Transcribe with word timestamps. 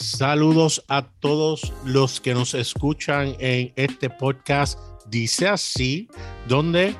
Saludos 0.00 0.84
a 0.86 1.02
todos 1.02 1.72
los 1.84 2.20
que 2.20 2.32
nos 2.32 2.54
escuchan 2.54 3.34
en 3.40 3.72
este 3.74 4.08
podcast 4.08 4.78
Dice 5.10 5.48
así, 5.48 6.06
donde 6.46 6.94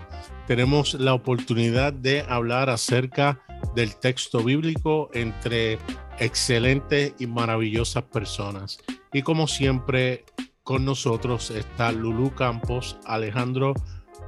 tenemos 0.49 0.95
la 0.95 1.15
oportunidad 1.15 1.93
de 1.93 2.23
hablar 2.29 2.71
acerca 2.71 3.41
del 3.77 3.95
texto 3.95 4.43
bíblico 4.43 5.11
entre 5.15 5.79
excelentes 6.19 7.15
y 7.21 7.29
maravillosas 7.29 8.03
personas. 8.03 8.79
Y 9.13 9.23
como 9.23 9.47
siempre, 9.47 10.25
con 10.65 10.85
nosotros 10.85 11.53
está 11.53 11.93
Lulu 11.93 12.35
Campos, 12.35 12.97
Alejandro 13.05 13.75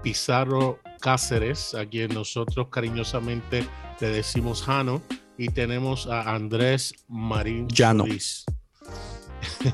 Pizarro 0.05 0.79
Cáceres, 1.01 1.75
a 1.75 1.87
quien 1.87 2.15
nosotros 2.15 2.69
cariñosamente 2.71 3.67
le 3.99 4.09
decimos 4.11 4.63
Jano, 4.63 5.03
y 5.37 5.49
tenemos 5.49 6.07
a 6.07 6.35
Andrés 6.35 6.95
Marín 7.09 7.67
Llano. 7.67 8.05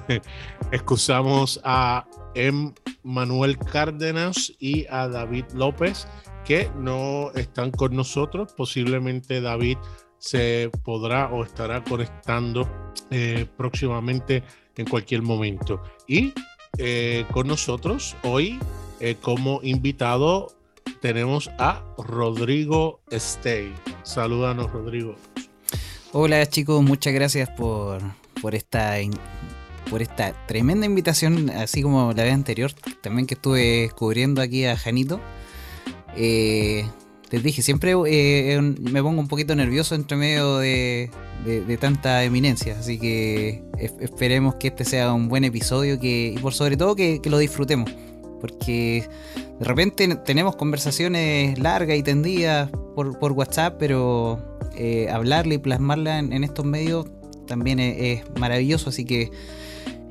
Excusamos 0.71 1.61
a 1.65 2.07
M. 2.35 2.73
Manuel 3.03 3.59
Cárdenas 3.59 4.53
y 4.59 4.87
a 4.91 5.09
David 5.09 5.45
López, 5.55 6.07
que 6.45 6.71
no 6.77 7.31
están 7.35 7.71
con 7.71 7.95
nosotros. 7.95 8.53
Posiblemente 8.53 9.41
David 9.41 9.79
se 10.19 10.71
podrá 10.85 11.29
o 11.29 11.45
estará 11.45 11.85
conectando 11.85 12.69
eh, 13.11 13.47
próximamente 13.57 14.43
en 14.77 14.87
cualquier 14.87 15.23
momento. 15.23 15.83
Y 16.07 16.33
eh, 16.79 17.25
con 17.33 17.47
nosotros 17.47 18.17
hoy 18.23 18.59
eh, 19.01 19.17
como 19.21 19.61
invitado 19.63 20.49
tenemos 21.01 21.51
a 21.59 21.83
Rodrigo 21.99 23.01
Stey. 23.13 23.73
Salúdanos, 24.03 24.71
Rodrigo. 24.71 25.17
Hola 26.13 26.47
chicos, 26.47 26.83
muchas 26.83 27.13
gracias 27.13 27.51
por, 27.51 28.01
por 28.41 28.55
esta 28.55 28.97
por 29.91 30.03
esta 30.03 30.33
tremenda 30.47 30.85
invitación, 30.87 31.51
así 31.51 31.83
como 31.83 32.13
la 32.13 32.25
vez 32.25 32.35
anterior, 32.35 32.73
también 33.03 33.27
que 33.27 33.35
estuve 33.35 33.91
cubriendo 33.97 34.43
aquí 34.43 34.65
a 34.65 34.77
Janito. 34.77 35.21
Eh, 36.17 36.85
les 37.31 37.43
dije, 37.43 37.63
siempre 37.63 37.95
eh, 38.07 38.61
me 38.61 39.03
pongo 39.03 39.21
un 39.21 39.29
poquito 39.29 39.55
nervioso 39.55 39.95
entre 39.95 40.17
medio 40.17 40.59
de, 40.59 41.11
tanta 41.81 42.23
eminencia, 42.23 42.79
así 42.79 42.99
que 42.99 43.65
esperemos 43.79 44.55
que 44.57 44.69
este 44.69 44.85
sea 44.85 45.13
un 45.13 45.29
buen 45.29 45.45
episodio 45.45 45.99
que, 45.99 46.35
y 46.37 46.39
por 46.39 46.55
sobre 46.55 46.77
todo 46.77 46.95
que, 46.95 47.21
lo 47.25 47.39
disfrutemos, 47.39 47.91
porque 48.41 49.09
de 49.59 49.65
repente 49.65 50.15
tenemos 50.25 50.55
conversaciones 50.57 51.59
largas 51.59 51.97
y 51.97 52.03
tendidas 52.03 52.71
por, 52.95 53.33
WhatsApp, 53.33 53.77
pero 53.79 54.39
eh, 54.77 55.09
hablarle 55.11 55.57
y 55.57 55.59
plasmarla 55.59 56.21
en, 56.21 56.45
estos 56.45 56.65
medios 56.65 57.07
también 57.47 57.79
es, 57.81 58.25
maravilloso, 58.39 58.91
así 58.91 59.05
que 59.05 59.31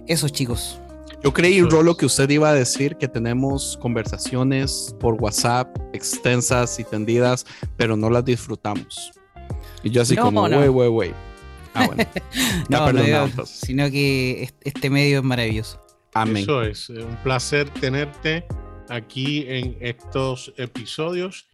eso 0.08 0.30
chicos. 0.30 0.80
Yo 1.24 1.34
creí, 1.34 1.62
Rolo, 1.62 1.98
que 1.98 2.06
usted 2.06 2.30
iba 2.30 2.50
a 2.50 2.54
decir 2.54 2.98
que 2.98 3.08
tenemos 3.08 3.78
conversaciones 3.82 4.96
por 5.00 5.16
WhatsApp 5.16 5.76
extensas 5.94 6.80
y 6.80 6.84
tendidas, 6.84 7.46
pero 7.78 7.98
no 7.98 8.10
las 8.10 8.24
disfrutamos. 8.24 9.12
Y 9.84 9.90
yo 9.90 10.02
así 10.02 10.16
como, 10.16 10.44
wey, 10.44 10.70
wey, 10.70 10.88
wey. 10.90 11.14
Ah, 11.74 11.86
bueno. 11.88 12.06
no, 12.70 13.28
no, 13.28 13.46
sino 13.46 13.90
que 13.90 14.50
este 14.62 14.90
medio 14.90 15.20
es 15.20 15.24
maravilloso. 15.24 15.84
Amén. 16.14 16.44
Eso 16.44 16.62
es, 16.62 16.90
un 16.90 17.18
placer 17.24 17.70
tenerte 17.70 18.46
aquí 18.90 19.46
en 19.48 19.78
estos 19.82 20.54
episodios. 20.58 21.48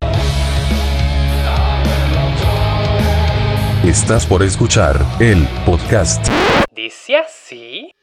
Estás 3.85 4.27
por 4.27 4.43
escuchar 4.43 5.03
el 5.19 5.47
podcast. 5.65 6.23
Dice 6.75 7.17
así. 7.17 7.95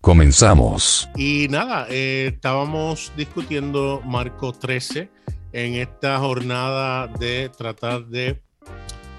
Comenzamos. 0.00 1.10
Y 1.14 1.48
nada, 1.50 1.86
eh, 1.90 2.30
estábamos 2.32 3.12
discutiendo 3.14 4.00
Marco 4.02 4.54
13 4.54 5.10
en 5.52 5.74
esta 5.74 6.18
jornada 6.18 7.06
de 7.06 7.50
tratar 7.50 8.06
de 8.06 8.40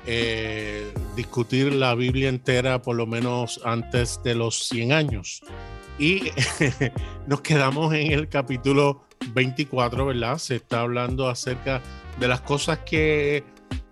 eh, 0.06 0.94
discutir 1.16 1.74
la 1.74 1.96
Biblia 1.96 2.30
entera 2.30 2.82
por 2.82 2.96
lo 2.96 3.06
menos 3.06 3.62
antes 3.64 4.22
de 4.24 4.36
los 4.36 4.68
100 4.68 4.92
años. 4.92 5.42
Y 6.00 6.24
nos 7.28 7.42
quedamos 7.42 7.94
en 7.94 8.12
el 8.12 8.28
capítulo 8.28 9.04
24, 9.34 10.06
¿verdad? 10.06 10.38
Se 10.38 10.56
está 10.56 10.82
hablando 10.82 11.30
acerca 11.30 11.82
de 12.20 12.28
las 12.28 12.42
cosas 12.42 12.80
que 12.80 13.44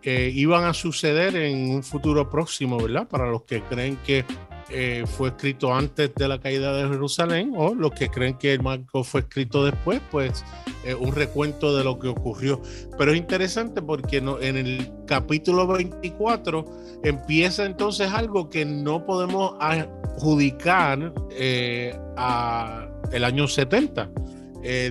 iban 0.04 0.66
a 0.66 0.74
suceder 0.74 1.36
en 1.36 1.70
un 1.70 1.84
futuro 1.84 2.30
próximo, 2.30 2.78
¿verdad? 2.78 3.08
Para 3.08 3.30
los 3.30 3.44
que 3.44 3.62
creen 3.64 3.98
que 3.98 4.26
eh, 4.74 5.04
fue 5.06 5.30
escrito 5.30 5.74
antes 5.74 6.14
de 6.16 6.28
la 6.28 6.40
caída 6.40 6.74
de 6.74 6.88
Jerusalén 6.88 7.54
o 7.56 7.74
los 7.76 7.92
que 7.92 8.10
creen 8.10 8.38
que 8.38 8.54
el 8.54 8.62
Marco 8.62 9.04
fue 9.04 9.22
escrito 9.22 9.66
después, 9.66 10.02
pues 10.10 10.44
eh, 10.86 10.96
un 10.96 11.14
recuento 11.14 11.76
de 11.76 11.84
lo 11.84 12.00
que 12.00 12.08
ocurrió. 12.08 12.62
Pero 12.98 13.12
es 13.12 13.18
interesante 13.18 13.82
porque 13.82 14.18
en 14.18 14.58
el 14.58 14.92
capítulo 15.06 15.68
24 15.68 16.66
empieza 17.04 17.66
entonces 17.66 18.12
algo 18.12 18.50
que 18.50 18.66
no 18.66 19.06
podemos 19.06 19.56
adjudicar 19.60 21.14
eh, 21.32 21.94
a 22.18 22.88
el 23.12 23.24
año 23.24 23.48
70. 23.48 24.10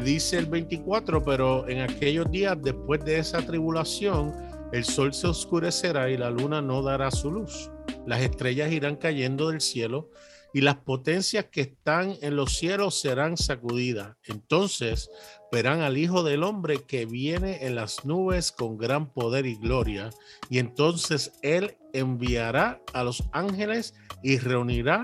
dice 0.04 0.38
el 0.38 0.46
24, 0.46 1.24
pero 1.24 1.68
en 1.68 1.80
aquellos 1.80 2.30
días 2.30 2.56
después 2.60 3.04
de 3.04 3.18
esa 3.18 3.38
tribulación, 3.38 4.34
el 4.72 4.84
sol 4.84 5.14
se 5.14 5.26
oscurecerá 5.26 6.10
y 6.10 6.16
la 6.16 6.30
luna 6.30 6.60
no 6.60 6.82
dará 6.82 7.10
su 7.10 7.30
luz 7.30 7.70
las 8.06 8.20
estrellas 8.22 8.72
irán 8.72 8.96
cayendo 8.96 9.50
del 9.50 9.60
cielo 9.60 10.10
y 10.52 10.62
las 10.62 10.76
potencias 10.76 11.46
que 11.46 11.60
están 11.60 12.16
en 12.22 12.36
los 12.36 12.56
cielos 12.56 13.00
serán 13.00 13.36
sacudidas. 13.36 14.16
Entonces 14.24 15.10
verán 15.52 15.80
al 15.80 15.96
Hijo 15.96 16.22
del 16.22 16.42
Hombre 16.42 16.82
que 16.84 17.06
viene 17.06 17.64
en 17.66 17.76
las 17.76 18.04
nubes 18.04 18.52
con 18.52 18.76
gran 18.76 19.12
poder 19.12 19.46
y 19.46 19.56
gloria. 19.56 20.10
Y 20.48 20.58
entonces 20.58 21.32
Él 21.42 21.76
enviará 21.92 22.82
a 22.92 23.04
los 23.04 23.22
ángeles 23.32 23.94
y 24.22 24.38
reunirá 24.38 25.02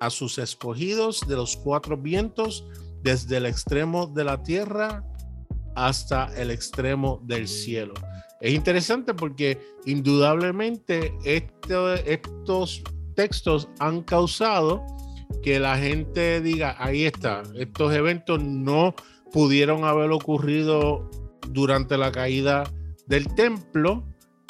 a 0.00 0.10
sus 0.10 0.38
escogidos 0.38 1.20
de 1.28 1.36
los 1.36 1.56
cuatro 1.56 1.96
vientos 1.96 2.66
desde 3.02 3.36
el 3.36 3.46
extremo 3.46 4.06
de 4.06 4.24
la 4.24 4.42
tierra 4.42 5.04
hasta 5.76 6.34
el 6.36 6.50
extremo 6.50 7.20
del 7.24 7.46
cielo. 7.46 7.94
Es 8.40 8.52
interesante 8.52 9.14
porque 9.14 9.58
indudablemente 9.86 11.14
estos 11.24 12.82
textos 13.14 13.68
han 13.78 14.02
causado 14.02 14.84
que 15.42 15.58
la 15.58 15.78
gente 15.78 16.40
diga, 16.40 16.76
ahí 16.78 17.04
está, 17.04 17.42
estos 17.56 17.94
eventos 17.94 18.42
no 18.42 18.94
pudieron 19.32 19.84
haber 19.84 20.10
ocurrido 20.10 21.10
durante 21.50 21.96
la 21.96 22.12
caída 22.12 22.64
del 23.06 23.34
templo. 23.34 24.04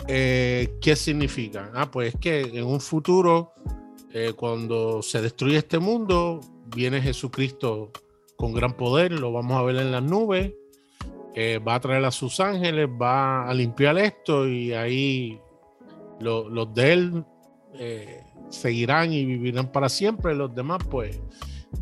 Eh, 0.09 0.77
¿Qué 0.81 0.97
significa? 0.97 1.71
Ah, 1.75 1.91
pues 1.91 2.15
que 2.21 2.41
en 2.41 2.65
un 2.65 2.81
futuro, 2.81 3.53
eh, 4.13 4.33
cuando 4.37 5.03
se 5.03 5.21
destruye 5.21 5.59
este 5.59 5.79
mundo, 5.79 6.41
viene 6.75 7.01
Jesucristo 7.01 7.91
con 8.37 8.53
gran 8.53 8.77
poder, 8.77 9.13
lo 9.13 9.33
vamos 9.33 9.59
a 9.59 9.63
ver 9.63 9.77
en 9.77 9.93
las 9.93 10.03
nubes, 10.03 10.53
va 11.37 11.75
a 11.75 11.81
traer 11.81 12.05
a 12.05 12.11
sus 12.11 12.41
ángeles, 12.41 12.89
va 12.89 13.49
a 13.49 13.53
limpiar 13.53 13.99
esto 13.99 14.49
y 14.49 14.73
ahí 14.73 15.39
los 16.21 16.75
de 16.75 16.93
él 16.93 17.25
eh, 17.75 18.23
seguirán 18.49 19.13
y 19.13 19.25
vivirán 19.25 19.71
para 19.71 19.89
siempre. 19.89 20.35
Los 20.35 20.55
demás, 20.55 20.79
pues, 20.91 21.21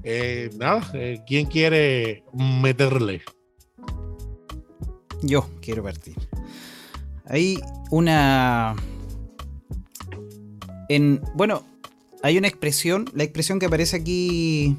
eh, 0.03 0.51
nada, 0.59 0.83
eh, 0.95 1.21
¿quién 1.27 1.47
quiere 1.47 2.25
meterle? 2.33 3.23
Yo 5.23 5.49
quiero 5.61 5.83
partir. 5.83 6.17
Hay 7.27 7.59
una. 7.91 8.75
En, 10.89 11.21
bueno, 11.35 11.63
hay 12.23 12.37
una 12.37 12.49
expresión, 12.49 13.07
la 13.15 13.25
expresión 13.25 13.59
que 13.59 13.67
aparece 13.67 13.97
aquí, 13.97 14.77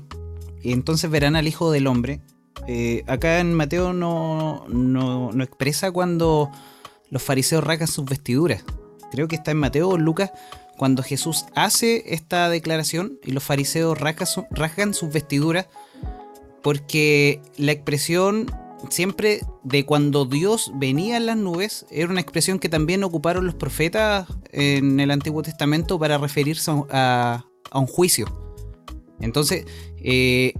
entonces 0.64 1.10
verán 1.10 1.36
al 1.36 1.48
Hijo 1.48 1.72
del 1.72 1.88
Hombre, 1.88 2.22
eh, 2.68 3.04
acá 3.08 3.40
en 3.40 3.54
Mateo 3.54 3.94
no, 3.94 4.66
no, 4.68 5.44
expresa 5.44 5.92
cuando 5.92 6.52
los 7.10 7.22
fariseos 7.22 7.64
rasgan 7.64 7.88
sus 7.88 8.06
vestiduras. 8.06 8.64
Creo 9.12 9.28
que 9.28 9.36
está 9.36 9.52
en 9.52 9.58
Mateo 9.58 9.90
o 9.90 9.98
Lucas 9.98 10.32
cuando 10.78 11.04
Jesús 11.04 11.46
hace 11.56 12.04
esta 12.14 12.50
declaración 12.50 13.20
y 13.24 13.32
los 13.32 13.44
fariseos 13.44 13.98
rasgan, 14.00 14.94
sus 14.94 15.12
vestiduras 15.12 15.68
porque 16.62 17.42
la 17.58 17.72
expresión 17.72 18.52
siempre 18.90 19.42
de 19.64 19.86
cuando 19.86 20.26
Dios 20.26 20.72
venía 20.76 21.18
en 21.18 21.28
las 21.28 21.38
nubes 21.38 21.86
era 21.92 22.10
una 22.10 22.22
expresión 22.22 22.60
que 22.60 22.70
también 22.70 23.04
ocuparon 23.04 23.46
los 23.46 23.56
profetas 23.56 24.28
en 24.52 25.00
el 25.00 25.12
Antiguo 25.12 25.44
Testamento 25.44 25.98
para 25.98 26.18
referirse 26.18 26.72
a, 26.92 27.46
un 27.74 27.88
juicio. 27.88 28.26
Entonces, 29.20 29.66
eh, 29.98 30.54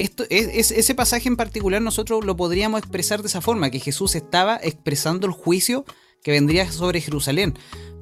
es, 0.00 0.70
ese 0.70 0.94
pasaje 0.94 1.28
en 1.28 1.36
particular 1.36 1.82
nosotros 1.82 2.24
lo 2.24 2.36
podríamos 2.36 2.80
expresar 2.80 3.22
de 3.22 3.28
esa 3.28 3.40
forma, 3.40 3.70
que 3.70 3.80
Jesús 3.80 4.14
estaba 4.14 4.58
expresando 4.62 5.26
el 5.26 5.32
juicio 5.32 5.84
que 6.22 6.30
vendría 6.30 6.70
sobre 6.70 7.00
Jerusalén. 7.00 7.54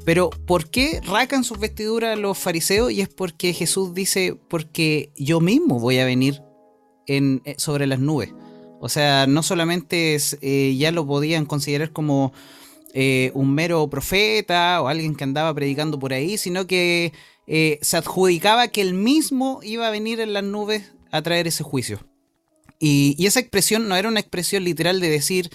Pero 0.05 0.31
¿por 0.31 0.71
qué 0.71 1.01
racan 1.05 1.45
sus 1.45 1.59
vestiduras 1.59 2.19
los 2.19 2.39
fariseos? 2.39 2.91
Y 2.93 3.01
es 3.01 3.09
porque 3.09 3.53
Jesús 3.53 3.95
dice, 3.95 4.39
porque 4.49 5.13
yo 5.17 5.41
mismo 5.41 5.79
voy 5.79 5.99
a 5.99 6.05
venir 6.05 6.43
en, 7.07 7.43
eh, 7.45 7.57
sobre 7.59 7.87
las 7.87 7.99
nubes. 7.99 8.33
O 8.81 8.89
sea, 8.89 9.27
no 9.27 9.43
solamente 9.43 10.17
eh, 10.41 10.77
ya 10.79 10.93
lo 10.93 11.07
podían 11.07 11.47
considerar 11.47 11.93
como 11.93 12.33
eh, 12.95 13.33
un 13.35 13.53
mero 13.53 13.91
profeta 13.91 14.81
o 14.81 14.89
alguien 14.89 15.15
que 15.15 15.25
andaba 15.25 15.53
predicando 15.53 15.99
por 15.99 16.13
ahí, 16.13 16.39
sino 16.39 16.67
que 16.67 17.13
se 17.81 17.97
adjudicaba 17.97 18.69
que 18.69 18.83
él 18.83 18.93
mismo 18.93 19.61
iba 19.63 19.89
a 19.89 19.91
venir 19.91 20.21
en 20.21 20.35
las 20.35 20.45
nubes 20.45 20.93
a 21.11 21.23
traer 21.23 21.47
ese 21.47 21.65
juicio. 21.65 22.01
Y, 22.79 23.27
esa 23.27 23.41
expresión 23.41 23.89
no 23.89 23.97
era 23.97 24.09
una 24.09 24.21
expresión 24.21 24.65
literal 24.65 25.01
de 25.01 25.11
decir, 25.11 25.51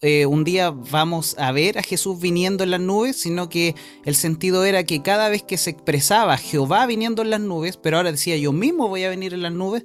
eh, 0.00 0.26
un 0.26 0.44
día 0.44 0.70
vamos 0.70 1.34
a 1.38 1.50
ver 1.50 1.78
a 1.78 1.82
Jesús 1.82 2.20
viniendo 2.20 2.62
en 2.62 2.70
las 2.70 2.80
nubes, 2.80 3.16
sino 3.16 3.48
que 3.48 3.74
el 4.04 4.14
sentido 4.14 4.64
era 4.64 4.84
que 4.84 5.02
cada 5.02 5.28
vez 5.28 5.42
que 5.42 5.58
se 5.58 5.70
expresaba 5.70 6.36
Jehová 6.36 6.86
viniendo 6.86 7.22
en 7.22 7.30
las 7.30 7.40
nubes, 7.40 7.76
pero 7.76 7.96
ahora 7.96 8.12
decía 8.12 8.36
yo 8.36 8.52
mismo 8.52 8.86
voy 8.88 9.02
a 9.02 9.10
venir 9.10 9.34
en 9.34 9.42
las 9.42 9.52
nubes, 9.52 9.82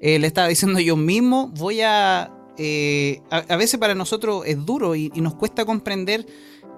eh, 0.00 0.18
le 0.18 0.26
estaba 0.26 0.48
diciendo 0.48 0.80
yo 0.80 0.96
mismo 0.96 1.48
voy 1.48 1.80
a, 1.80 2.30
eh, 2.58 3.22
a... 3.30 3.56
veces 3.56 3.80
para 3.80 3.94
nosotros 3.94 4.42
es 4.46 4.62
duro 4.66 4.94
y, 4.96 5.08
nos 5.16 5.34
cuesta 5.34 5.64
comprender 5.64 6.26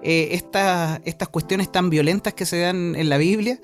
estas 0.01 1.27
cuestiones 1.29 1.69
tan 1.71 1.89
violentas 1.89 2.33
que 2.33 2.45
se 2.45 2.59
dan 2.59 2.95
en 2.95 3.09
la 3.09 3.17
Biblia, 3.17 3.59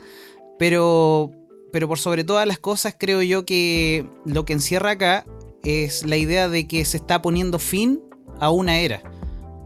pero, 0.59 1.31
pero 1.73 1.87
por 1.87 1.97
sobre 1.97 2.23
todas 2.23 2.47
las 2.47 2.59
cosas 2.59 2.95
creo 2.97 3.23
yo 3.23 3.45
que 3.45 4.07
lo 4.25 4.45
que 4.45 4.53
encierra 4.53 4.91
acá 4.91 5.25
es 5.63 6.05
la 6.05 6.17
idea 6.17 6.47
de 6.47 6.67
que 6.67 6.85
se 6.85 6.97
está 6.97 7.21
poniendo 7.23 7.57
fin 7.57 7.99
a 8.39 8.51
una 8.51 8.77
era. 8.79 9.01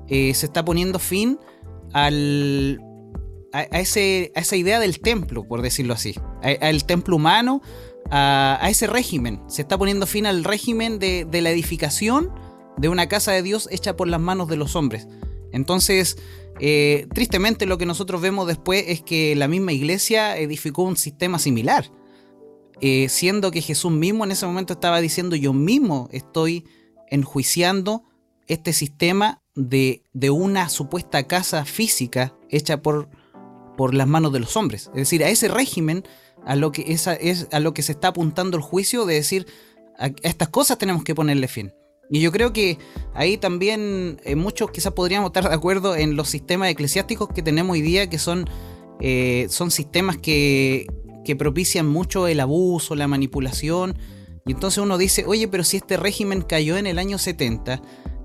Eh, 0.07 0.33
se 0.33 0.45
está 0.45 0.63
poniendo 0.63 0.99
fin 0.99 1.37
al, 1.91 2.79
a, 3.51 3.63
ese, 3.63 4.31
a, 4.35 4.39
esa 4.39 4.55
idea 4.55 4.79
del 4.79 5.01
templo, 5.01 5.45
por 5.45 5.61
decirlo 5.61 5.93
así, 5.93 6.15
al 6.61 6.85
templo 6.85 7.17
humano, 7.17 7.61
a, 8.09 8.65
ese 8.69 8.87
régimen. 8.87 9.41
Se 9.47 9.61
está 9.61 9.77
poniendo 9.77 10.07
fin 10.07 10.25
al 10.27 10.45
régimen 10.45 10.99
de, 10.99 11.27
la 11.29 11.49
edificación 11.49 12.31
de 12.77 12.87
una 12.87 13.09
casa 13.09 13.33
de 13.33 13.43
Dios 13.43 13.67
hecha 13.69 13.97
por 13.97 14.07
las 14.07 14.21
manos 14.21 14.47
de 14.47 14.55
los 14.55 14.77
hombres. 14.77 15.09
Entonces, 15.51 16.17
eh, 16.61 17.07
tristemente 17.13 17.65
lo 17.65 17.77
que 17.77 17.85
nosotros 17.85 18.21
vemos 18.21 18.47
después 18.47 18.85
es 18.87 19.01
que 19.01 19.35
la 19.35 19.49
misma 19.49 19.73
iglesia 19.73 20.37
edificó 20.37 20.83
un 20.83 20.95
sistema 20.95 21.37
similar, 21.37 21.91
eh, 22.81 23.09
siendo 23.09 23.51
que 23.51 23.61
Jesús 23.61 23.91
mismo 23.91 24.23
en 24.23 24.31
ese 24.31 24.45
momento 24.45 24.73
estaba 24.73 25.01
diciendo 25.01 25.35
yo 25.35 25.53
mismo 25.53 26.09
estoy 26.11 26.65
enjuiciando 27.09 28.03
este 28.47 28.73
sistema 28.73 29.41
de, 29.55 30.03
una 30.31 30.69
supuesta 30.69 31.27
casa 31.27 31.65
física 31.65 32.35
hecha 32.49 32.81
por, 32.81 33.09
por 33.75 33.93
las 33.93 34.07
manos 34.07 34.31
de 34.31 34.39
los 34.39 34.55
hombres. 34.55 34.89
Es 34.93 35.01
decir, 35.01 35.23
a 35.23 35.29
ese 35.29 35.47
régimen 35.47 36.03
a 36.45 36.55
lo 36.55 36.71
que, 36.71 36.85
es 36.87 37.07
a 37.07 37.59
lo 37.59 37.73
que 37.73 37.81
se 37.81 37.91
está 37.91 38.09
apuntando 38.09 38.57
el 38.57 38.63
juicio 38.63 39.05
de 39.05 39.15
decir, 39.15 39.47
a 39.97 40.11
estas 40.21 40.49
cosas 40.49 40.77
tenemos 40.77 41.03
que 41.03 41.15
ponerle 41.15 41.47
fin. 41.47 41.73
Y 42.09 42.21
yo 42.21 42.31
creo 42.31 42.53
que 42.53 42.77
ahí 43.13 43.37
también 43.37 44.21
eh, 44.23 44.35
muchos 44.35 44.71
quizás 44.71 44.93
podríamos 44.93 45.29
estar 45.29 45.49
de 45.49 45.55
acuerdo 45.55 45.95
en 45.95 46.15
los 46.15 46.29
sistemas 46.29 46.69
eclesiásticos 46.69 47.29
que 47.33 47.41
tenemos 47.41 47.73
hoy 47.73 47.81
día, 47.81 48.09
que 48.09 48.17
son, 48.17 48.49
eh, 49.01 49.47
son 49.49 49.71
sistemas 49.71 50.17
que, 50.17 50.87
que 51.27 51.35
propician 51.35 51.85
mucho 51.85 52.25
el 52.29 52.39
abuso, 52.39 52.95
la 52.95 53.09
manipulación. 53.09 53.97
Y 54.45 54.53
entonces 54.53 54.81
uno 54.81 54.97
dice, 54.97 55.25
oye, 55.27 55.49
pero 55.49 55.65
si 55.65 55.75
este 55.75 55.97
régimen 55.97 56.41
cayó 56.41 56.77
en 56.77 56.87
el 56.87 56.97
año 56.97 57.17
70, 57.17 57.81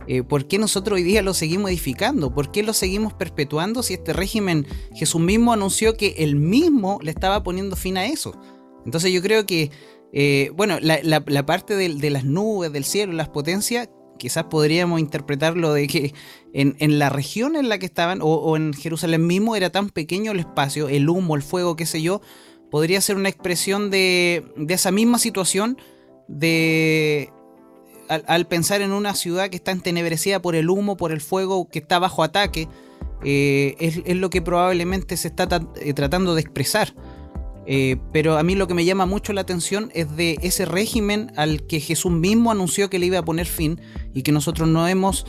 eh, 0.06 0.22
¿por 0.22 0.46
qué 0.46 0.56
nosotros 0.56 0.99
hoy 0.99 1.02
día 1.02 1.20
lo 1.20 1.34
seguimos 1.34 1.72
edificando? 1.72 2.32
¿Por 2.32 2.52
qué 2.52 2.62
lo 2.62 2.72
seguimos 2.72 3.12
perpetuando 3.12 3.82
si 3.82 3.94
este 3.94 4.12
régimen 4.12 4.69
Jesús 4.94 5.20
mismo 5.20 5.52
anunció 5.52 5.96
que 5.96 6.14
él 6.19 6.37
mismo 6.37 7.00
le 7.02 7.10
estaba 7.10 7.43
poniendo 7.43 7.75
fin 7.75 7.96
a 7.96 8.06
eso? 8.06 8.40
Entonces 8.84 9.10
yo 9.10 9.20
creo 9.20 9.46
que, 9.46 9.72
eh, 10.12 10.52
bueno, 10.55 10.78
la, 10.81 11.44
parte 11.44 11.75
de, 11.75 12.10
las 12.10 12.25
nubes, 12.25 12.72
del 12.72 12.84
cielo, 12.84 13.14
las 13.14 13.31
potencias, 13.31 13.88
quizás 14.16 14.44
podríamos 14.44 15.00
interpretarlo 15.00 15.72
de 15.72 15.88
que 15.88 16.14
en, 16.52 16.98
la 17.00 17.10
región 17.10 17.56
en 17.56 17.69
la 17.69 17.78
que 17.78 17.87
estaban, 17.87 18.20
o, 18.22 18.56
en 18.56 18.75
Jerusalén 18.75 19.26
mismo, 19.26 19.56
era 19.56 19.70
tan 19.70 19.90
pequeño 19.90 20.31
el 20.31 20.38
espacio, 20.38 20.88
el 20.88 21.08
humo, 21.08 21.34
el 21.34 21.43
fuego, 21.43 21.75
qué 21.75 21.84
sé 21.84 22.00
yo, 22.00 22.20
podría 22.72 23.02
ser 23.02 23.16
una 23.16 23.28
expresión 23.28 23.90
de, 23.90 24.44
esa 24.70 24.90
misma 24.90 25.19
situación 25.19 25.76
de 26.26 27.30
al, 28.08 28.46
pensar 28.46 28.80
en 28.80 28.92
una 28.92 29.14
ciudad 29.14 29.50
que 29.50 29.56
está 29.56 29.72
entenebrecida 29.72 30.40
por 30.40 30.56
el 30.56 30.70
humo, 30.70 30.96
por 30.96 31.12
el 31.12 31.20
fuego, 31.20 31.69
que 31.69 31.80
está 31.80 31.98
bajo 31.98 32.22
ataque, 32.22 32.69
eh, 33.24 33.76
es, 33.78 34.16
lo 34.16 34.30
que 34.30 34.40
probablemente 34.40 35.19
se 35.19 35.28
está 35.28 35.46
eh, 35.82 35.92
tratando 35.92 36.34
de 36.34 36.40
expresar. 36.40 36.94
Eh, 37.66 37.98
pero 38.10 38.38
a 38.38 38.42
mí 38.42 38.54
lo 38.54 38.66
que 38.66 38.74
me 38.74 38.86
llama 38.86 39.04
mucho 39.04 39.34
la 39.34 39.42
atención 39.42 39.90
es 39.94 40.16
de 40.16 40.38
ese 40.40 40.64
régimen 40.64 41.30
al 41.36 41.66
que 41.66 41.78
Jesús 41.78 42.10
mismo 42.10 42.50
anunció 42.50 42.88
que 42.88 42.98
le 42.98 43.04
iba 43.04 43.19
a 43.19 43.24
poner 43.24 43.46
fin 43.46 43.82
y 44.14 44.22
que 44.22 44.32
nosotros 44.32 44.66
no 44.66 44.88
hemos 44.88 45.26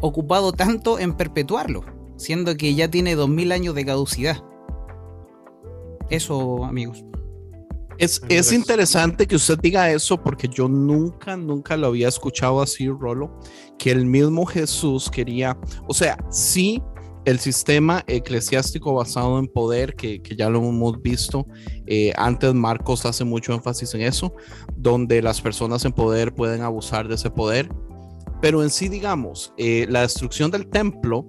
ocupado 0.00 0.52
tanto 0.52 0.98
en 0.98 1.14
perpetuarlo, 1.14 1.84
siendo 2.16 2.54
que 2.56 2.74
ya 2.74 2.90
tiene 2.90 3.14
2000 3.14 3.52
años 3.52 3.74
de 3.74 3.86
caducidad. 3.86 4.42
Eso, 6.10 6.64
amigos. 6.64 7.04
Es, 7.98 8.52
interesante 8.52 9.26
que 9.26 9.34
usted 9.34 9.58
diga 9.58 9.90
eso 9.90 10.22
porque 10.22 10.46
yo 10.46 10.68
nunca, 10.68 11.36
nunca 11.36 11.76
lo 11.76 11.88
había 11.88 12.06
escuchado 12.06 12.62
así, 12.62 12.88
Rolo, 12.88 13.40
que 13.76 13.90
el 13.90 14.06
mismo 14.06 14.46
Jesús 14.46 15.10
quería, 15.10 15.58
o 15.88 15.94
sea, 15.94 16.16
sí, 16.30 16.80
el 17.24 17.40
sistema 17.40 18.04
eclesiástico 18.06 18.94
basado 18.94 19.40
en 19.40 19.48
poder, 19.48 19.96
que, 19.96 20.22
ya 20.36 20.48
lo 20.48 20.60
hemos 20.60 21.02
visto, 21.02 21.48
eh, 21.86 22.12
antes 22.16 22.54
Marcos 22.54 23.04
hace 23.04 23.24
mucho 23.24 23.52
énfasis 23.52 23.92
en 23.94 24.02
eso, 24.02 24.32
donde 24.76 25.20
las 25.20 25.40
personas 25.40 25.84
en 25.84 25.92
poder 25.92 26.32
pueden 26.32 26.62
abusar 26.62 27.08
de 27.08 27.16
ese 27.16 27.30
poder, 27.30 27.68
pero 28.40 28.62
en 28.62 28.70
sí, 28.70 28.88
digamos, 28.88 29.52
eh, 29.58 29.86
la 29.88 30.02
destrucción 30.02 30.52
del 30.52 30.68
templo, 30.68 31.26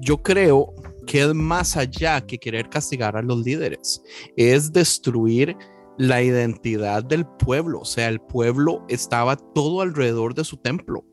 yo 0.00 0.22
creo 0.22 0.74
que 1.06 1.22
es 1.22 1.34
más 1.34 1.76
allá 1.76 2.20
que 2.20 2.38
querer 2.38 2.68
castigar 2.68 3.16
a 3.16 3.22
los 3.22 3.44
líderes, 3.44 4.02
es 4.36 4.72
destruir 4.72 5.56
la 5.98 6.22
identidad 6.22 7.04
del 7.04 7.26
pueblo, 7.26 7.80
o 7.80 7.84
sea, 7.84 8.08
el 8.08 8.20
pueblo 8.20 8.84
estaba 8.88 9.36
todo 9.36 9.82
alrededor 9.82 10.34
de 10.34 10.44
su 10.44 10.56
templo. 10.56 11.04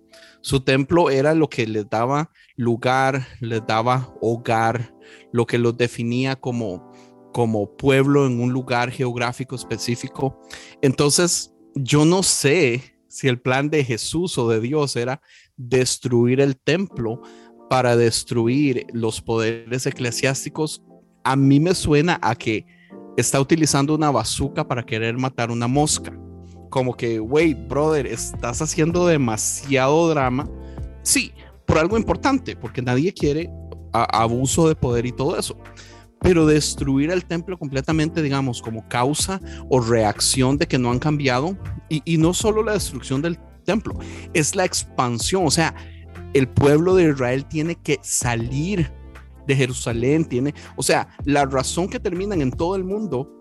Su 0.41 0.61
templo 0.61 1.09
era 1.09 1.33
lo 1.33 1.49
que 1.49 1.67
les 1.67 1.89
daba 1.89 2.31
lugar, 2.55 3.27
les 3.41 3.65
daba 3.67 4.13
hogar, 4.21 4.95
lo 5.33 5.45
que 5.45 5.57
los 5.57 5.75
definía 5.75 6.35
como, 6.37 6.89
como 7.33 7.75
pueblo 7.75 8.25
en 8.25 8.39
un 8.39 8.53
lugar 8.53 8.91
geográfico 8.91 9.55
específico. 9.55 10.39
Entonces, 10.81 11.53
yo 11.75 12.05
no 12.05 12.23
sé 12.23 12.97
si 13.09 13.27
el 13.27 13.41
plan 13.41 13.69
de 13.69 13.83
Jesús 13.83 14.37
o 14.37 14.49
de 14.49 14.61
Dios 14.61 14.95
era 14.95 15.21
destruir 15.57 16.39
el 16.39 16.55
templo 16.57 17.21
para 17.69 17.95
destruir 17.95 18.87
los 18.93 19.21
poderes 19.21 19.85
eclesiásticos. 19.85 20.83
A 21.23 21.35
mí 21.35 21.59
me 21.59 21.75
suena 21.75 22.19
a 22.21 22.35
que 22.35 22.65
está 23.17 23.41
utilizando 23.41 23.95
una 23.95 24.11
bazooka 24.11 24.67
para 24.67 24.85
querer 24.85 25.17
matar 25.17 25.51
una 25.51 25.67
mosca. 25.67 26.17
Como 26.69 26.95
que, 26.95 27.19
wait, 27.19 27.57
brother, 27.67 28.05
estás 28.05 28.61
haciendo 28.61 29.07
demasiado 29.07 30.09
drama. 30.09 30.49
Sí, 31.01 31.31
por 31.65 31.79
algo 31.79 31.97
importante, 31.97 32.55
porque 32.55 32.81
nadie 32.81 33.13
quiere 33.13 33.49
abuso 33.91 34.67
de 34.67 34.75
poder 34.75 35.05
y 35.05 35.11
todo 35.11 35.37
eso. 35.37 35.57
Pero 36.21 36.45
destruir 36.45 37.11
el 37.11 37.25
templo 37.25 37.57
completamente, 37.57 38.21
digamos, 38.21 38.61
como 38.61 38.87
causa 38.87 39.39
o 39.69 39.79
reacción 39.79 40.57
de 40.57 40.67
que 40.67 40.77
no 40.77 40.91
han 40.91 40.99
cambiado, 40.99 41.57
y, 41.89 42.01
y 42.05 42.17
no 42.17 42.33
solo 42.33 42.63
la 42.63 42.73
destrucción 42.73 43.21
del 43.21 43.37
templo, 43.63 43.97
es 44.33 44.55
la 44.55 44.65
expansión. 44.65 45.45
O 45.45 45.51
sea, 45.51 45.75
el 46.37 46.47
pueblo 46.47 46.95
de 46.95 47.09
Israel 47.09 47.45
tiene 47.45 47.75
que 47.75 47.99
salir 48.01 48.91
de 49.45 49.55
Jerusalén, 49.55 50.25
tiene, 50.25 50.53
o 50.75 50.83
sea, 50.83 51.07
la 51.23 51.45
razón 51.45 51.87
que 51.87 51.99
terminan 51.99 52.41
en 52.41 52.51
todo 52.51 52.75
el 52.75 52.83
mundo 52.83 53.33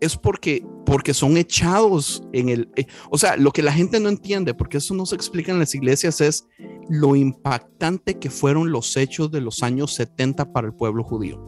es 0.00 0.16
porque, 0.16 0.64
porque 0.84 1.14
son 1.14 1.36
echados 1.36 2.22
en 2.32 2.50
el, 2.50 2.70
eh, 2.76 2.86
o 3.10 3.16
sea, 3.16 3.36
lo 3.36 3.50
que 3.50 3.62
la 3.62 3.72
gente 3.72 3.98
no 4.00 4.08
entiende, 4.08 4.52
porque 4.54 4.78
eso 4.78 4.94
no 4.94 5.06
se 5.06 5.16
explica 5.16 5.52
en 5.52 5.58
las 5.58 5.74
iglesias, 5.74 6.20
es 6.20 6.46
lo 6.88 7.16
impactante 7.16 8.18
que 8.18 8.28
fueron 8.28 8.70
los 8.70 8.96
hechos 8.96 9.30
de 9.30 9.40
los 9.40 9.62
años 9.62 9.94
70 9.94 10.52
para 10.52 10.66
el 10.66 10.74
pueblo 10.74 11.02
judío. 11.02 11.42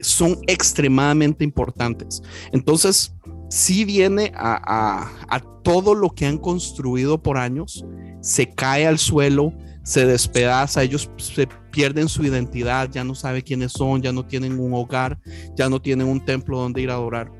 Son 0.00 0.38
extremadamente 0.46 1.44
importantes. 1.44 2.22
Entonces, 2.52 3.14
si 3.48 3.84
viene 3.84 4.32
a, 4.34 4.60
a, 4.64 5.36
a 5.36 5.40
todo 5.62 5.94
lo 5.94 6.10
que 6.10 6.26
han 6.26 6.38
construido 6.38 7.22
por 7.22 7.38
años, 7.38 7.84
se 8.20 8.50
cae 8.50 8.86
al 8.86 8.98
suelo, 8.98 9.52
se 9.82 10.06
despedaza, 10.06 10.82
ellos 10.82 11.10
se 11.16 11.48
pierden 11.70 12.08
su 12.08 12.24
identidad, 12.24 12.88
ya 12.90 13.04
no 13.04 13.14
saben 13.14 13.42
quiénes 13.42 13.72
son, 13.72 14.00
ya 14.02 14.12
no 14.12 14.24
tienen 14.24 14.58
un 14.58 14.72
hogar, 14.74 15.18
ya 15.56 15.68
no 15.68 15.80
tienen 15.80 16.06
un 16.06 16.24
templo 16.24 16.58
donde 16.58 16.82
ir 16.82 16.90
a 16.90 16.94
adorar. 16.94 17.30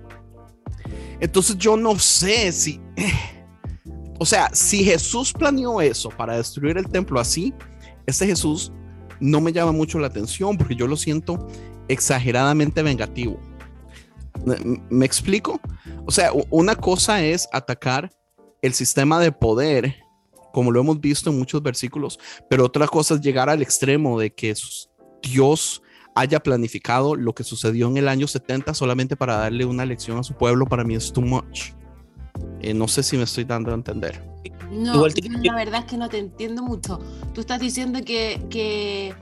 Entonces 1.21 1.57
yo 1.57 1.77
no 1.77 1.99
sé 1.99 2.51
si, 2.51 2.81
o 4.19 4.27
sea, 4.27 4.51
si 4.53 4.83
Jesús 4.85 5.33
planeó 5.33 5.81
eso 5.81 6.09
para 6.11 6.37
destruir 6.37 6.79
el 6.79 6.89
templo 6.89 7.21
así, 7.21 7.55
este 8.07 8.27
Jesús 8.27 8.73
no 9.21 9.41
me 9.41 9.53
llama 9.53 9.73
mucho 9.73 10.01
la 10.01 10.09
atención 10.09 10.59
porque 10.59 10.75
yo 10.75 10.89
lo 10.89 10.97
siento 10.97 11.47
exageradamente 11.89 12.83
vengativo. 12.83 13.39
¿Me, 14.91 15.07
explico? 15.07 15.61
O 16.07 16.11
sea, 16.11 16.33
una 16.51 16.75
cosa 16.75 17.23
es 17.23 17.49
atacar 17.53 18.11
el 18.61 18.73
sistema 18.75 19.21
de 19.21 19.31
poder, 19.31 20.02
como 20.53 20.71
lo 20.71 20.81
hemos 20.81 21.01
visto 21.01 21.31
en 21.31 21.39
muchos 21.39 21.63
versículos, 21.63 22.19
pero 22.49 22.67
otra 22.67 22.87
cosa 22.87 23.15
es 23.15 23.21
llegar 23.21 23.49
al 23.49 23.63
extremo 23.63 24.19
de 24.19 24.33
que 24.33 24.55
Dios 25.23 25.83
haya 26.15 26.41
planificado 26.41 27.17
lo 27.17 27.35
que 27.35 27.45
sucedió 27.45 27.89
en 27.89 27.97
el 27.97 28.09
año 28.09 28.27
70 28.27 28.75
solamente 28.75 29.17
para 29.17 29.37
darle 29.37 29.65
una 29.65 29.87
lección 29.87 30.19
a 30.19 30.23
su 30.23 30.35
pueblo, 30.35 30.67
para 30.67 30.85
mí 30.85 30.95
es 30.95 31.13
too 31.13 31.23
much. 31.23 31.73
Eh, 32.61 32.75
no 32.75 32.89
sé 32.89 33.03
si 33.03 33.17
me 33.17 33.25
estoy 33.25 33.45
dando 33.45 33.71
a 33.71 33.75
entender. 33.75 34.23
No, 34.71 35.07
la 35.07 35.55
verdad 35.55 35.81
es 35.81 35.87
que 35.87 35.97
no 35.97 36.09
te 36.09 36.19
entiendo 36.19 36.63
mucho. 36.63 36.99
Tú 37.35 37.43
estás 37.43 37.61
diciendo 37.61 38.01
que, 38.05 38.43
que 38.49 39.15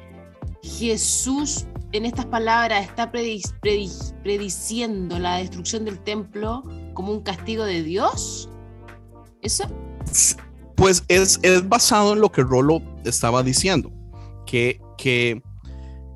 Jesús 0.62 1.66
en 1.92 2.06
estas 2.06 2.26
palabras 2.26 2.86
está 2.86 3.10
prediciendo 3.10 5.18
la 5.18 5.38
destrucción 5.38 5.84
del 5.84 5.98
templo 6.00 6.62
como 6.94 7.12
un 7.12 7.22
castigo 7.22 7.64
de 7.64 7.82
Dios. 7.82 8.48
¿Eso? 9.42 9.64
Pues 10.80 11.04
es, 11.08 11.38
es 11.42 11.68
basado 11.68 12.14
en 12.14 12.22
lo 12.22 12.32
que 12.32 12.42
Rolo 12.42 12.80
estaba 13.04 13.42
diciendo, 13.42 13.92
que, 14.46 14.80
que 14.96 15.42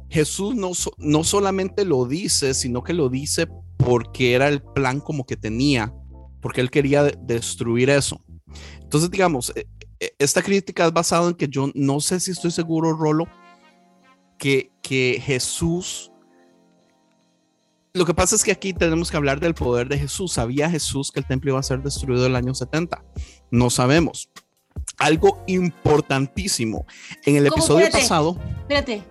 Jesús 0.09 0.55
no, 0.55 0.71
no 0.97 1.23
solamente 1.23 1.85
lo 1.85 2.07
dice, 2.07 2.55
sino 2.55 2.83
que 2.83 2.95
lo 2.95 3.11
dice 3.11 3.47
porque 3.77 4.33
era 4.33 4.49
el 4.49 4.63
plan 4.63 5.01
como 5.01 5.27
que 5.27 5.37
tenía, 5.37 5.93
porque 6.41 6.63
él 6.63 6.71
quería 6.71 7.03
destruir 7.03 7.91
eso. 7.91 8.25
Entonces, 8.81 9.11
digamos, 9.11 9.53
e, 9.55 9.67
e, 10.01 10.15
esta 10.19 10.41
crítica 10.41 10.87
es 10.87 10.95
basada 10.95 11.29
en 11.29 11.35
que 11.35 11.47
yo 11.47 11.71
no 11.75 12.01
sé 12.01 12.19
si 12.19 12.31
estoy 12.31 12.51
seguro, 12.51 12.95
Rolo, 12.95 13.27
que, 14.39 14.71
que 14.81 15.21
Jesús... 15.23 16.11
Lo 17.93 18.07
que 18.07 18.15
pasa 18.15 18.35
es 18.35 18.43
que 18.43 18.51
aquí 18.53 18.73
tenemos 18.73 19.11
que 19.11 19.19
hablar 19.19 19.41
del 19.41 19.53
poder 19.53 19.89
de 19.91 19.99
Jesús. 19.99 20.33
¿Sabía 20.33 20.71
Jesús 20.71 21.13
que 21.13 21.21
el 21.21 21.27
templo 21.27 21.51
iba 21.51 21.61
a 21.61 21.63
ser 21.63 21.83
destruido 21.83 22.25
el 22.25 22.35
año 22.35 22.55
70? 22.55 23.05
No 23.51 23.69
sabemos. 23.69 24.31
Algo 25.05 25.43
importantísimo. 25.47 26.87
En 27.27 27.37
el 27.37 27.47
episodio 27.47 27.91
pasado... 27.91 28.39
Espérate, 28.61 29.05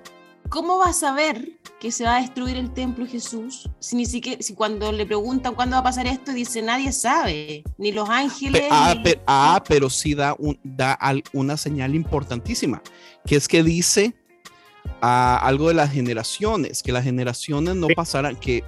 ¿cómo 0.50 0.79
vas 0.79 0.97
a 0.97 1.00
saber 1.12 1.59
que 1.79 1.91
se 1.91 2.03
va 2.03 2.15
a 2.15 2.21
destruir 2.21 2.57
el 2.57 2.73
templo 2.73 3.05
Jesús 3.05 3.69
si 3.79 3.95
ni 3.95 4.07
siquiera 4.07 4.41
si 4.41 4.55
cuando 4.55 4.91
le 4.91 5.05
preguntan 5.05 5.53
cuándo 5.53 5.75
va 5.75 5.81
a 5.81 5.83
pasar 5.83 6.07
esto 6.07 6.31
dice 6.31 6.62
nadie 6.62 6.93
sabe 6.93 7.63
ni 7.77 7.91
los 7.91 8.09
ángeles 8.09 8.63
ah, 8.71 8.95
ah, 9.27 9.63
pero, 9.67 9.89
sí 9.89 10.15
da 10.15 10.33
un, 10.39 10.57
da 10.63 10.97
una 11.33 11.57
señal 11.57 11.93
importantísima 11.93 12.81
que 13.25 13.35
es 13.35 13.50
que 13.50 13.63
dice 13.63 14.15
ah, 15.01 15.38
algo 15.43 15.67
de 15.67 15.73
las 15.73 15.91
generaciones 15.91 16.81
que 16.81 16.93
las 16.93 17.03
generaciones 17.03 17.75
no 17.75 17.88
pasarán 17.93 18.38
que 18.38 18.63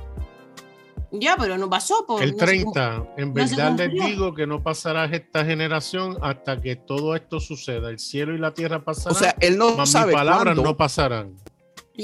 ya, 1.19 1.35
pero 1.37 1.57
no 1.57 1.69
pasó. 1.69 2.05
Por, 2.05 2.21
el 2.23 2.35
30. 2.35 3.13
en 3.17 3.33
verdad 3.33 3.77
les 3.77 3.91
digo 3.91 4.33
que 4.33 4.47
no 4.47 4.61
pasará 4.61 5.05
esta 5.05 5.45
generación 5.45 6.17
hasta 6.21 6.61
que 6.61 6.75
todo 6.75 7.15
esto 7.15 7.39
suceda. 7.39 7.89
El 7.89 7.99
cielo 7.99 8.35
y 8.35 8.37
la 8.37 8.53
tierra 8.53 8.83
pasarán. 8.83 9.15
O 9.15 9.19
sea, 9.19 9.35
él 9.39 9.57
no 9.57 9.85
sabe 9.85 10.13
palabras 10.13 10.55
no 10.55 10.75
pasarán 10.77 11.35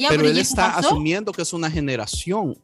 pero, 0.10 0.28
él 0.28 0.38
está 0.38 0.78
asumiendo 0.78 1.32
que 1.32 1.42
es 1.42 1.54
una 1.54 1.70
generación. 1.70 2.58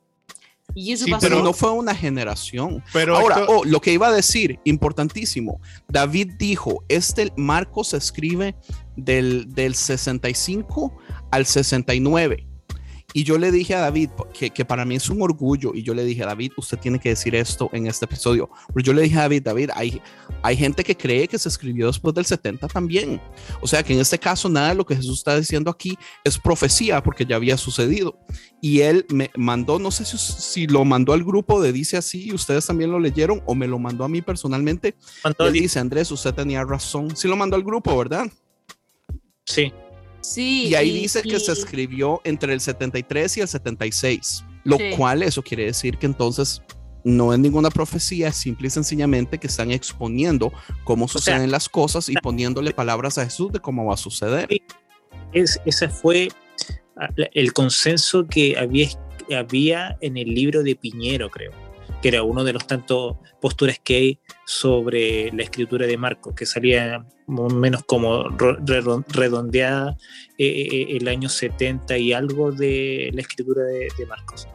¿Y 0.75 0.91
eso 0.91 1.05
pero 1.19 1.41
no 1.41 1.53
fue 1.53 1.71
una 1.71 1.95
generación. 1.95 2.83
Pero 2.93 3.15
Ahora, 3.15 3.45
oh, 3.47 3.63
lo 3.65 3.79
que 3.79 3.93
iba 3.93 4.07
a 4.07 4.11
decir, 4.11 4.59
importantísimo. 4.63 5.61
David 5.87 6.33
dijo, 6.37 6.83
este 6.87 7.31
Marcos 7.35 7.89
se 7.89 7.97
escribe 7.97 8.55
del, 8.95 9.53
del 9.53 9.75
65 9.75 10.95
al 11.31 11.45
69. 11.45 12.46
Y 13.13 13.23
yo 13.23 13.37
le 13.37 13.51
dije 13.51 13.73
a 13.73 13.79
David, 13.79 14.09
que, 14.33 14.49
que, 14.49 14.65
para 14.65 14.83
mí 14.83 14.95
es 14.95 15.09
un 15.09 15.21
orgullo, 15.21 15.71
y 15.73 15.81
yo 15.81 15.93
le 15.93 16.03
dije 16.03 16.23
a 16.23 16.27
David, 16.27 16.51
usted 16.57 16.77
tiene 16.77 16.99
que 16.99 17.09
decir 17.09 17.35
esto 17.35 17.69
en 17.71 17.87
este 17.87 18.03
episodio. 18.03 18.49
Pero 18.67 18.81
yo 18.81 18.93
le 18.93 19.03
dije 19.03 19.17
a 19.17 19.21
David, 19.21 19.43
David, 19.43 19.69
hay, 19.73 20.01
hay 20.43 20.57
gente 20.57 20.83
que 20.83 20.95
cree 20.95 21.25
que 21.27 21.39
se 21.39 21.47
escribió 21.47 21.87
después 21.87 22.13
del 22.13 22.25
70 22.25 22.67
también. 22.67 23.21
O 23.61 23.67
sea 23.67 23.81
que 23.81 23.93
en 23.93 24.01
este 24.01 24.19
caso 24.19 24.49
nada 24.49 24.69
de 24.69 24.75
lo 24.75 24.85
que 24.85 24.95
Jesús 24.95 25.19
está 25.19 25.37
diciendo 25.37 25.71
aquí 25.71 25.97
es 26.25 26.37
profecía 26.37 27.01
porque 27.01 27.25
ya 27.25 27.37
había 27.37 27.55
sucedido. 27.55 28.19
Y 28.61 28.81
él 28.81 29.05
me 29.09 29.31
mandó, 29.37 29.79
no 29.79 29.89
sé 29.89 30.03
si, 30.03 30.17
si 30.17 30.67
lo 30.67 30.83
mandó 30.83 31.13
al 31.13 31.23
grupo 31.23 31.61
de 31.61 31.71
Dice 31.71 31.95
así 31.95 32.25
y 32.25 32.33
ustedes 32.33 32.65
también 32.65 32.91
lo 32.91 32.99
leyeron 32.99 33.41
o 33.45 33.55
me 33.55 33.67
lo 33.67 33.79
mandó 33.79 34.03
a 34.03 34.09
mí 34.09 34.21
personalmente. 34.21 34.95
Él 35.39 35.53
dice, 35.53 35.79
Andrés, 35.79 36.11
usted 36.11 36.33
tenía 36.33 36.63
razón. 36.65 37.15
Sí 37.15 37.27
lo 37.27 37.37
mandó 37.37 37.55
al 37.55 37.63
grupo, 37.63 37.97
¿verdad? 37.97 38.27
Sí 39.45 39.71
y 40.35 40.75
ahí 40.75 40.91
dice 40.91 41.21
que 41.21 41.39
se 41.39 41.51
escribió 41.51 42.21
entre 42.23 42.53
el 42.53 42.59
73 42.59 43.37
y 43.37 43.41
el 43.41 43.47
76, 43.47 44.43
lo 44.63 44.77
cual 44.95 45.23
eso 45.23 45.41
quiere 45.41 45.65
decir 45.65 45.97
que 45.97 46.05
entonces 46.05 46.61
no 47.03 47.31
es 47.33 47.39
ninguna 47.39 47.69
profecía, 47.69 48.29
es 48.29 48.35
simple 48.35 48.67
y 48.67 48.71
sencillamente 48.71 49.37
que 49.37 49.47
están 49.47 49.71
exponiendo 49.71 50.51
cómo 50.83 51.07
suceden 51.07 51.51
las 51.51 51.69
cosas 51.69 52.09
y 52.09 52.15
poniéndole 52.15 52.73
palabras 52.73 53.17
a 53.17 53.23
Jesús 53.23 53.51
de 53.51 53.59
cómo 53.59 53.85
va 53.85 53.93
a 53.93 53.97
suceder. 53.97 54.49
Es, 55.31 55.59
ese 55.65 55.87
fue 55.87 56.29
ah, 56.97 57.07
el 57.33 57.53
consenso 57.53 58.25
que 58.27 58.57
había, 58.57 58.89
había 59.37 59.97
en 60.01 60.17
el 60.17 60.33
libro 60.33 60.63
de 60.63 60.75
Piñero, 60.75 61.29
creo 61.29 61.66
que 62.01 62.09
era 62.09 62.23
uno 62.23 62.43
de 62.43 62.51
los 62.53 62.65
tantos 62.67 63.15
posturas 63.41 63.79
que 63.83 63.95
hay 63.95 64.19
sobre 64.45 65.31
la 65.31 65.41
escritura 65.43 65.87
de 65.87 65.97
Marcos, 65.97 66.35
que 66.35 66.45
salía 66.45 67.03
menos 67.27 67.83
como 67.85 68.25
redondeada 69.09 69.97
eh, 70.37 70.47
eh, 70.47 70.97
el 70.97 71.07
año 71.07 71.29
70 71.29 71.97
y 71.97 72.13
algo 72.13 72.51
de 72.51 73.09
la 73.13 73.21
escritura 73.21 73.63
de, 73.63 73.89
Marcos. 74.07 74.47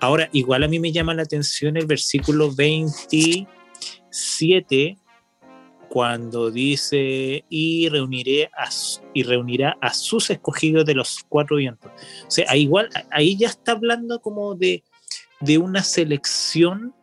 Ahora, 0.00 0.28
igual 0.32 0.62
a 0.62 0.68
mí 0.68 0.78
me 0.78 0.92
llama 0.92 1.14
la 1.14 1.22
atención 1.22 1.76
el 1.76 1.86
versículo 1.86 2.54
27, 2.54 4.96
cuando 5.88 6.50
dice, 6.50 7.44
y, 7.48 7.88
reuniré 7.88 8.50
a, 8.56 8.68
y 9.14 9.22
reunirá 9.24 9.78
a 9.80 9.94
sus 9.94 10.28
escogidos 10.30 10.84
de 10.84 10.94
los 10.94 11.24
cuatro 11.28 11.56
vientos. 11.56 11.90
O 12.26 12.30
sea, 12.30 12.54
igual, 12.56 12.90
ahí 13.10 13.36
ya 13.36 13.48
está 13.48 13.72
hablando 13.72 14.20
como 14.20 14.54
de 14.54 14.84
de 15.40 15.58
una 15.58 15.82
selección 15.82 16.94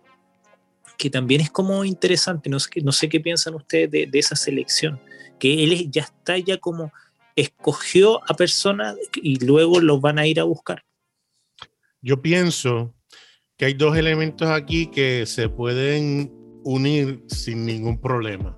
que 0.98 1.10
también 1.10 1.42
es 1.42 1.50
como 1.50 1.84
interesante, 1.84 2.50
no 2.50 2.60
sé, 2.60 2.70
no 2.82 2.92
sé 2.92 3.10
qué 3.10 3.20
piensan 3.20 3.56
ustedes 3.56 3.92
de, 3.92 4.10
esa 4.14 4.36
selección, 4.36 5.00
que 5.40 5.64
él 5.64 5.92
ya 5.92 6.04
está 6.04 6.38
ya 6.38 6.58
como 6.58 6.92
escogió 7.36 8.22
a 8.30 8.34
personas 8.34 8.96
y 9.22 9.44
luego 9.46 9.82
los 9.82 10.00
van 10.00 10.20
a 10.20 10.28
ir 10.28 10.40
a 10.40 10.46
buscar. 10.46 10.84
Yo 12.02 12.22
pienso 12.22 12.94
que 13.58 13.66
hay 13.66 13.74
dos 13.74 13.98
elementos 13.98 14.48
aquí 14.50 14.88
que 14.88 15.26
se 15.26 15.50
pueden 15.50 16.32
unir 16.64 17.24
sin 17.28 17.66
ningún 17.66 18.00
problema. 18.00 18.58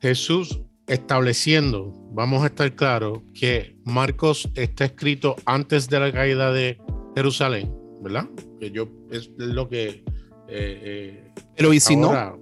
Jesús 0.00 0.60
estableciendo, 0.86 1.92
vamos 2.12 2.42
a 2.42 2.46
estar 2.46 2.74
claros, 2.74 3.20
que 3.32 3.76
Marcos 3.84 4.50
está 4.54 4.86
escrito 4.86 5.36
antes 5.46 5.88
de 5.88 6.00
la 6.00 6.12
caída 6.12 6.52
de 6.52 6.78
Jerusalén 7.14 7.83
¿verdad? 8.04 8.28
Que 8.60 8.70
yo 8.70 8.88
es 9.10 9.30
lo 9.36 9.68
que. 9.68 9.88
Eh, 9.88 10.04
eh, 10.48 11.32
Pero 11.56 11.72
¿y 11.72 11.80
si 11.80 11.96
no? 11.96 12.38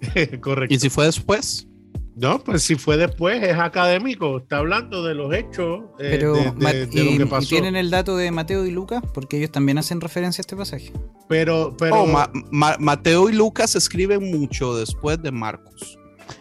Correcto. 0.40 0.74
¿Y 0.74 0.78
si 0.78 0.88
fue 0.88 1.04
después? 1.04 1.68
No, 2.16 2.42
pues 2.42 2.64
si 2.64 2.74
fue 2.74 2.96
después, 2.96 3.40
es 3.44 3.56
académico, 3.56 4.38
está 4.38 4.58
hablando 4.58 5.04
de 5.04 5.14
los 5.14 5.32
hechos 5.32 5.82
eh, 6.00 6.16
Pero, 6.18 6.34
de, 6.34 7.04
lo 7.04 7.16
que 7.16 7.26
pasó. 7.26 7.44
¿y 7.44 7.48
tienen 7.48 7.76
el 7.76 7.90
dato 7.90 8.16
de 8.16 8.32
Mateo 8.32 8.66
y 8.66 8.72
Lucas? 8.72 9.04
Porque 9.14 9.36
ellos 9.36 9.52
también 9.52 9.78
hacen 9.78 10.00
referencia 10.00 10.40
a 10.40 10.42
este 10.42 10.56
pasaje. 10.56 10.92
Pero, 11.28 11.76
pero... 11.78 12.02
Oh, 12.02 12.26
Mateo 12.50 13.30
y 13.30 13.34
Lucas 13.34 13.76
escriben 13.76 14.32
mucho 14.32 14.76
después 14.76 15.22
de 15.22 15.30
Marcos. 15.30 15.96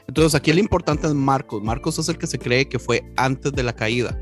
Entonces 0.08 0.34
aquí 0.34 0.52
lo 0.52 0.60
importante 0.60 1.06
es 1.06 1.14
Marcos. 1.14 1.62
Marcos 1.62 2.00
es 2.00 2.10
el 2.10 2.18
que 2.18 2.26
se 2.26 2.40
cree 2.40 2.68
que 2.68 2.80
fue 2.80 3.04
antes 3.16 3.52
de 3.52 3.62
la 3.62 3.76
caída. 3.76 4.20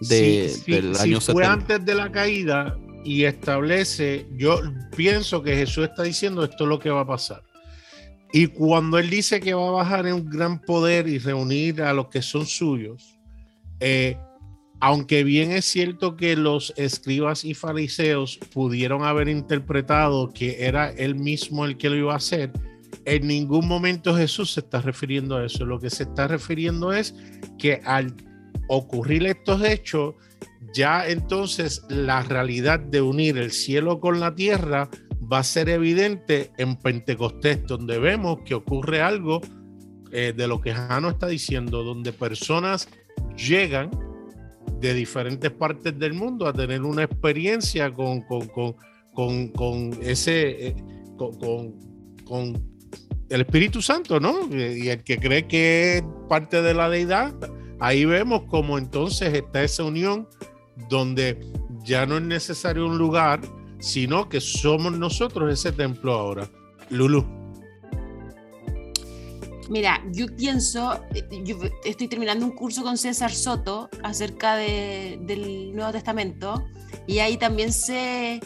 De, 0.00 0.54
del 0.66 0.96
año 0.96 1.20
si 1.20 1.32
fue 1.32 1.44
antes 1.44 1.84
de 1.84 1.94
la 1.94 2.10
caída, 2.12 2.78
y 3.04 3.24
establece, 3.24 4.26
yo 4.36 4.60
pienso 4.96 5.42
que 5.42 5.56
Jesús 5.56 5.84
está 5.84 6.02
diciendo 6.02 6.44
esto 6.44 6.64
es 6.64 6.68
lo 6.68 6.78
que 6.78 6.90
va 6.90 7.00
a 7.00 7.06
pasar. 7.06 7.42
Y 8.32 8.48
cuando 8.48 8.98
él 8.98 9.08
dice 9.08 9.40
que 9.40 9.54
va 9.54 9.68
a 9.68 9.72
bajar 9.72 10.06
en 10.06 10.14
un 10.14 10.28
gran 10.28 10.60
poder 10.60 11.08
y 11.08 11.18
reunir 11.18 11.82
a 11.82 11.92
los 11.94 12.08
que 12.08 12.20
son 12.20 12.46
suyos, 12.46 13.18
eh, 13.80 14.18
aunque 14.80 15.24
bien 15.24 15.50
es 15.50 15.64
cierto 15.64 16.16
que 16.16 16.36
los 16.36 16.72
escribas 16.76 17.44
y 17.44 17.54
fariseos 17.54 18.38
pudieron 18.52 19.02
haber 19.02 19.28
interpretado 19.28 20.32
que 20.32 20.64
era 20.66 20.90
él 20.90 21.14
mismo 21.14 21.64
el 21.64 21.76
que 21.76 21.90
lo 21.90 21.96
iba 21.96 22.12
a 22.12 22.18
hacer, 22.18 22.52
en 23.04 23.26
ningún 23.26 23.66
momento 23.66 24.14
Jesús 24.14 24.52
se 24.52 24.60
está 24.60 24.80
refiriendo 24.80 25.36
a 25.36 25.46
eso. 25.46 25.64
Lo 25.64 25.80
que 25.80 25.90
se 25.90 26.04
está 26.04 26.28
refiriendo 26.28 26.92
es 26.92 27.14
que 27.58 27.80
al 27.84 28.14
ocurrir 28.68 29.26
estos 29.26 29.62
hechos, 29.64 30.14
ya 30.72 31.08
entonces 31.08 31.82
la 31.88 32.22
realidad 32.22 32.80
de 32.80 33.00
unir 33.00 33.38
el 33.38 33.52
cielo 33.52 34.00
con 34.00 34.20
la 34.20 34.34
tierra 34.34 34.88
va 35.30 35.38
a 35.38 35.44
ser 35.44 35.68
evidente 35.68 36.50
en 36.58 36.76
Pentecostés, 36.76 37.66
donde 37.66 37.98
vemos 37.98 38.40
que 38.44 38.54
ocurre 38.54 39.02
algo 39.02 39.40
eh, 40.10 40.32
de 40.36 40.48
lo 40.48 40.60
que 40.60 40.72
Jano 40.72 41.10
está 41.10 41.26
diciendo, 41.26 41.82
donde 41.82 42.12
personas 42.12 42.88
llegan 43.36 43.90
de 44.80 44.94
diferentes 44.94 45.50
partes 45.50 45.98
del 45.98 46.14
mundo 46.14 46.46
a 46.46 46.52
tener 46.52 46.82
una 46.82 47.02
experiencia 47.02 47.92
con, 47.92 48.22
con, 48.22 49.98
ese, 50.02 50.68
eh, 50.68 50.76
con, 51.16 51.74
con, 52.24 52.78
el 53.28 53.42
Espíritu 53.42 53.82
Santo, 53.82 54.20
¿no? 54.20 54.48
Y 54.50 54.88
el 54.88 55.02
que 55.02 55.18
cree 55.18 55.46
que 55.46 55.98
es 55.98 56.04
parte 56.28 56.62
de 56.62 56.72
la 56.72 56.88
deidad, 56.88 57.34
ahí 57.80 58.04
vemos 58.04 58.42
como 58.44 58.78
entonces 58.78 59.34
está 59.34 59.62
esa 59.62 59.84
unión 59.84 60.28
donde 60.88 61.38
ya 61.84 62.06
no 62.06 62.16
es 62.16 62.22
necesario 62.22 62.86
un 62.86 62.98
lugar, 62.98 63.40
sino 63.80 64.28
que 64.28 64.40
somos 64.40 64.92
nosotros 64.96 65.52
ese 65.52 65.72
templo 65.72 66.12
ahora. 66.12 66.48
Lulu. 66.90 67.38
Mira, 69.68 70.02
yo 70.12 70.26
pienso, 70.34 70.98
yo 71.44 71.56
estoy 71.84 72.08
terminando 72.08 72.46
un 72.46 72.52
curso 72.52 72.82
con 72.82 72.96
César 72.96 73.30
Soto 73.30 73.90
acerca 74.02 74.56
del 74.56 75.74
Nuevo 75.74 75.92
Testamento 75.92 76.64
y 77.06 77.18
ahí 77.18 77.36
también 77.36 77.72
se 77.72 78.40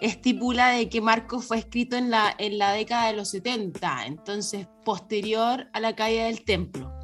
estipula 0.00 0.70
de 0.70 0.88
que 0.88 1.00
Marcos 1.00 1.44
fue 1.44 1.58
escrito 1.58 1.96
en 1.96 2.10
la, 2.10 2.34
en 2.38 2.58
la 2.58 2.72
década 2.72 3.08
de 3.08 3.12
los 3.12 3.30
70, 3.30 4.06
entonces 4.06 4.66
posterior 4.84 5.68
a 5.72 5.78
la 5.78 5.94
caída 5.94 6.24
del 6.24 6.42
templo. 6.44 6.99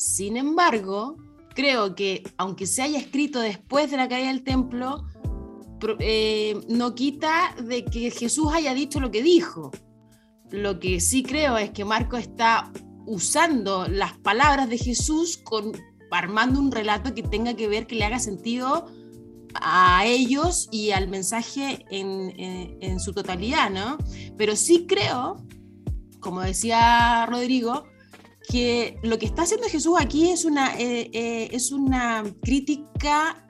Sin 0.00 0.38
embargo, 0.38 1.18
creo 1.54 1.94
que 1.94 2.22
aunque 2.38 2.66
se 2.66 2.80
haya 2.80 2.98
escrito 2.98 3.38
después 3.38 3.90
de 3.90 3.98
la 3.98 4.08
caída 4.08 4.28
del 4.28 4.42
templo, 4.42 5.04
eh, 5.98 6.58
no 6.70 6.94
quita 6.94 7.54
de 7.62 7.84
que 7.84 8.10
Jesús 8.10 8.46
haya 8.50 8.72
dicho 8.72 8.98
lo 8.98 9.10
que 9.10 9.22
dijo. 9.22 9.70
Lo 10.50 10.80
que 10.80 11.00
sí 11.00 11.22
creo 11.22 11.58
es 11.58 11.68
que 11.72 11.84
Marco 11.84 12.16
está 12.16 12.72
usando 13.04 13.88
las 13.88 14.16
palabras 14.16 14.70
de 14.70 14.78
Jesús 14.78 15.36
con, 15.36 15.72
armando 16.10 16.60
un 16.60 16.72
relato 16.72 17.14
que 17.14 17.22
tenga 17.22 17.52
que 17.52 17.68
ver, 17.68 17.86
que 17.86 17.96
le 17.96 18.06
haga 18.06 18.20
sentido 18.20 18.86
a 19.52 20.06
ellos 20.06 20.70
y 20.72 20.92
al 20.92 21.08
mensaje 21.08 21.84
en, 21.90 22.32
en 22.38 23.00
su 23.00 23.12
totalidad, 23.12 23.68
¿no? 23.68 23.98
Pero 24.38 24.56
sí 24.56 24.86
creo, 24.86 25.44
como 26.20 26.40
decía 26.40 27.26
Rodrigo, 27.26 27.84
que 28.50 28.98
lo 29.02 29.18
que 29.18 29.26
está 29.26 29.42
haciendo 29.42 29.68
Jesús 29.68 29.94
aquí 29.98 30.30
es 30.30 30.44
una, 30.44 30.74
eh, 30.78 31.10
eh, 31.12 31.48
es 31.52 31.70
una 31.70 32.24
crítica 32.42 33.46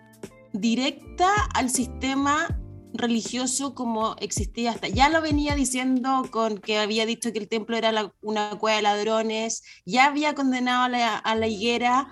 directa 0.53 1.31
al 1.55 1.71
sistema 1.71 2.61
religioso 2.93 3.75
como 3.75 4.17
existía 4.21 4.73
hasta. 4.73 4.89
Ya 4.89 5.09
lo 5.09 5.23
venía 5.23 5.55
diciendo 5.55 6.27
con 6.31 6.59
que 6.59 6.79
había 6.79 7.07
dicho 7.07 7.33
que 7.33 7.39
el 7.39 7.49
templo 7.49 7.77
era 7.77 8.13
una 8.21 8.59
cueva 8.59 8.77
de 8.77 8.83
ladrones, 8.83 9.63
ya 9.87 10.07
había 10.07 10.35
condenado 10.35 10.85
a 10.85 11.35
la, 11.35 11.47
higuera, 11.47 12.09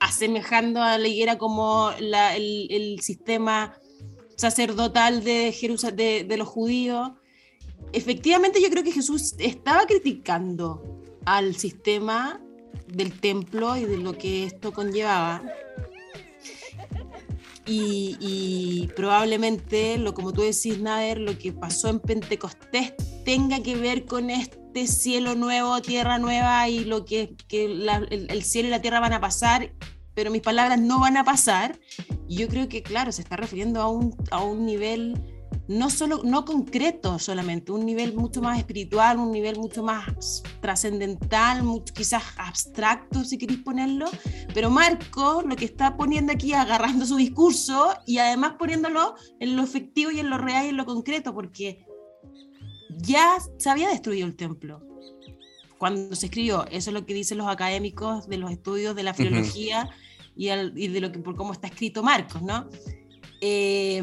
asemejando 0.00 0.82
a 0.82 0.96
la 0.96 1.08
higuera 1.08 1.36
como 1.38 1.90
el, 1.90 2.98
sistema 3.02 3.74
sacerdotal 4.36 5.22
de, 5.22 5.54
de, 5.94 6.24
de 6.24 6.36
los 6.36 6.48
judíos. 6.48 7.10
Efectivamente 7.92 8.62
yo 8.62 8.70
creo 8.70 8.84
que 8.84 8.92
Jesús 8.92 9.34
estaba 9.38 9.84
criticando 9.86 10.91
al 11.24 11.56
sistema 11.56 12.40
del 12.88 13.18
templo 13.18 13.76
y 13.76 13.84
de 13.84 13.96
lo 13.96 14.16
que 14.16 14.44
esto 14.44 14.72
conllevaba. 14.72 15.42
Y, 17.64 18.88
probablemente, 18.96 19.96
lo 19.96 20.14
como 20.14 20.32
tú 20.32 20.42
decís, 20.42 20.80
Nader, 20.80 21.18
lo 21.18 21.38
que 21.38 21.52
pasó 21.52 21.88
en 21.88 22.00
Pentecostés 22.00 22.92
tenga 23.24 23.62
que 23.62 23.76
ver 23.76 24.04
con 24.04 24.30
este 24.30 24.86
cielo 24.86 25.36
nuevo, 25.36 25.80
tierra 25.80 26.18
nueva 26.18 26.68
y 26.68 26.84
lo 26.84 27.04
que, 27.04 27.36
el, 27.50 28.42
cielo 28.42 28.68
y 28.68 28.70
la 28.72 28.82
tierra 28.82 29.00
van 29.00 29.12
a 29.12 29.20
pasar, 29.20 29.72
pero 30.14 30.30
mis 30.30 30.42
palabras 30.42 30.80
no 30.80 30.98
van 30.98 31.16
a 31.16 31.24
pasar. 31.24 31.78
Y 32.28 32.36
yo 32.36 32.48
creo 32.48 32.68
que, 32.68 32.82
claro, 32.82 33.12
se 33.12 33.22
está 33.22 33.36
refiriendo 33.36 33.80
a 33.80 33.88
un, 33.88 34.14
a 34.30 34.42
un 34.42 34.66
nivel 34.66 35.14
no 35.68 35.90
solo 35.90 36.20
no 36.24 36.44
concreto 36.44 37.18
solamente, 37.18 37.72
un 37.72 37.86
nivel 37.86 38.14
mucho 38.14 38.42
más 38.42 38.58
espiritual, 38.58 39.18
un 39.18 39.30
nivel 39.30 39.58
mucho 39.58 39.82
más 39.82 40.42
trascendental, 40.60 41.62
quizás 41.94 42.22
abstracto 42.36 43.24
si 43.24 43.38
queréis 43.38 43.60
ponerlo, 43.60 44.06
pero 44.54 44.70
Marco 44.70 45.42
lo 45.42 45.56
que 45.56 45.64
está 45.64 45.96
poniendo 45.96 46.32
aquí 46.32 46.52
agarrando 46.52 47.06
su 47.06 47.16
discurso 47.16 47.94
y 48.06 48.18
además 48.18 48.54
poniéndolo 48.58 49.14
en 49.38 49.56
lo 49.56 49.62
efectivo 49.62 50.10
y 50.10 50.20
en 50.20 50.30
lo 50.30 50.38
real 50.38 50.66
y 50.66 50.68
en 50.70 50.76
lo 50.76 50.84
concreto, 50.84 51.32
porque 51.32 51.86
ya 52.98 53.38
se 53.58 53.70
había 53.70 53.88
destruido 53.88 54.26
el 54.26 54.36
templo 54.36 54.82
cuando 55.78 56.14
se 56.14 56.26
escribió, 56.26 56.64
eso 56.70 56.90
es 56.90 56.94
lo 56.94 57.04
que 57.04 57.12
dicen 57.12 57.38
los 57.38 57.48
académicos 57.48 58.28
de 58.28 58.36
los 58.36 58.52
estudios 58.52 58.94
de 58.94 59.02
la 59.02 59.14
filología 59.14 59.90
y, 60.36 60.46
de 60.46 61.00
lo 61.00 61.10
que 61.10 61.18
por 61.18 61.34
cómo 61.34 61.52
está 61.52 61.66
escrito 61.66 62.04
Marcos, 62.04 62.40
¿no? 62.40 62.68
Eh, 63.40 64.00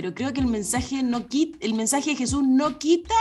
pero 0.00 0.14
creo 0.14 0.32
que 0.32 0.38
el 0.38 0.46
mensaje, 0.46 1.02
no 1.02 1.26
quita, 1.26 1.58
el 1.60 1.74
mensaje 1.74 2.10
de 2.10 2.16
Jesús 2.16 2.44
no 2.46 2.78
quita 2.78 3.16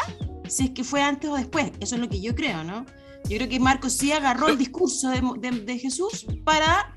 si 0.47 0.65
es 0.65 0.69
que 0.69 0.83
fue 0.83 1.01
antes 1.01 1.27
o 1.27 1.33
después. 1.33 1.71
Eso 1.79 1.95
es 1.95 2.01
lo 2.01 2.07
que 2.07 2.21
yo 2.21 2.35
creo, 2.35 2.63
¿no? 2.63 2.85
Yo 3.27 3.37
creo 3.37 3.49
que 3.49 3.59
Marcos 3.59 3.93
sí 3.93 4.11
agarró 4.11 4.49
el 4.49 4.59
discurso 4.59 5.09
de, 5.09 5.79
Jesús 5.79 6.27
para 6.43 6.95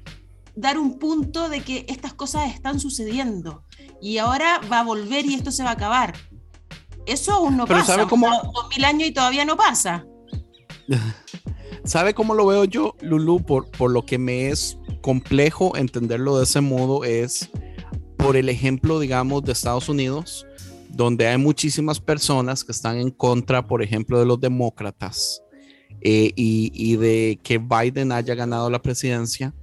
dar 0.55 0.77
un 0.77 0.99
punto 0.99 1.49
de 1.49 1.63
que 1.63 1.87
estas 1.89 2.13
cosas 2.13 2.55
están 2.55 2.79
sucediendo 2.79 3.65
y 4.03 4.19
ahora 4.19 4.61
va 4.71 4.81
a 4.81 4.85
volver 4.85 5.25
y 5.25 5.33
esto 5.33 5.51
se 5.51 5.63
va 5.63 5.71
a 5.71 5.73
acabar. 5.73 6.15
Eso 7.07 7.33
aún 7.33 7.57
no 7.57 7.67
pasa. 7.67 7.95
¿sabe 7.95 8.07
cómo... 8.07 8.29
Dos 8.29 8.69
mil 8.77 8.85
años 8.85 9.09
y 9.09 9.13
todavía 9.13 9.47
no 9.47 9.57
pasa. 9.57 10.05
¿Sabe 11.85 12.13
cómo 12.13 12.35
lo 12.35 12.45
veo 12.45 12.65
yo, 12.65 12.97
Lulu? 13.01 13.47
Por, 13.47 13.71
por 13.71 13.91
lo 13.91 14.05
que 14.05 14.19
me 14.19 14.51
es 14.51 14.77
complejo 15.01 15.75
entenderlo 15.75 16.37
de 16.37 16.45
ese 16.45 16.61
modo 16.61 17.05
es 17.05 17.49
por 18.23 18.37
el 18.37 18.49
ejemplo, 18.49 19.01
digamos, 19.01 19.45
de 19.45 19.53
Estados 19.53 19.89
Unidos, 19.89 20.47
donde 20.89 21.27
hay 21.27 21.39
muchísimas 21.39 22.01
personas 22.01 22.65
que 22.65 22.73
están 22.73 22.99
en 22.99 23.11
contra, 23.11 23.67
por 23.67 23.83
ejemplo, 23.83 24.19
de 24.19 24.27
los 24.27 24.41
demócratas 24.41 25.43
eh, 26.03 26.33
y, 26.37 26.97
de 26.97 27.39
que 27.43 27.59
Biden 27.59 28.13
haya 28.13 28.35
ganado 28.35 28.69
la 28.69 28.83
presidencia, 28.83 29.55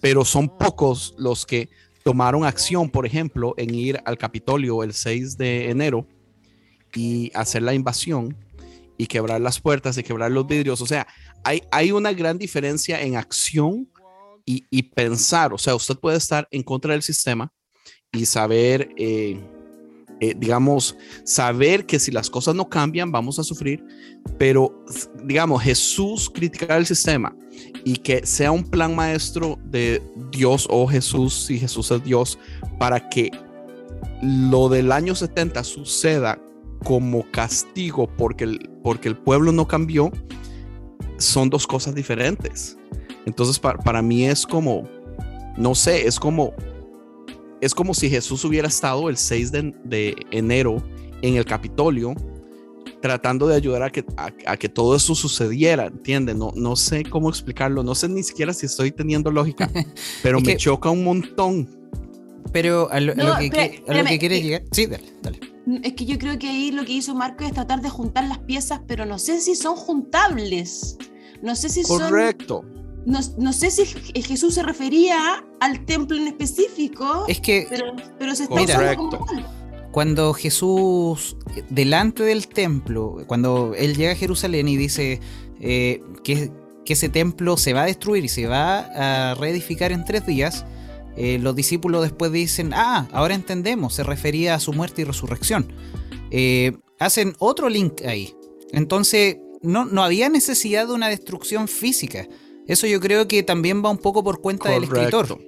pero 0.00 0.24
son 0.24 0.56
pocos 0.56 1.14
los 1.18 1.44
que 1.44 1.68
tomaron 2.04 2.44
acción, 2.44 2.90
por 2.90 3.06
ejemplo, 3.06 3.54
en 3.56 3.74
ir 3.74 4.00
al 4.04 4.16
Capitolio 4.16 4.82
el 4.82 4.94
6 4.94 5.36
de 5.36 5.70
enero 5.70 6.06
y 6.94 7.30
hacer 7.34 7.62
la 7.62 7.74
invasión 7.74 8.36
y 8.98 9.06
quebrar 9.06 9.40
las 9.40 9.60
puertas 9.60 9.98
y 9.98 10.02
quebrar 10.02 10.30
los 10.30 10.46
vidrios. 10.46 10.80
O 10.80 10.86
sea, 10.86 11.06
hay, 11.42 11.62
hay 11.72 11.92
una 11.92 12.12
gran 12.12 12.38
diferencia 12.38 13.00
en 13.02 13.16
acción 13.16 13.88
y, 14.44 14.64
y 14.70 14.82
pensar. 14.82 15.52
O 15.52 15.58
sea, 15.58 15.74
usted 15.74 15.96
puede 15.96 16.18
estar 16.18 16.46
en 16.50 16.62
contra 16.62 16.92
del 16.92 17.02
sistema, 17.02 17.52
y 18.12 18.26
saber, 18.26 18.90
eh, 18.96 19.40
eh, 20.20 20.34
digamos, 20.36 20.96
saber 21.24 21.86
que 21.86 21.98
si 21.98 22.10
las 22.10 22.28
cosas 22.28 22.54
no 22.54 22.68
cambian, 22.68 23.12
vamos 23.12 23.38
a 23.38 23.44
sufrir, 23.44 23.84
pero, 24.36 24.84
digamos, 25.24 25.62
Jesús 25.62 26.28
criticar 26.28 26.78
el 26.78 26.86
sistema 26.86 27.34
y 27.84 27.96
que 27.96 28.26
sea 28.26 28.50
un 28.50 28.64
plan 28.64 28.94
maestro 28.94 29.58
de 29.64 30.02
Dios 30.32 30.66
o 30.70 30.86
Jesús, 30.86 31.46
si 31.46 31.58
Jesús 31.58 31.90
es 31.90 32.02
Dios, 32.02 32.38
para 32.78 33.08
que 33.08 33.30
lo 34.22 34.68
del 34.68 34.92
año 34.92 35.14
70 35.14 35.62
suceda 35.64 36.38
como 36.84 37.30
castigo 37.30 38.08
porque 38.16 38.44
el, 38.44 38.70
porque 38.82 39.08
el 39.08 39.16
pueblo 39.16 39.52
no 39.52 39.68
cambió, 39.68 40.10
son 41.18 41.48
dos 41.48 41.66
cosas 41.66 41.94
diferentes. 41.94 42.76
Entonces, 43.24 43.58
para, 43.58 43.78
para 43.78 44.02
mí 44.02 44.26
es 44.26 44.46
como, 44.46 44.88
no 45.56 45.74
sé, 45.74 46.06
es 46.06 46.18
como 46.18 46.54
es 47.60 47.74
como 47.74 47.94
si 47.94 48.08
Jesús 48.08 48.44
hubiera 48.44 48.68
estado 48.68 49.08
el 49.08 49.16
6 49.16 49.52
de, 49.52 50.16
enero 50.30 50.82
en 51.22 51.36
el 51.36 51.44
Capitolio 51.44 52.14
tratando 53.02 53.46
de 53.46 53.56
ayudar 53.56 53.82
a 53.82 53.90
que, 53.90 54.04
a, 54.16 54.56
que 54.56 54.68
todo 54.68 54.94
eso 54.94 55.14
sucediera, 55.14 55.86
¿entiendes? 55.86 56.36
No, 56.36 56.52
no 56.54 56.76
sé 56.76 57.02
cómo 57.04 57.30
explicarlo, 57.30 57.82
no 57.82 57.94
sé 57.94 58.08
ni 58.08 58.22
siquiera 58.22 58.52
si 58.52 58.66
estoy 58.66 58.90
teniendo 58.90 59.30
lógica, 59.30 59.70
pero 60.22 60.40
me 60.40 60.56
choca 60.56 60.90
un 60.90 61.04
montón. 61.04 61.68
Pero 62.52 62.90
a 62.90 63.00
lo, 63.00 63.14
que, 63.38 64.18
quiere 64.18 64.42
llegar, 64.42 64.62
sí, 64.72 64.86
dale, 64.86 65.04
dale. 65.22 65.40
Es 65.82 65.92
que 65.94 66.04
yo 66.04 66.18
creo 66.18 66.38
que 66.38 66.48
ahí 66.48 66.72
lo 66.72 66.84
que 66.84 66.92
hizo 66.92 67.14
Marco 67.14 67.44
es 67.44 67.52
tratar 67.52 67.80
de 67.80 67.88
juntar 67.88 68.24
las 68.24 68.38
piezas, 68.38 68.80
pero 68.86 69.06
no 69.06 69.18
sé 69.18 69.40
si 69.40 69.54
son 69.54 69.76
juntables. 69.76 70.98
No 71.42 71.54
sé 71.54 71.68
si 71.68 71.84
son... 71.84 72.00
Correcto 72.00 72.64
no, 73.06 73.52
sé 73.52 73.70
si 73.70 73.84
Jesús 74.22 74.54
se 74.54 74.62
refería 74.62 75.44
al 75.60 75.84
templo 75.84 76.16
en 76.16 76.28
específico, 76.28 77.24
es 77.28 77.40
que, 77.40 77.66
pero, 78.18 78.34
se 78.34 78.44
está 78.44 78.96
como 78.96 79.26
Cuando 79.90 80.32
Jesús, 80.34 81.36
delante 81.70 82.22
del 82.22 82.48
templo, 82.48 83.18
cuando 83.26 83.74
él 83.76 83.96
llega 83.96 84.12
a 84.12 84.16
Jerusalén 84.16 84.68
y 84.68 84.76
dice 84.76 85.20
eh, 85.60 86.02
que, 86.24 86.50
ese 86.86 87.08
templo 87.08 87.56
se 87.56 87.72
va 87.72 87.82
a 87.82 87.86
destruir 87.86 88.24
y 88.24 88.28
se 88.28 88.48
va 88.48 88.80
a 88.80 89.36
reedificar 89.36 89.92
en 89.92 90.04
tres 90.04 90.26
días, 90.26 90.64
eh, 91.16 91.38
los 91.38 91.54
discípulos 91.54 92.02
después 92.02 92.32
dicen, 92.32 92.72
ah, 92.74 93.06
ahora 93.12 93.36
entendemos, 93.36 93.94
se 93.94 94.02
refería 94.02 94.56
a 94.56 94.58
su 94.58 94.72
muerte 94.72 95.02
y 95.02 95.04
resurrección. 95.04 95.72
Eh, 96.32 96.72
hacen 96.98 97.34
otro 97.38 97.68
link 97.68 98.02
ahí. 98.04 98.34
Entonces, 98.72 99.36
no, 99.62 99.84
no 99.84 100.02
había 100.02 100.28
necesidad 100.30 100.88
de 100.88 100.94
una 100.94 101.08
destrucción 101.08 101.68
física. 101.68 102.26
Eso 102.70 102.86
yo 102.86 103.00
creo 103.00 103.26
que 103.26 103.42
también 103.42 103.84
va 103.84 103.90
un 103.90 103.98
poco 103.98 104.22
por 104.22 104.40
cuenta 104.40 104.70
del 104.70 104.84
escritor. 104.84 105.38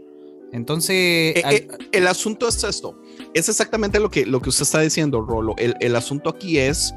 Entonces. 0.53 0.97
Eh, 1.37 1.69
el 1.93 2.07
asunto 2.09 2.49
es 2.49 2.63
esto. 2.65 3.01
Es 3.35 3.49
exactamente 3.49 3.99
lo 3.99 4.11
que, 4.11 4.27
lo 4.27 4.41
que 4.41 4.51
usted 4.51 4.63
está 4.63 4.81
diciendo, 4.81 5.23
Rolo. 5.23 5.55
El, 5.59 5.75
el 5.81 5.97
asunto 5.97 6.31
aquí 6.31 6.59
es 6.59 6.95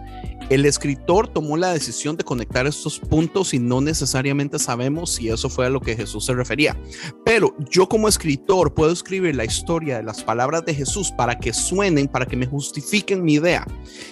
el 0.49 0.65
escritor 0.65 1.28
tomó 1.28 1.58
la 1.58 1.73
decisión 1.73 2.17
de 2.17 2.23
conectar 2.23 2.67
estos 2.67 2.99
puntos 2.99 3.56
y 3.56 3.60
no 3.60 3.82
necesariamente 3.82 4.60
sabemos 4.60 5.15
si 5.15 5.30
eso 5.30 5.49
fue 5.49 5.65
a 5.65 5.69
lo 5.69 5.82
que 5.82 5.95
Jesús 5.95 6.25
se 6.25 6.34
refería. 6.34 6.80
Pero 7.23 7.56
yo 7.71 7.89
como 7.89 8.08
escritor 8.08 8.73
puedo 8.73 8.91
escribir 8.91 9.36
la 9.36 9.45
historia 9.45 9.97
de 9.97 10.04
las 10.04 10.23
palabras 10.23 10.63
de 10.63 10.75
Jesús 10.75 11.12
para 11.17 11.39
que 11.39 11.51
suenen, 11.51 12.08
para 12.08 12.28
que 12.28 12.38
me 12.38 12.45
justifiquen 12.45 13.23
mi 13.23 13.36
idea 13.36 13.65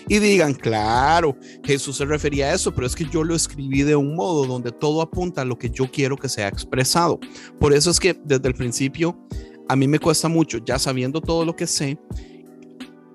y 0.07 0.17
digan, 0.17 0.55
claro, 0.55 1.37
Jesús 1.63 1.97
se 1.97 2.05
refería 2.05 2.47
a 2.47 2.53
eso, 2.53 2.73
pero 2.73 2.87
es 2.87 2.95
que 2.95 3.05
yo 3.05 3.23
lo 3.23 3.35
escribí 3.35 3.83
de 3.83 3.95
un 3.95 4.15
modo 4.15 4.45
donde 4.45 4.71
todo 4.71 5.01
apunta 5.01 5.41
a 5.41 5.45
lo 5.45 5.59
que 5.59 5.69
yo 5.69 5.91
quiero 5.91 6.17
que 6.17 6.29
sea 6.29 6.47
expresado. 6.47 7.19
Por 7.59 7.73
eso 7.73 7.91
es 7.91 7.99
que 7.99 8.19
desde 8.25 8.47
el 8.47 8.55
principio 8.55 9.19
a 9.73 9.75
mí 9.75 9.88
me 9.88 9.97
cuesta 9.97 10.27
mucho, 10.27 10.59
ya 10.63 10.77
sabiendo 10.77 11.19
todo 11.19 11.43
lo 11.43 11.55
que 11.55 11.65
sé, 11.65 11.97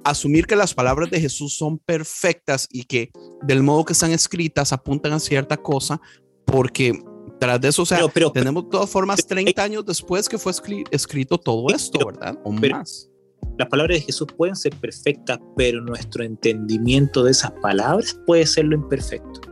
asumir 0.02 0.44
que 0.44 0.56
las 0.56 0.74
palabras 0.74 1.08
de 1.08 1.20
Jesús 1.20 1.56
son 1.56 1.78
perfectas 1.78 2.66
y 2.68 2.82
que 2.82 3.12
del 3.42 3.62
modo 3.62 3.84
que 3.84 3.92
están 3.92 4.10
escritas 4.10 4.72
apuntan 4.72 5.12
a 5.12 5.20
cierta 5.20 5.56
cosa, 5.56 6.00
porque 6.44 7.00
tras 7.38 7.60
de 7.60 7.68
eso, 7.68 7.82
o 7.82 7.86
sea, 7.86 8.00
pero, 8.12 8.32
tenemos 8.32 8.64
de 8.64 8.70
todas 8.70 8.90
formas 8.90 9.24
30 9.24 9.62
años 9.62 9.86
después 9.86 10.28
que 10.28 10.36
fue 10.36 10.52
escrito 10.90 11.38
todo 11.38 11.72
esto, 11.72 12.04
¿verdad? 12.04 12.36
O 12.42 12.50
más. 12.50 13.08
Las 13.56 13.68
palabras 13.68 13.98
de 13.98 14.06
Jesús 14.06 14.26
pueden 14.36 14.56
ser 14.56 14.74
perfectas, 14.74 15.38
pero 15.56 15.80
nuestro 15.80 16.24
entendimiento 16.24 17.22
de 17.22 17.30
esas 17.30 17.52
palabras 17.62 18.18
puede 18.26 18.44
ser 18.46 18.64
lo 18.64 18.74
imperfecto. 18.74 19.42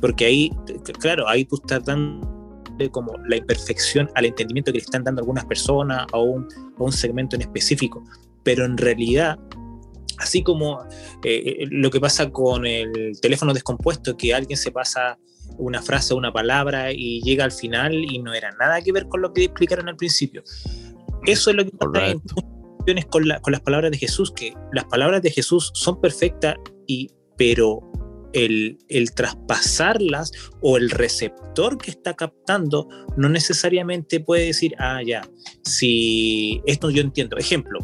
Porque 0.00 0.26
ahí, 0.26 0.52
claro, 1.00 1.26
ahí 1.26 1.44
tú 1.44 1.56
estás 1.56 1.84
dando 1.84 2.27
como 2.90 3.12
la 3.26 3.36
imperfección 3.36 4.10
al 4.14 4.26
entendimiento 4.26 4.72
que 4.72 4.78
le 4.78 4.84
están 4.84 5.04
dando 5.04 5.20
algunas 5.20 5.44
personas 5.44 6.06
o 6.12 6.22
un, 6.22 6.48
a 6.78 6.82
un 6.82 6.92
segmento 6.92 7.36
en 7.36 7.42
específico. 7.42 8.04
Pero 8.44 8.64
en 8.64 8.78
realidad 8.78 9.38
Así 10.18 10.42
como 10.42 10.84
eh, 11.22 11.64
lo 11.70 11.90
que 11.90 12.00
pasa 12.00 12.30
con 12.30 12.66
el 12.66 13.12
teléfono 13.20 13.54
descompuesto, 13.54 14.16
que 14.16 14.34
alguien 14.34 14.58
se 14.58 14.72
pasa 14.72 15.16
una 15.56 15.80
frase 15.80 16.12
o 16.12 16.16
una 16.16 16.32
palabra 16.32 16.92
y 16.92 17.20
llega 17.22 17.44
al 17.44 17.52
final 17.52 17.94
y 17.94 18.18
no 18.18 18.34
era 18.34 18.50
nada 18.58 18.80
que 18.82 18.92
ver 18.92 19.06
con 19.06 19.22
lo 19.22 19.32
que 19.32 19.44
explicaron 19.44 19.88
al 19.88 19.96
principio. 19.96 20.42
Eso 21.24 21.50
es 21.50 21.56
lo 21.56 21.64
que 21.64 21.70
pasa 21.70 22.06
en 22.06 23.02
con, 23.10 23.24
con 23.42 23.52
las 23.52 23.60
palabras 23.60 23.90
de 23.90 23.98
Jesús, 23.98 24.32
que 24.32 24.54
las 24.72 24.84
palabras 24.86 25.22
de 25.22 25.30
Jesús 25.30 25.70
son 25.74 26.00
perfectas, 26.00 26.56
y, 26.86 27.10
pero 27.36 27.80
el, 28.32 28.78
el, 28.88 29.12
traspasarlas 29.12 30.32
o 30.60 30.76
el 30.76 30.90
receptor 30.90 31.78
que 31.78 31.90
está 31.90 32.14
captando 32.14 32.88
no 33.16 33.28
necesariamente 33.28 34.20
puede 34.20 34.46
decir, 34.46 34.74
ah, 34.78 35.00
ya, 35.04 35.28
si 35.64 36.62
esto 36.66 36.90
yo 36.90 37.02
entiendo. 37.02 37.36
Ejemplo, 37.36 37.78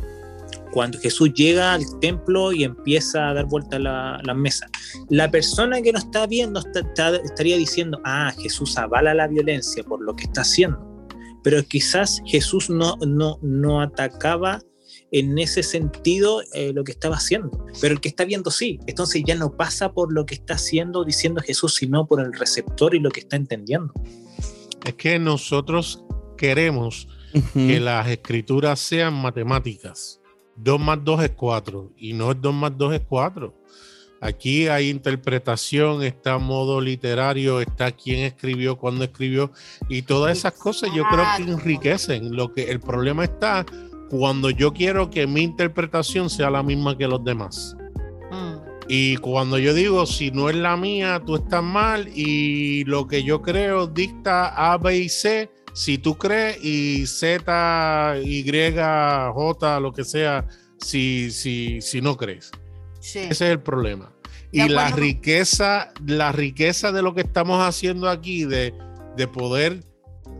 cuando 0.73 0.99
Jesús 0.99 1.33
llega 1.35 1.73
al 1.73 1.85
templo 2.01 2.53
y 2.53 2.65
empieza 2.65 3.29
a 3.29 3.35
dar 3.35 3.47
vuelta 3.47 3.79
la, 3.79 4.21
la 4.25 4.35
mesa. 4.35 4.67
La 5.09 5.31
persona 5.31 5.81
que 5.81 5.93
no 5.93 5.99
está 5.99 6.27
viendo 6.27 6.61
estaría 6.61 7.57
diciendo, 7.57 8.01
ah, 8.05 8.33
Jesús 8.41 8.77
avala 8.77 9.15
la 9.15 9.29
violencia 9.29 9.85
por 9.85 10.03
lo 10.03 10.17
que 10.17 10.25
está 10.25 10.41
haciendo. 10.41 10.79
Pero 11.45 11.63
quizás 11.63 12.21
Jesús 12.27 12.71
no, 12.71 12.97
no, 13.07 13.39
no 13.43 13.83
atacaba 13.83 14.61
en 15.15 15.39
ese 15.39 15.63
sentido 15.63 16.43
eh, 16.55 16.73
lo 16.75 16.83
que 16.83 16.91
estaba 16.91 17.17
haciendo. 17.17 17.65
Pero 17.81 17.95
el 17.95 18.01
que 18.01 18.09
está 18.09 18.25
viendo 18.25 18.51
sí. 18.51 18.81
Entonces 18.89 19.23
ya 19.25 19.37
no 19.37 19.57
pasa 19.57 19.93
por 19.93 20.13
lo 20.13 20.27
que 20.27 20.35
está 20.35 20.55
haciendo, 20.55 21.05
diciendo 21.05 21.41
Jesús, 21.41 21.77
sino 21.77 22.05
por 22.05 22.21
el 22.21 22.33
receptor 22.33 22.97
y 22.97 22.99
lo 22.99 23.11
que 23.11 23.21
está 23.21 23.37
entendiendo. 23.37 23.95
Es 24.85 24.95
que 24.95 25.21
nosotros 25.21 26.03
queremos 26.37 27.07
que 27.53 27.79
las 27.79 28.09
escrituras 28.09 28.81
sean 28.81 29.15
matemáticas. 29.15 30.21
2 30.57 30.81
más 30.81 30.99
2 31.05 31.23
es 31.25 31.31
4 31.31 31.93
y 31.97 32.13
no 32.13 32.33
es 32.33 32.41
2 32.41 32.53
más 32.53 32.77
2 32.77 32.95
es 32.95 33.03
4. 33.09 33.55
Aquí 34.21 34.67
hay 34.67 34.91
interpretación, 34.91 36.03
está 36.03 36.39
modo 36.39 36.81
literario, 36.81 37.61
está 37.61 37.93
quién 37.93 38.21
escribió, 38.21 38.79
cuándo 38.79 39.05
escribió 39.05 39.53
y 39.89 40.03
todas 40.03 40.39
esas 40.39 40.55
cosas 40.55 40.91
yo 40.93 41.05
creo 41.09 41.25
que 41.37 41.53
enriquecen. 41.53 42.35
Lo 42.35 42.53
que 42.53 42.65
el 42.71 42.81
problema 42.81 43.25
está 43.25 43.65
cuando 44.19 44.49
yo 44.49 44.73
quiero 44.73 45.11
que 45.11 45.27
mi 45.27 45.43
interpretación 45.43 46.31
sea 46.31 46.49
la 46.49 46.63
misma 46.63 46.97
que 46.97 47.09
los 47.09 47.25
demás. 47.25 47.77
Mm. 48.31 48.55
Y 48.87 49.17
cuando 49.17 49.59
yo 49.59 49.75
digo, 49.75 50.07
si 50.07 50.31
no 50.31 50.49
es 50.49 50.55
la 50.55 50.77
mía, 50.77 51.21
tú 51.27 51.35
estás 51.35 51.65
mal 51.65 52.09
y 52.15 52.85
lo 52.85 53.09
que 53.09 53.25
yo 53.25 53.43
creo 53.43 53.89
dicta 53.89 54.73
A, 54.73 54.79
B 54.79 54.99
y 54.99 55.09
C, 55.09 55.51
si 55.73 55.99
tú 55.99 56.17
crees 56.17 56.65
y 56.65 57.07
Z, 57.09 58.19
Y, 58.23 58.45
J, 58.45 59.81
lo 59.81 59.93
que 59.93 60.05
sea, 60.05 60.47
si, 60.79 61.33
si, 61.33 61.81
si 61.81 62.01
no 62.01 62.17
crees. 62.17 62.53
Ese 63.01 63.29
es 63.29 63.41
el 63.41 63.61
problema. 63.61 64.13
Y 64.53 64.69
la 64.69 64.91
riqueza, 64.93 65.93
la 66.07 66.31
riqueza 66.31 66.93
de 66.93 67.03
lo 67.03 67.15
que 67.15 67.23
estamos 67.23 67.61
haciendo 67.61 68.09
aquí, 68.09 68.45
de, 68.45 68.73
de 69.17 69.27
poder 69.27 69.81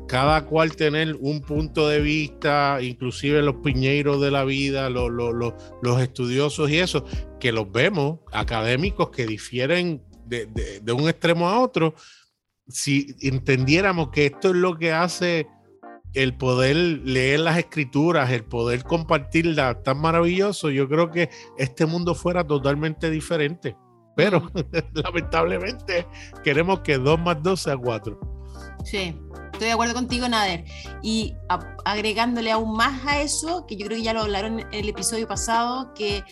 cada 0.07 0.45
cual 0.47 0.77
tener 0.77 1.17
un 1.21 1.41
punto 1.41 1.89
de 1.89 2.01
vista, 2.01 2.79
inclusive 2.83 3.43
los 3.43 3.57
piñeiros 3.57 4.21
de 4.21 4.31
la 4.31 4.45
vida, 4.45 4.91
los, 4.91 5.11
los, 5.11 5.55
los, 5.83 6.01
estudiosos 6.01 6.71
y 6.71 6.79
eso, 6.79 7.05
que 7.41 7.53
los 7.53 7.71
vemos, 7.71 8.21
académicos 8.33 9.11
que 9.11 9.27
difieren 9.27 10.03
de, 10.27 10.47
de, 10.47 10.81
de, 10.81 10.93
un 10.93 11.09
extremo 11.09 11.49
a 11.49 11.61
otro, 11.61 11.95
si 12.69 13.15
entendiéramos 13.21 14.11
que 14.11 14.27
esto 14.27 14.51
es 14.51 14.57
lo 14.57 14.77
que 14.79 14.93
hace 14.93 15.47
el 16.15 16.37
poder 16.37 16.77
leer 16.77 17.41
las 17.41 17.59
escrituras, 17.59 18.31
el 18.31 18.45
poder 18.45 18.85
compartirlas 18.85 19.83
tan 19.83 19.99
maravilloso, 19.99 20.71
yo 20.71 20.89
creo 20.89 21.11
que 21.11 21.29
este 21.59 21.87
mundo 21.87 22.15
fuera 22.15 22.47
totalmente 22.47 23.11
diferente. 23.11 23.77
Pero 24.17 24.49
lamentablemente 24.95 26.07
queremos 26.45 26.81
que 26.81 26.99
2 26.99 27.19
más 27.19 27.43
2 27.43 27.61
sea 27.61 27.77
4. 27.77 28.19
Sí, 28.85 29.17
estoy 29.55 29.69
de 29.69 29.73
acuerdo 29.73 29.95
contigo, 29.95 30.29
Nader. 30.29 30.65
Y 31.03 31.35
agregándole 31.85 32.53
aún 32.53 32.77
más 32.77 33.07
a 33.07 33.21
eso, 33.21 33.67
que 33.67 33.77
yo 33.77 33.87
creo 33.87 33.99
que 33.99 34.05
ya 34.05 34.13
lo 34.13 34.23
hablaron 34.23 34.61
en 34.61 34.69
el 34.73 34.89
episodio 34.89 35.27
pasado, 35.27 35.95
que 35.95 36.25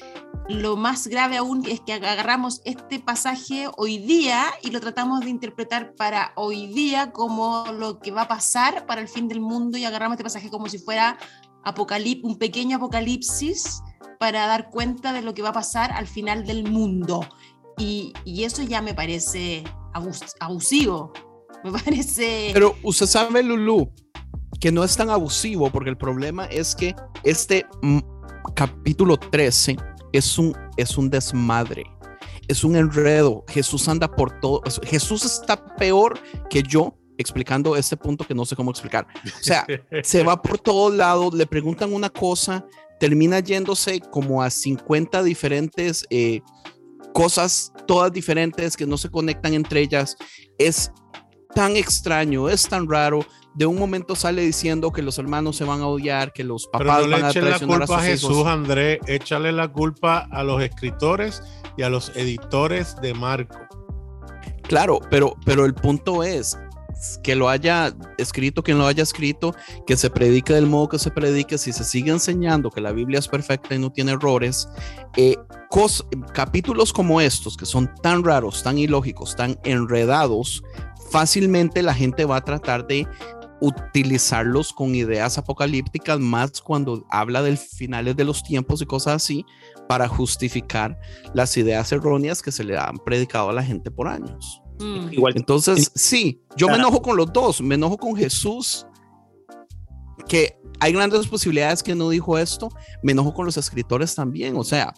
lo 0.49 0.77
más 0.77 1.07
grave 1.07 1.37
aún 1.37 1.65
es 1.69 1.81
que 1.81 1.93
agarramos 1.95 2.61
este 2.65 2.99
pasaje 2.99 3.69
hoy 3.77 3.99
día 3.99 4.47
y 4.63 4.71
lo 4.71 4.81
tratamos 4.81 5.21
de 5.21 5.31
interpretar 5.31 5.95
para 5.95 6.33
hoy 6.37 6.67
día 6.67 7.13
como 7.13 7.65
lo 7.73 8.01
que 8.01 8.11
va 8.11 8.23
a 8.23 8.29
pasar 8.29 8.87
para 8.87 9.01
el 9.01 9.09
fin 9.09 9.29
del 9.29 9.41
mundo 9.41 9.79
y 9.79 9.85
agarramos 9.85 10.15
este 10.15 10.25
pasaje 10.25 10.51
como 10.51 10.69
si 10.69 10.79
fuera 10.79 11.17
apocalip 11.65 12.25
un 12.25 12.39
pequeño 12.39 12.77
apocalipsis 12.77 13.83
para 14.19 14.47
dar 14.47 14.69
cuenta 14.71 15.13
de 15.13 15.23
lo 15.23 15.33
que 15.33 15.43
va 15.43 15.51
a 15.51 15.55
pasar 15.55 15.93
al 15.93 16.07
final 16.07 16.45
del 16.45 16.69
mundo. 16.71 17.27
Y, 17.79 18.13
y 18.25 18.45
eso 18.45 18.63
ya 18.63 18.83
me 18.83 18.95
parece 18.95 19.65
abusivo. 20.41 21.13
Me 21.65 21.73
parece... 21.85 22.51
Pero 22.53 22.77
usted 22.83 23.07
sabe, 23.07 23.43
Lulu, 23.43 23.91
que 24.61 24.71
no 24.71 24.85
es 24.85 24.97
tan 24.97 25.11
abusivo 25.11 25.71
porque 25.71 25.91
el 25.91 25.97
problema 25.97 26.47
es 26.47 26.75
que 26.75 26.95
este 27.25 27.67
capítulo 28.55 29.17
13 29.17 29.77
es 30.13 30.39
un, 30.39 30.57
es 30.77 30.97
un 30.97 31.11
desmadre, 31.11 31.85
es 32.49 32.65
un 32.65 32.77
enredo. 32.77 33.45
Jesús 33.49 33.89
anda 33.89 34.11
por 34.11 34.41
todo. 34.41 34.63
Jesús 34.85 35.25
está 35.25 35.65
peor 35.77 36.19
que 36.49 36.63
yo 36.63 36.97
explicando 37.19 37.77
este 37.77 37.97
punto 37.97 38.27
que 38.27 38.35
no 38.35 38.45
sé 38.45 38.57
cómo 38.57 38.71
explicar. 38.71 39.07
O 39.25 39.43
sea, 39.43 39.67
se 40.03 40.23
va 40.23 40.41
por 40.41 40.59
todos 40.59 40.95
lados, 40.95 41.35
le 41.35 41.47
preguntan 41.47 41.93
una 41.93 42.11
cosa, 42.11 42.65
termina 43.01 43.41
yéndose 43.41 44.01
como 44.01 44.43
a 44.43 44.51
50 44.51 45.23
diferentes 45.23 46.07
eh, 46.11 46.41
cosas, 47.13 47.73
todas 47.87 48.13
diferentes 48.13 48.77
que 48.77 48.87
no 48.87 48.97
se 48.97 49.11
conectan 49.11 49.55
entre 49.55 49.81
ellas. 49.81 50.17
Es 50.59 50.93
tan 51.55 51.77
extraño, 51.77 52.49
es 52.49 52.69
tan 52.69 52.89
raro 52.89 53.25
de 53.55 53.67
un 53.67 53.79
momento 53.79 54.17
sale 54.17 54.43
diciendo 54.43 54.93
que 54.93 55.03
los 55.03 55.19
hermanos 55.19 55.57
se 55.57 55.65
van 55.65 55.81
a 55.83 55.87
odiar, 55.87 56.33
que 56.33 56.45
los 56.45 56.67
papás 56.67 57.09
van 57.09 57.25
a 57.25 57.31
traicionar 57.31 57.61
la 57.61 57.67
culpa 57.87 57.99
a, 57.99 58.03
Jesús, 58.03 58.47
André, 58.47 58.99
échale 59.07 59.53
la 59.53 59.69
culpa 59.71 60.27
a 60.31 60.43
los 60.43 60.63
escritores 60.63 61.43
y 61.77 61.83
a 61.83 61.91
los 61.91 62.17
editores 62.17 62.97
de 63.03 63.15
Marco. 63.15 63.59
Claro, 64.63 65.01
pero, 65.11 65.37
pero 65.45 65.67
el 65.67 65.75
punto 65.75 66.23
es 66.23 66.57
que 67.23 67.35
lo 67.35 67.49
haya 67.49 67.95
escrito, 68.17 68.63
quien 68.63 68.79
lo 68.79 68.87
haya 68.87 69.03
escrito, 69.03 69.55
que 69.87 69.97
se 69.97 70.09
predique 70.09 70.53
del 70.53 70.67
modo 70.67 70.89
que 70.89 70.99
se 70.99 71.11
predique, 71.11 71.59
si 71.59 71.73
se 71.73 71.85
sigue 71.85 72.11
enseñando 72.11 72.71
que 72.71 72.81
la 72.81 72.93
Biblia 72.93 73.19
es 73.19 73.29
perfecta 73.29 73.75
y 73.75 73.79
no 73.79 73.91
tiene 73.91 74.13
errores, 74.13 74.69
eh, 75.17 75.37
capítulos 76.33 76.93
como 76.93 77.21
estos, 77.21 77.57
que 77.57 77.67
son 77.67 77.91
tan 78.03 78.23
raros, 78.25 78.63
tan 78.63 78.79
ilógicos, 78.79 79.35
tan 79.37 79.59
enredados, 79.65 80.63
fácilmente 81.13 81.83
la 81.83 81.95
gente 81.95 82.25
va 82.25 82.37
a 82.37 82.45
tratar 82.45 82.87
de 82.87 83.07
utilizarlos 83.61 84.73
con 84.73 84.95
ideas 84.95 85.39
apocalípticas 85.39 86.19
más 86.19 86.61
cuando 86.61 87.07
habla 87.11 87.43
del 87.43 87.57
finales 87.59 88.17
de 88.17 88.25
los 88.25 88.43
tiempos 88.43 88.83
y 88.83 88.87
cosas 88.87 89.15
así 89.15 89.47
para 89.89 90.09
justificar 90.09 90.99
las 91.33 91.57
ideas 91.57 91.93
erróneas 91.93 92.43
que 92.43 92.51
se 92.51 92.65
le 92.65 92.77
han 92.77 92.97
predicado 93.05 93.51
a 93.51 93.53
la 93.53 93.63
gente 93.63 93.91
por 93.91 94.09
años. 94.09 94.63
Mm. 94.81 95.13
Igual. 95.13 95.35
Entonces, 95.37 95.93
sí, 95.95 96.43
yo 96.57 96.67
me 96.69 96.75
enojo 96.75 97.03
con 97.03 97.17
los 97.17 97.33
dos, 97.33 97.61
me 97.61 97.77
enojo 97.77 97.99
con 97.99 98.17
Jesús, 98.17 98.87
que 100.27 100.59
hay 100.81 100.93
grandes 100.93 101.29
posibilidades 101.29 101.83
que 101.85 101.95
no 101.95 102.09
dijo 102.09 102.39
esto, 102.39 102.69
me 103.03 103.13
enojo 103.13 103.33
con 103.33 103.47
los 103.47 103.57
escritores 103.57 104.15
también, 104.15 104.57
o 104.57 104.65
sea, 104.65 104.93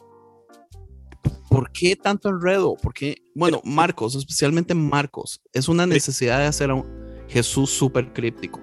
¿por 1.54 1.70
qué 1.70 1.94
tanto 1.94 2.30
enredo? 2.30 2.76
Porque, 2.82 3.22
bueno, 3.34 3.60
Marcos, 3.64 4.16
especialmente 4.16 4.74
Marcos, 4.74 5.40
es 5.52 5.68
una 5.68 5.86
necesidad 5.86 6.40
de 6.40 6.46
hacer 6.46 6.72
un 6.72 6.84
Jesús 7.28 7.70
súper 7.70 8.12
críptico. 8.12 8.60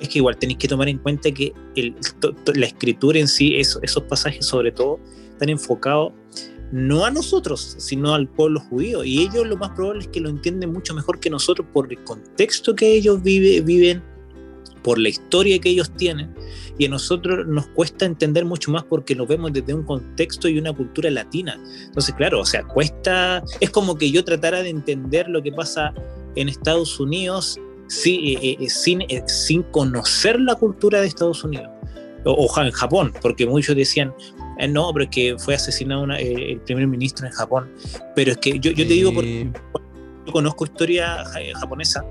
Es 0.00 0.08
que 0.08 0.18
igual 0.18 0.38
tenéis 0.38 0.58
que 0.58 0.66
tomar 0.66 0.88
en 0.88 0.96
cuenta 0.96 1.30
que 1.30 1.52
la 2.54 2.66
escritura 2.66 3.18
en 3.18 3.28
sí, 3.28 3.56
esos 3.56 4.02
pasajes 4.08 4.46
sobre 4.46 4.72
todo, 4.72 4.98
están 5.30 5.50
enfocados 5.50 6.14
no 6.72 7.04
a 7.04 7.10
nosotros, 7.10 7.76
sino 7.78 8.14
al 8.14 8.26
pueblo 8.26 8.60
judío. 8.60 9.04
Y 9.04 9.20
ellos 9.20 9.46
lo 9.46 9.58
más 9.58 9.70
probable 9.72 10.00
es 10.00 10.08
que 10.08 10.20
lo 10.20 10.30
entienden 10.30 10.72
mucho 10.72 10.94
mejor 10.94 11.20
que 11.20 11.28
nosotros 11.28 11.68
por 11.70 11.92
el 11.92 12.02
contexto 12.02 12.74
que 12.74 12.94
ellos 12.94 13.22
viven, 13.22 14.02
por 14.82 14.98
la 14.98 15.08
historia 15.08 15.58
que 15.58 15.70
ellos 15.70 15.90
tienen. 15.96 16.34
Y 16.78 16.86
a 16.86 16.88
nosotros 16.88 17.46
nos 17.46 17.66
cuesta 17.68 18.04
entender 18.04 18.44
mucho 18.44 18.70
más 18.70 18.84
porque 18.84 19.14
lo 19.14 19.26
vemos 19.26 19.52
desde 19.52 19.74
un 19.74 19.84
contexto 19.84 20.48
y 20.48 20.58
una 20.58 20.72
cultura 20.72 21.10
latina. 21.10 21.60
Entonces, 21.84 22.14
claro, 22.14 22.40
o 22.40 22.46
sea, 22.46 22.64
cuesta, 22.64 23.42
es 23.60 23.70
como 23.70 23.96
que 23.96 24.10
yo 24.10 24.24
tratara 24.24 24.62
de 24.62 24.70
entender 24.70 25.28
lo 25.28 25.42
que 25.42 25.52
pasa 25.52 25.92
en 26.34 26.48
Estados 26.48 26.98
Unidos 26.98 27.58
sí, 27.92 28.36
eh, 28.40 28.56
eh, 28.60 28.70
sin, 28.70 29.02
eh, 29.02 29.22
sin 29.26 29.62
conocer 29.64 30.40
la 30.40 30.54
cultura 30.54 31.00
de 31.00 31.06
Estados 31.06 31.44
Unidos. 31.44 31.68
O, 32.24 32.48
en 32.62 32.70
Japón, 32.70 33.12
porque 33.20 33.46
muchos 33.46 33.74
decían, 33.74 34.14
no, 34.68 34.92
pero 34.92 35.04
es 35.06 35.10
que 35.10 35.36
fue 35.38 35.56
asesinado 35.56 36.04
el 36.04 36.60
primer 36.60 36.86
ministro 36.86 37.26
en 37.26 37.32
Japón. 37.32 37.68
Pero 38.14 38.30
es 38.30 38.38
que 38.38 38.60
yo, 38.60 38.70
yo 38.70 38.86
te 38.86 38.92
digo, 38.92 39.12
porque 39.12 39.50
yo 40.24 40.32
conozco 40.32 40.64
historia 40.64 41.24
japonesa, 41.58 42.04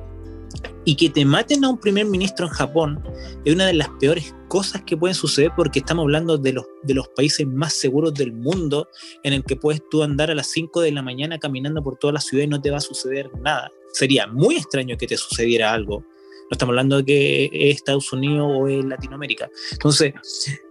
y 0.86 0.96
que 0.96 1.10
te 1.10 1.26
maten 1.26 1.64
a 1.64 1.70
un 1.70 1.80
primer 1.80 2.06
ministro 2.06 2.48
en 2.48 2.54
Japón 2.54 3.04
es 3.46 3.54
una 3.54 3.68
de 3.68 3.74
las 3.74 3.90
peores 4.00 4.36
cosas 4.48 4.84
que 4.84 4.98
pueden 4.98 5.16
suceder 5.16 5.52
porque 5.56 5.80
estamos 5.80 6.04
hablando 6.04 6.38
de 6.38 6.54
los, 6.54 6.66
de 6.84 6.94
los 6.94 7.08
países 7.10 7.46
más 7.48 7.74
seguros 7.74 8.14
del 8.14 8.34
mundo 8.34 8.88
en 9.24 9.34
el 9.34 9.44
que 9.44 9.56
puedes 9.56 9.82
tú 9.90 10.04
andar 10.04 10.32
a 10.32 10.36
las 10.36 10.48
5 10.48 10.82
de 10.82 10.92
la 10.92 11.02
mañana 11.02 11.38
caminando 11.40 11.84
por 11.84 11.98
toda 11.98 12.14
la 12.14 12.22
ciudad 12.22 12.44
y 12.44 12.48
no 12.48 12.62
te 12.62 12.72
va 12.72 12.78
a 12.78 12.82
suceder 12.82 13.30
nada 13.40 13.72
sería 13.94 14.28
muy 14.28 14.56
extraño 14.56 14.98
que 14.98 15.08
te 15.08 15.18
sucediera 15.18 15.74
algo. 15.74 16.00
No 16.00 16.56
estamos 16.56 16.74
hablando 16.74 16.98
de 16.98 17.06
que 17.06 17.46
es 17.46 17.78
Estados 17.78 18.12
Unidos 18.12 18.46
o 18.46 18.68
es 18.68 18.84
Latinoamérica. 18.84 19.50
Entonces, 19.72 20.14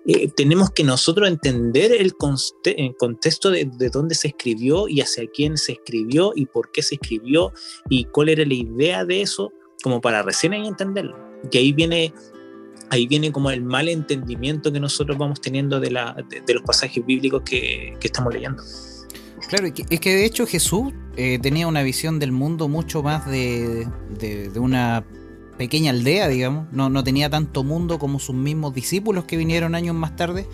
eh, 0.06 0.28
tenemos 0.36 0.70
que 0.72 0.84
nosotros 0.84 1.26
entender 1.26 1.92
el, 1.92 2.14
contexto 2.16 3.50
de, 3.50 3.90
dónde 3.90 4.14
se 4.14 4.28
escribió 4.28 4.88
y 4.88 5.00
hacia 5.00 5.26
quién 5.28 5.56
se 5.56 5.72
escribió 5.72 6.32
y 6.36 6.44
por 6.44 6.70
qué 6.70 6.82
se 6.82 6.96
escribió 6.96 7.54
y 7.88 8.04
cuál 8.04 8.28
era 8.28 8.44
la 8.44 8.52
idea 8.52 9.06
de 9.06 9.22
eso, 9.22 9.52
como 9.82 10.00
para 10.00 10.22
recién 10.22 10.52
entenderlo. 10.54 11.16
Que 11.50 11.58
ahí 11.58 11.72
viene, 11.72 12.12
ahí 12.90 13.06
viene 13.06 13.32
como 13.32 13.50
el 13.50 13.62
mal 13.62 13.88
entendimiento 13.88 14.72
que 14.72 14.80
nosotros 14.80 15.16
vamos 15.18 15.40
teniendo 15.40 15.80
de, 15.80 15.90
la, 15.90 16.16
de, 16.28 16.54
los 16.54 16.62
pasajes 16.62 17.04
bíblicos 17.04 17.42
que, 17.42 17.96
estamos 18.02 18.32
leyendo. 18.32 18.62
Claro, 19.48 19.66
es 19.66 20.00
que 20.00 20.14
de 20.14 20.24
hecho 20.24 20.46
Jesús 20.46 20.92
eh, 21.16 21.38
tenía 21.38 21.66
una 21.66 21.82
visión 21.82 22.18
del 22.18 22.32
mundo 22.32 22.68
mucho 22.68 23.02
más 23.02 23.26
de, 23.26 23.86
una 24.56 25.04
pequeña 25.58 25.90
aldea, 25.90 26.28
digamos. 26.28 26.72
No, 26.72 27.04
tenía 27.04 27.28
tanto 27.28 27.64
mundo 27.64 27.98
como 27.98 28.18
sus 28.18 28.34
mismos 28.34 28.72
discípulos 28.74 29.24
que 29.24 29.36
vinieron 29.36 29.74
años 29.74 29.94
más 29.94 30.16
tarde. 30.16 30.46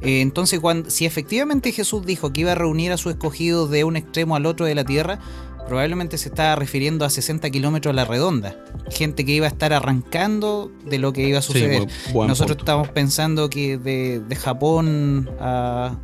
Eh, 0.00 0.20
entonces, 0.20 0.60
cuando, 0.60 0.90
si 0.90 1.06
efectivamente 1.06 1.72
Jesús 1.72 2.04
dijo 2.04 2.32
que 2.32 2.42
iba 2.42 2.52
a 2.52 2.56
reunir 2.56 2.92
a 2.92 2.96
sus 2.96 3.12
escogidos 3.12 3.70
de 3.70 3.84
un 3.84 3.96
extremo 3.96 4.34
al 4.34 4.46
otro 4.46 4.66
de 4.66 4.74
la 4.74 4.84
tierra, 4.84 5.20
probablemente 5.66 6.18
se 6.18 6.28
estaba 6.28 6.56
refiriendo 6.56 7.04
a 7.04 7.10
60 7.10 7.50
kilómetros 7.50 7.92
a 7.92 7.96
la 7.96 8.04
redonda. 8.04 8.56
Gente 8.90 9.24
que 9.24 9.32
iba 9.32 9.46
a 9.46 9.50
estar 9.50 9.72
arrancando 9.72 10.70
de 10.84 10.98
lo 10.98 11.12
que 11.12 11.22
iba 11.26 11.38
a 11.38 11.42
suceder. 11.42 11.88
Nosotros 12.14 12.58
estamos 12.58 12.88
pensando 12.88 13.48
que 13.50 13.78
de 13.78 14.36
Japón 14.36 15.30
a, 15.40 15.96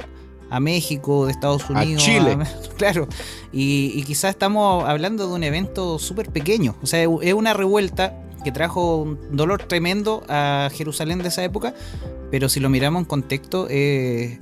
a 0.50 0.60
México, 0.60 1.26
de 1.26 1.32
Estados 1.32 1.68
Unidos, 1.68 2.02
a 2.02 2.06
Chile. 2.06 2.38
claro, 2.76 3.08
y, 3.52 3.92
y 3.94 4.02
quizás 4.02 4.30
estamos 4.30 4.88
hablando 4.88 5.28
de 5.28 5.34
un 5.34 5.42
evento 5.42 5.98
súper 5.98 6.30
pequeño, 6.30 6.76
o 6.82 6.86
sea, 6.86 7.02
es 7.02 7.34
una 7.34 7.54
revuelta 7.54 8.14
que 8.44 8.52
trajo 8.52 8.98
un 8.98 9.18
dolor 9.32 9.64
tremendo 9.64 10.22
a 10.28 10.70
Jerusalén 10.72 11.18
de 11.18 11.28
esa 11.28 11.44
época, 11.44 11.74
pero 12.30 12.48
si 12.48 12.60
lo 12.60 12.68
miramos 12.68 13.00
en 13.00 13.06
contexto, 13.06 13.66
eh, 13.68 14.38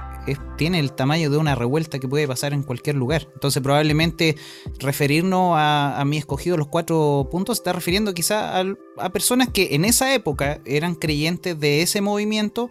tiene 0.57 0.81
el 0.81 0.93
tamaño 0.93 1.31
de 1.31 1.37
una 1.37 1.55
revuelta 1.55 1.99
que 1.99 2.09
puede 2.09 2.27
pasar 2.27 2.53
en 2.53 2.63
cualquier 2.63 2.97
lugar. 2.97 3.29
Entonces 3.35 3.63
probablemente 3.63 4.37
referirnos 4.79 5.55
a, 5.57 6.03
mi 6.07 6.17
escogido 6.17 6.57
los 6.57 6.69
cuatro 6.69 7.29
puntos 7.31 7.59
está 7.59 7.73
refiriendo 7.73 8.15
quizá 8.15 8.61
a, 8.61 9.11
personas 9.11 9.49
que 9.51 9.75
en 9.75 9.85
esa 9.85 10.15
época 10.15 10.61
eran 10.65 10.95
creyentes 10.95 11.59
de 11.59 11.83
ese 11.83 12.01
movimiento, 12.01 12.71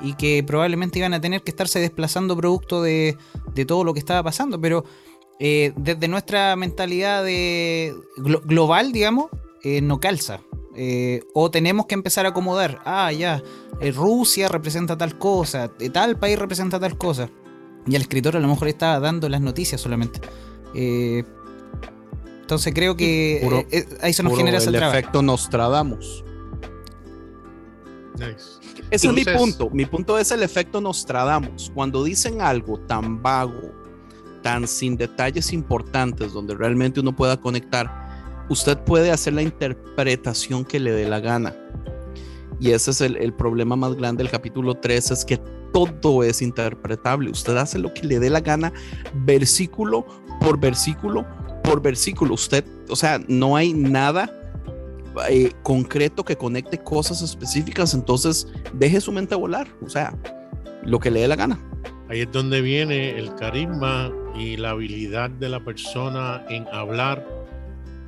y 0.00 0.14
que 0.14 0.42
probablemente 0.42 0.98
iban 0.98 1.14
a 1.14 1.20
tener 1.20 1.42
que 1.42 1.52
estarse 1.52 1.78
desplazando 1.78 2.36
producto 2.36 2.82
de, 2.82 3.16
todo 3.68 3.84
lo 3.84 3.92
que 3.92 4.00
estaba 4.00 4.22
pasando. 4.22 4.60
Pero 4.60 4.84
eh, 5.38 5.72
desde 5.76 6.08
nuestra 6.08 6.56
mentalidad 6.56 7.24
global, 8.16 8.90
digamos, 8.90 9.26
eh, 9.62 9.80
no 9.80 10.00
calza. 10.00 10.40
Eh, 10.74 11.22
o 11.34 11.50
tenemos 11.50 11.86
que 11.86 11.94
empezar 11.94 12.26
a 12.26 12.30
acomodar. 12.30 12.80
Ah, 12.84 13.12
ya, 13.12 13.42
Rusia 13.94 14.48
representa 14.48 14.96
tal 14.96 15.18
cosa, 15.18 15.70
tal 15.92 16.18
país 16.18 16.38
representa 16.38 16.80
tal 16.80 16.96
cosa. 16.96 17.30
Y 17.86 17.96
el 17.96 18.02
escritor 18.02 18.36
a 18.36 18.40
lo 18.40 18.48
mejor 18.48 18.68
estaba 18.68 19.00
dando 19.00 19.28
las 19.28 19.40
noticias 19.40 19.80
solamente. 19.80 20.20
entonces 20.74 22.72
creo 22.74 22.96
que 22.96 23.66
ahí 24.00 24.12
se 24.12 24.22
nos 24.22 24.36
genera 24.36 24.58
ese 24.58 24.70
el 24.70 24.76
efecto 24.76 25.20
Nostradamus. 25.20 26.24
Nice. 28.18 28.62
Ese 28.90 29.08
es 29.08 29.14
mi 29.14 29.24
punto. 29.24 29.70
Mi 29.70 29.86
punto 29.86 30.18
es 30.18 30.30
el 30.32 30.42
efecto 30.42 30.80
Nostradamus. 30.80 31.70
Cuando 31.74 32.04
dicen 32.04 32.42
algo 32.42 32.78
tan 32.80 33.22
vago, 33.22 33.72
tan 34.42 34.68
sin 34.68 34.96
detalles 34.96 35.52
importantes, 35.52 36.32
donde 36.32 36.54
realmente 36.54 37.00
uno 37.00 37.16
pueda 37.16 37.40
conectar, 37.40 38.11
usted 38.48 38.78
puede 38.78 39.10
hacer 39.10 39.32
la 39.32 39.42
interpretación 39.42 40.64
que 40.64 40.80
le 40.80 40.92
dé 40.92 41.08
la 41.08 41.20
gana. 41.20 41.54
Y 42.60 42.70
ese 42.70 42.92
es 42.92 43.00
el, 43.00 43.32
problema 43.34 43.74
más 43.74 43.94
grande 43.94 44.22
del 44.22 44.30
capítulo 44.30 44.74
3, 44.74 45.10
es 45.10 45.24
que 45.24 45.38
todo 45.72 46.22
es 46.22 46.42
interpretable. 46.42 47.30
Usted 47.30 47.56
hace 47.56 47.78
lo 47.78 47.92
que 47.92 48.06
le 48.06 48.20
dé 48.20 48.30
la 48.30 48.40
gana, 48.40 48.72
versículo 49.24 50.06
por 50.40 50.60
versículo 50.60 51.26
por 51.64 51.80
versículo. 51.82 52.34
Usted, 52.34 52.64
o 52.88 52.96
sea, 52.96 53.20
no 53.28 53.56
hay 53.56 53.72
nada 53.72 54.30
eh, 55.28 55.50
concreto 55.62 56.24
que 56.24 56.36
conecte 56.36 56.78
cosas 56.78 57.22
específicas, 57.22 57.94
entonces 57.94 58.46
deje 58.74 59.00
su 59.00 59.12
mente 59.12 59.34
volar, 59.34 59.68
o 59.84 59.88
sea, 59.88 60.16
lo 60.84 60.98
que 61.00 61.10
le 61.10 61.20
dé 61.20 61.28
la 61.28 61.36
gana. 61.36 61.58
Ahí 62.08 62.20
es 62.20 62.32
donde 62.32 62.60
viene 62.60 63.18
el 63.18 63.34
carisma 63.36 64.10
y 64.36 64.56
la 64.56 64.70
habilidad 64.70 65.30
de 65.30 65.48
la 65.48 65.64
persona 65.64 66.44
en 66.48 66.66
hablar 66.68 67.26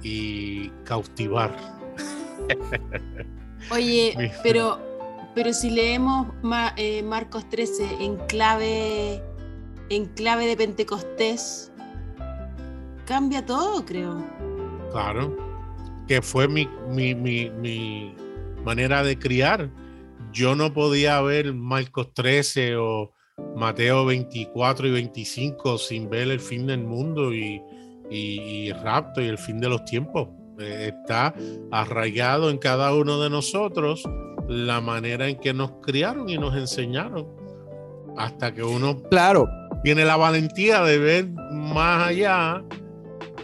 y 0.05 0.71
cautivar. 0.85 1.57
Oye, 3.73 4.33
pero, 4.45 4.79
pero 5.35 5.53
si 5.53 5.71
leemos 5.71 6.29
eh, 6.77 7.03
Marcos 7.03 7.49
13 7.49 8.05
en 8.05 8.17
clave, 8.29 9.21
en 9.91 10.07
clave 10.07 10.47
de 10.47 10.57
Pentecostés, 10.57 11.73
cambia 13.07 13.45
todo, 13.45 13.85
creo. 13.85 14.25
Claro 14.93 15.45
que 16.07 16.23
fue 16.23 16.49
mi, 16.49 16.69
manera 18.65 19.03
de 19.03 19.19
criar. 19.19 19.71
Yo 20.33 20.55
no 20.55 20.73
podía 20.73 21.21
ver 21.21 21.53
Marcos 21.55 22.13
13 22.15 22.77
o 22.77 23.13
Mateo 23.57 24.05
24 24.05 24.89
y 24.89 24.91
25 24.91 25.79
sin 25.79 26.09
ver 26.09 26.29
el 26.31 26.41
fin 26.41 26.67
del 26.67 26.85
mundo 26.85 27.33
y, 27.35 27.63
y, 28.11 28.73
rapto 28.73 29.21
y 29.21 29.27
el 29.27 29.39
fin 29.39 29.61
de 29.61 29.69
los 29.69 29.85
tiempos. 29.85 30.29
Eh, 30.59 30.93
está 30.93 31.35
arraigado 31.73 32.51
en 32.51 32.59
cada 32.59 32.95
uno 32.95 33.21
de 33.21 33.29
nosotros 33.29 34.05
la 34.49 34.81
manera 34.81 35.29
en 35.29 35.39
que 35.39 35.53
nos 35.53 35.73
criaron 35.83 36.29
y 36.29 36.39
nos 36.39 36.57
enseñaron. 36.57 37.27
Hasta 38.17 38.55
que 38.55 38.63
uno 38.63 39.03
claro. 39.11 39.49
tiene 39.83 40.05
la 40.05 40.17
valentía 40.17 40.83
de 40.83 40.99
ver 40.99 41.29
más 41.51 42.09
allá 42.09 42.63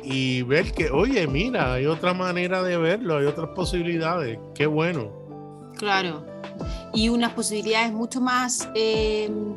y 0.03 0.43
ver 0.43 0.73
que, 0.73 0.91
oye, 0.91 1.27
mira, 1.27 1.75
hay 1.75 1.87
otra 1.87 2.15
manera 2.15 2.63
de 2.63 2.77
verlo, 2.77 3.19
hay 3.19 3.27
otras 3.27 3.51
posibilidades. 3.55 4.39
Qué 4.55 4.67
bueno. 4.67 5.13
Claro. 5.77 6.25
Y 6.93 7.09
unas 7.09 7.33
posibilidades 7.33 7.93
mucho 7.93 8.21
más, 8.21 8.69
em, 8.75 9.57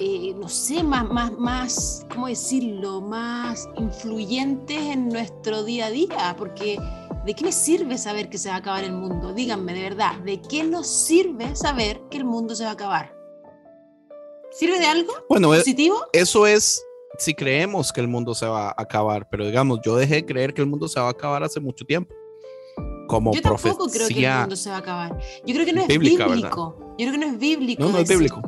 eh, 0.00 0.34
no 0.36 0.48
sé, 0.48 0.82
más, 0.82 1.08
más, 1.08 1.32
más, 1.32 2.06
¿cómo 2.12 2.26
decirlo? 2.26 3.00
Más 3.00 3.68
influyentes 3.76 4.80
en 4.80 5.08
nuestro 5.08 5.62
día 5.62 5.86
a 5.86 5.90
día, 5.90 6.34
porque 6.36 6.78
¿De 7.24 7.34
qué 7.34 7.44
me 7.44 7.52
sirve 7.52 7.98
saber 7.98 8.30
que 8.30 8.38
se 8.38 8.48
va 8.48 8.54
a 8.54 8.58
acabar 8.58 8.82
el 8.82 8.92
mundo? 8.92 9.34
Díganme, 9.34 9.74
de 9.74 9.82
verdad, 9.82 10.16
¿de 10.20 10.40
qué 10.40 10.64
nos 10.64 10.86
sirve 10.86 11.54
saber 11.54 12.00
que 12.10 12.16
el 12.16 12.24
mundo 12.24 12.54
se 12.54 12.64
va 12.64 12.70
a 12.70 12.72
acabar? 12.72 13.14
¿Sirve 14.52 14.78
de 14.78 14.86
algo 14.86 15.12
Bueno, 15.28 15.54
eh, 15.54 15.58
positivo? 15.58 15.96
eso 16.14 16.46
es 16.46 16.82
si 17.18 17.34
creemos 17.34 17.92
que 17.92 18.00
el 18.00 18.08
mundo 18.08 18.34
se 18.34 18.46
va 18.46 18.68
a 18.68 18.74
acabar, 18.76 19.28
pero 19.28 19.44
digamos, 19.44 19.80
yo 19.84 19.96
dejé 19.96 20.16
de 20.16 20.26
creer 20.26 20.54
que 20.54 20.62
el 20.62 20.66
mundo 20.66 20.88
se 20.88 20.98
va 20.98 21.08
a 21.08 21.10
acabar 21.10 21.42
hace 21.42 21.60
mucho 21.60 21.84
tiempo. 21.84 22.14
Como 23.06 23.34
Yo 23.34 23.42
tampoco 23.42 23.88
creo 23.88 24.08
que 24.08 24.24
el 24.24 24.38
mundo 24.38 24.56
se 24.56 24.70
va 24.70 24.76
a 24.76 24.78
acabar. 24.78 25.18
Yo 25.44 25.54
creo 25.54 25.66
que 25.66 25.72
no 25.74 25.82
es 25.82 25.88
bíblica, 25.88 26.26
bíblico. 26.26 26.76
Yo 26.96 27.06
creo 27.06 27.12
que 27.12 27.18
no 27.18 27.26
es 27.26 27.38
bíblico. 27.38 27.82
No, 27.82 27.90
no 27.90 27.98
es 27.98 28.08
bíblico. 28.08 28.40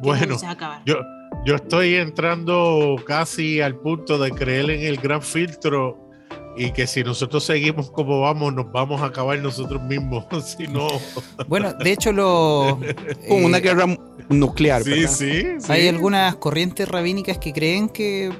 Bueno, 0.00 0.20
mundo 0.20 0.38
se 0.38 0.46
va 0.46 0.52
a 0.52 0.54
acabar. 0.54 0.82
yo, 0.84 0.96
yo 1.44 1.54
estoy 1.54 1.94
entrando 1.94 2.96
casi 3.06 3.60
al 3.60 3.76
punto 3.76 4.18
de 4.18 4.30
creer 4.30 4.70
en 4.70 4.82
el 4.82 4.96
gran 4.98 5.22
filtro 5.22 6.08
y 6.58 6.72
que 6.72 6.86
si 6.86 7.04
nosotros 7.04 7.44
seguimos 7.44 7.90
como 7.90 8.20
vamos, 8.20 8.52
nos 8.52 8.70
vamos 8.72 9.00
a 9.00 9.06
acabar 9.06 9.38
nosotros 9.38 9.80
mismos. 9.82 10.24
si 10.44 10.66
no. 10.66 10.88
Bueno, 11.46 11.72
de 11.72 11.92
hecho, 11.92 12.12
lo, 12.12 12.78
Con 13.28 13.44
una 13.44 13.58
eh, 13.58 13.60
guerra 13.60 13.86
nuclear. 14.28 14.82
Sí, 14.82 14.90
¿verdad? 14.90 15.10
sí, 15.10 15.42
sí. 15.60 15.72
hay 15.72 15.88
algunas 15.88 16.36
corrientes 16.36 16.88
rabínicas 16.88 17.38
que 17.38 17.52
creen 17.52 17.88
que 17.88 18.32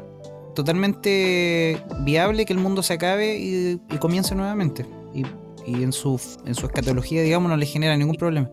totalmente 0.54 1.80
viable 2.00 2.44
que 2.44 2.52
el 2.52 2.58
mundo 2.58 2.82
se 2.82 2.94
acabe 2.94 3.38
y, 3.38 3.80
y 3.88 3.98
comience 3.98 4.34
nuevamente. 4.34 4.84
Y, 5.14 5.22
y 5.64 5.82
en 5.82 5.92
su 5.92 6.20
en 6.44 6.54
su 6.54 6.66
escatología, 6.66 7.22
digamos, 7.22 7.48
no 7.48 7.56
le 7.56 7.66
genera 7.66 7.96
ningún 7.96 8.16
problema. 8.16 8.50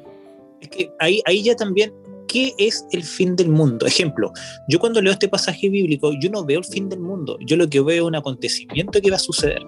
Es 0.61 0.69
que 0.69 0.91
ahí, 0.99 1.21
ahí 1.25 1.43
ya 1.43 1.55
también, 1.55 1.91
¿qué 2.35 2.53
es 2.57 2.85
el 2.91 3.01
fin 3.01 3.37
del 3.37 3.47
mundo? 3.47 3.85
Ejemplo, 3.85 4.33
yo 4.67 4.77
cuando 4.77 5.01
leo 5.01 5.13
este 5.13 5.29
pasaje 5.29 5.69
bíblico, 5.69 6.11
yo 6.19 6.29
no 6.29 6.43
veo 6.43 6.59
el 6.59 6.65
fin 6.65 6.89
del 6.89 6.99
mundo, 6.99 7.37
yo 7.45 7.55
lo 7.55 7.69
que 7.69 7.79
veo 7.79 8.03
es 8.03 8.07
un 8.09 8.15
acontecimiento 8.15 8.99
que 8.99 9.09
va 9.09 9.15
a 9.15 9.19
suceder. 9.19 9.65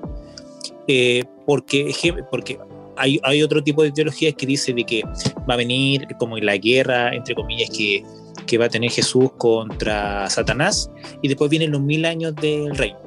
Eh, 0.90 1.24
porque, 1.46 1.94
porque 2.30 2.60
hay, 2.98 3.22
hay 3.24 3.42
otro 3.42 3.64
tipo 3.64 3.84
de 3.84 3.94
teologías 3.94 4.34
que 4.34 4.46
dice 4.46 4.74
de 4.74 4.84
que 4.84 5.02
va 5.50 5.54
a 5.54 5.56
venir 5.56 6.08
como 6.20 6.38
en 6.38 6.46
la 6.46 6.58
guerra, 6.58 7.16
entre 7.16 7.36
comillas, 7.36 7.70
que, 7.70 8.04
que 8.46 8.58
va 8.58 8.66
a 8.66 8.70
tener 8.70 8.92
Jesús 8.92 9.32
contra 9.38 10.30
Satanás, 10.30 10.92
y 11.22 11.30
después 11.30 11.50
vienen 11.50 11.72
los 11.72 11.80
mil 11.80 12.04
años 12.04 12.36
del 12.36 12.76
reino. 12.76 13.00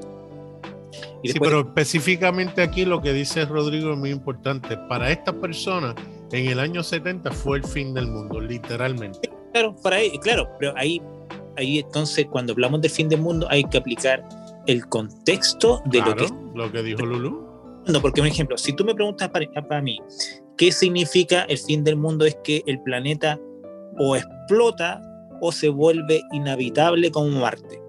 Y 1.22 1.32
Sí, 1.32 1.38
pero 1.38 1.60
específicamente 1.60 2.62
aquí 2.62 2.86
lo 2.86 3.02
que 3.02 3.12
dice 3.12 3.44
Rodrigo 3.44 3.92
es 3.92 3.98
muy 3.98 4.08
importante. 4.08 4.78
Para 4.88 5.10
estas 5.10 5.34
personas, 5.34 5.96
en 6.32 6.46
el 6.46 6.58
año 6.60 6.82
70 6.82 7.30
fue 7.30 7.58
el 7.58 7.64
fin 7.64 7.92
del 7.92 8.06
mundo, 8.06 8.40
literalmente. 8.40 9.39
Claro, 9.52 9.74
para 9.82 9.96
ahí, 9.96 10.18
claro, 10.18 10.48
pero 10.58 10.72
ahí, 10.76 11.00
ahí 11.56 11.78
entonces 11.78 12.26
cuando 12.30 12.52
hablamos 12.52 12.80
del 12.80 12.90
fin 12.90 13.08
del 13.08 13.20
mundo 13.20 13.46
hay 13.50 13.64
que 13.64 13.78
aplicar 13.78 14.26
el 14.66 14.86
contexto 14.88 15.82
de 15.86 16.00
lo 16.00 16.14
que 16.14 16.28
lo 16.54 16.72
que 16.72 16.82
dijo 16.82 17.04
Lulu. 17.04 17.30
mundo. 17.86 18.00
Porque, 18.02 18.20
un 18.20 18.26
ejemplo, 18.26 18.56
si 18.58 18.72
tú 18.72 18.84
me 18.84 18.94
preguntas 18.94 19.28
para, 19.30 19.46
para 19.68 19.82
mí, 19.82 20.00
¿qué 20.56 20.70
significa 20.70 21.42
el 21.42 21.58
fin 21.58 21.82
del 21.82 21.96
mundo? 21.96 22.24
Es 22.24 22.36
que 22.44 22.62
el 22.66 22.80
planeta 22.82 23.38
o 23.98 24.16
explota 24.16 25.00
o 25.40 25.50
se 25.50 25.68
vuelve 25.68 26.22
inhabitable 26.32 27.10
como 27.10 27.40
Marte. 27.40 27.80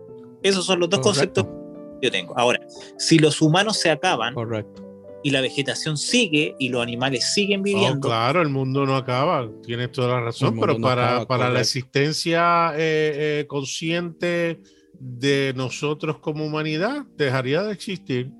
Esos 0.42 0.66
son 0.66 0.80
los 0.80 0.90
dos 0.90 1.02
Correcto. 1.02 1.44
conceptos 1.44 2.00
que 2.00 2.08
yo 2.08 2.12
tengo. 2.12 2.38
Ahora, 2.38 2.60
si 2.98 3.20
los 3.20 3.42
humanos 3.42 3.78
se 3.78 3.92
acaban 3.92 4.34
Correcto. 4.34 4.91
Y 5.24 5.30
la 5.32 5.42
vegetación 5.42 5.98
sigue 5.98 6.56
y 6.60 6.70
los 6.70 6.82
animales 6.82 7.34
siguen 7.34 7.62
Oh, 7.62 7.64
viviendo, 7.64 8.08
claro, 8.08 8.42
el 8.42 8.50
mundo 8.50 8.86
no 8.86 8.96
acaba, 8.96 9.50
tienes 9.64 9.92
toda 9.92 10.16
la 10.16 10.22
razón, 10.22 10.60
pero 10.60 10.74
no 10.74 10.82
para, 10.82 11.10
acaba, 11.10 11.28
para 11.28 11.50
la 11.50 11.62
existencia 11.62 12.74
eh, 12.76 13.42
eh, 13.42 13.46
consciente 13.48 14.60
de 15.00 15.54
nosotros 15.56 16.20
como 16.20 16.46
humanidad, 16.46 17.06
dejaría 17.18 17.64
de 17.64 17.74
existir. 17.74 18.32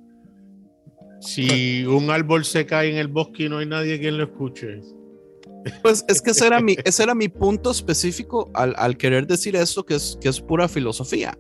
Si 1.20 1.86
un 1.86 2.10
árbol 2.10 2.46
se 2.46 2.66
cae 2.66 2.90
en 2.92 2.98
el 2.98 3.08
bosque 3.08 3.44
y 3.44 3.50
no 3.50 3.60
hay 3.60 3.68
nadie 3.68 4.00
quien 4.00 4.18
lo 4.18 4.24
escuche. 4.24 4.82
Pues 5.84 6.04
es 6.08 6.22
que 6.22 6.32
ese 6.32 6.48
era 6.48 6.60
mi, 6.60 6.76
ese 6.84 7.04
era 7.04 7.14
mi 7.14 7.30
punto 7.30 7.72
específico 7.72 8.50
al, 8.54 8.74
al 8.78 8.98
querer 8.98 9.28
decir 9.28 9.56
esto, 9.56 9.86
que 9.86 9.96
es, 9.96 10.18
que 10.20 10.30
es 10.30 10.42
pura 10.42 10.68
filosofía. 10.68 11.38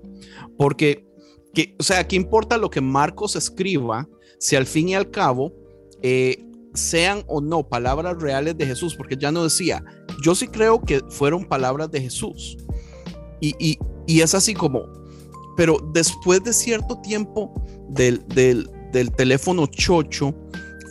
Porque, 0.57 1.05
que, 1.53 1.75
o 1.79 1.83
sea, 1.83 2.07
¿qué 2.07 2.15
importa 2.15 2.57
lo 2.57 2.69
que 2.69 2.81
Marcos 2.81 3.35
escriba 3.35 4.07
si 4.39 4.55
al 4.55 4.65
fin 4.65 4.89
y 4.89 4.95
al 4.95 5.09
cabo 5.11 5.53
eh, 6.01 6.43
sean 6.73 7.23
o 7.27 7.41
no 7.41 7.67
palabras 7.67 8.21
reales 8.21 8.57
de 8.57 8.65
Jesús? 8.65 8.95
Porque 8.95 9.17
ya 9.17 9.31
no 9.31 9.43
decía, 9.43 9.83
yo 10.23 10.35
sí 10.35 10.47
creo 10.47 10.81
que 10.81 11.01
fueron 11.09 11.45
palabras 11.45 11.91
de 11.91 12.01
Jesús. 12.01 12.57
Y, 13.39 13.55
y, 13.59 13.77
y 14.07 14.21
es 14.21 14.33
así 14.35 14.53
como, 14.53 14.85
pero 15.57 15.77
después 15.93 16.43
de 16.43 16.53
cierto 16.53 16.99
tiempo 17.01 17.53
del, 17.89 18.25
del, 18.29 18.69
del 18.91 19.11
teléfono 19.11 19.67
chocho, 19.67 20.33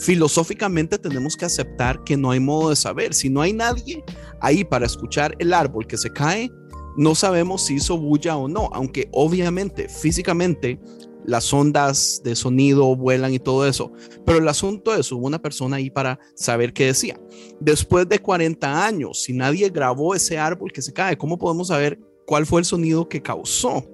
filosóficamente 0.01 0.99
tenemos 0.99 1.37
que 1.37 1.45
aceptar 1.45 2.03
que 2.05 2.17
no 2.17 2.31
hay 2.31 2.41
modo 2.41 2.71
de 2.71 2.77
saber. 2.77 3.15
Si 3.15 3.29
no 3.29 3.41
hay 3.43 3.53
nadie 3.53 4.05
ahí 4.41 4.65
para 4.65 4.87
escuchar 4.87 5.35
el 5.39 5.53
árbol 5.53 5.87
que 5.87 5.97
se 5.97 6.11
cae, 6.11 6.51
no 6.97 7.15
sabemos 7.15 7.63
si 7.63 7.75
hizo 7.75 7.97
bulla 7.97 8.37
o 8.37 8.49
no, 8.49 8.69
aunque 8.73 9.09
obviamente 9.13 9.89
físicamente 9.89 10.81
las 11.25 11.53
ondas 11.53 12.21
de 12.25 12.35
sonido 12.35 12.97
vuelan 12.97 13.33
y 13.35 13.39
todo 13.39 13.67
eso. 13.67 13.93
Pero 14.25 14.39
el 14.39 14.49
asunto 14.49 14.95
es, 14.95 15.11
hubo 15.13 15.27
una 15.27 15.41
persona 15.41 15.77
ahí 15.77 15.91
para 15.91 16.19
saber 16.35 16.73
qué 16.73 16.87
decía. 16.87 17.21
Después 17.61 18.09
de 18.09 18.19
40 18.19 18.85
años, 18.85 19.23
si 19.23 19.33
nadie 19.33 19.69
grabó 19.69 20.15
ese 20.15 20.39
árbol 20.39 20.73
que 20.73 20.83
se 20.83 20.93
cae, 20.93 21.17
¿cómo 21.17 21.39
podemos 21.39 21.69
saber 21.69 21.99
cuál 22.27 22.47
fue 22.47 22.61
el 22.61 22.65
sonido 22.65 23.09
que 23.09 23.23
causó? 23.23 23.85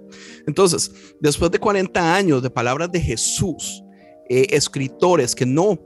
Entonces, 0.47 0.91
después 1.21 1.51
de 1.51 1.59
40 1.59 2.15
años 2.15 2.43
de 2.43 2.51
palabras 2.51 2.91
de 2.91 3.01
Jesús, 3.01 3.83
eh, 4.29 4.47
escritores 4.51 5.35
que 5.35 5.47
no 5.47 5.79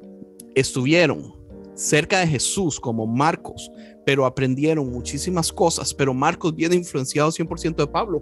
estuvieron 0.55 1.35
cerca 1.75 2.20
de 2.20 2.27
Jesús 2.27 2.79
como 2.79 3.07
Marcos, 3.07 3.70
pero 4.11 4.27
aprendieron 4.27 4.90
muchísimas 4.90 5.53
cosas, 5.53 5.94
pero 5.94 6.12
Marcos 6.12 6.53
viene 6.57 6.75
influenciado 6.75 7.31
100% 7.31 7.77
de 7.77 7.87
Pablo, 7.87 8.20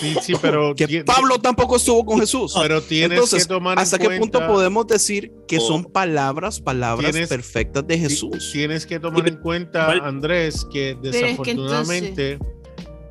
Sí, 0.00 0.16
sí, 0.20 0.32
pero, 0.42 0.74
que 0.76 1.04
Pablo 1.04 1.38
tampoco 1.38 1.76
estuvo 1.76 2.04
con 2.04 2.18
Jesús. 2.18 2.54
pero 2.60 2.82
tienes 2.82 3.12
Entonces, 3.12 3.44
que 3.46 3.54
tomar 3.54 3.74
en 3.78 3.82
¿Hasta 3.82 3.98
qué 4.00 4.10
punto 4.18 4.44
podemos 4.48 4.84
decir 4.88 5.32
que 5.46 5.58
Oh. 5.58 5.60
son 5.60 5.84
palabras, 5.84 6.60
palabras 6.60 7.12
Tienes- 7.12 7.28
perfectas 7.28 7.86
de 7.86 7.98
Jesús? 7.98 8.50
Tienes 8.52 8.84
que 8.84 8.98
tomar 8.98 9.28
en 9.28 9.36
cuenta. 9.36 9.92
Andrés, 9.92 10.66
que 10.72 10.90
es 10.90 10.96
que 10.96 11.08
desafortunadamente 11.12 12.38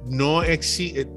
no 0.05 0.43
existe. 0.43 1.07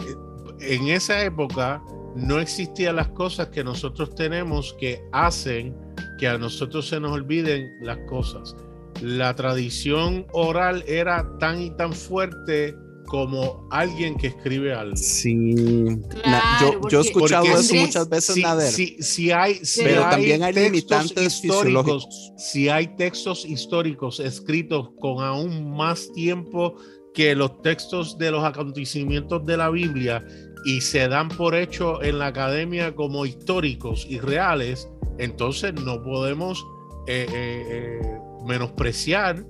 En 0.61 0.87
esa 0.89 1.25
época 1.25 1.83
no 2.15 2.39
existían 2.39 2.95
las 2.95 3.09
cosas 3.09 3.49
que 3.49 3.65
nosotros 3.65 4.15
tenemos 4.15 4.77
que 4.79 5.01
hacen 5.11 5.75
que 6.21 6.29
a 6.29 6.39
nosotros 6.39 6.89
se 6.89 7.01
nos 7.01 7.11
olviden 7.11 7.69
las 7.83 7.99
cosas. 8.09 8.55
La 9.01 9.35
tradición 9.35 10.27
oral 10.33 10.85
era 10.87 11.27
tan 11.39 11.61
y 11.63 11.71
tan 11.77 11.93
fuerte 11.93 12.77
como 13.07 13.67
alguien 13.71 14.17
que 14.17 14.29
escribe 14.29 14.73
algo. 14.75 14.97
Sí, 14.97 15.35
Na- 15.55 15.99
Claro, 16.23 16.73
yo, 16.73 16.81
porque- 16.81 16.93
yo 16.93 17.01
he 17.01 17.05
escuchado 17.05 17.45
porque 17.45 17.61
eso 17.61 17.73
Andrés, 17.73 17.87
muchas 17.87 18.09
veces, 18.09 18.35
Si, 18.35 18.43
Nader, 18.43 18.73
si- 18.73 19.03
si 19.03 19.31
hay, 19.33 19.55
si 19.65 19.83
pero 19.83 20.05
hay 20.05 20.11
también 20.11 20.43
hay 20.43 20.53
limitantes 20.55 21.11
históricos, 21.45 21.63
fisiológicos. 21.63 22.33
si 22.39 22.69
hay 22.69 22.97
textos 22.97 23.45
históricos 23.45 24.19
escritos 24.21 24.91
con 25.01 25.23
aún 25.23 25.77
más 25.77 26.11
tiempo 26.13 26.77
que 27.13 27.35
los 27.35 27.61
textos 27.61 28.17
de 28.17 28.31
los 28.31 28.43
acontecimientos 28.45 29.45
de 29.45 29.57
la 29.59 29.69
Biblia 29.69 30.25
y 30.65 30.81
se 30.81 31.07
dan 31.09 31.29
por 31.29 31.55
hecho 31.55 32.03
en 32.03 32.19
la 32.19 32.29
academia 32.29 32.95
como 32.95 33.27
históricos 33.27 34.07
y 34.09 34.21
reales, 34.21 34.89
entonces 35.19 35.75
no 35.75 36.03
podemos 36.03 36.65
eh, 37.09 37.27
eh, 37.29 37.63
eh, 37.69 38.19
menospreciar 38.47 39.45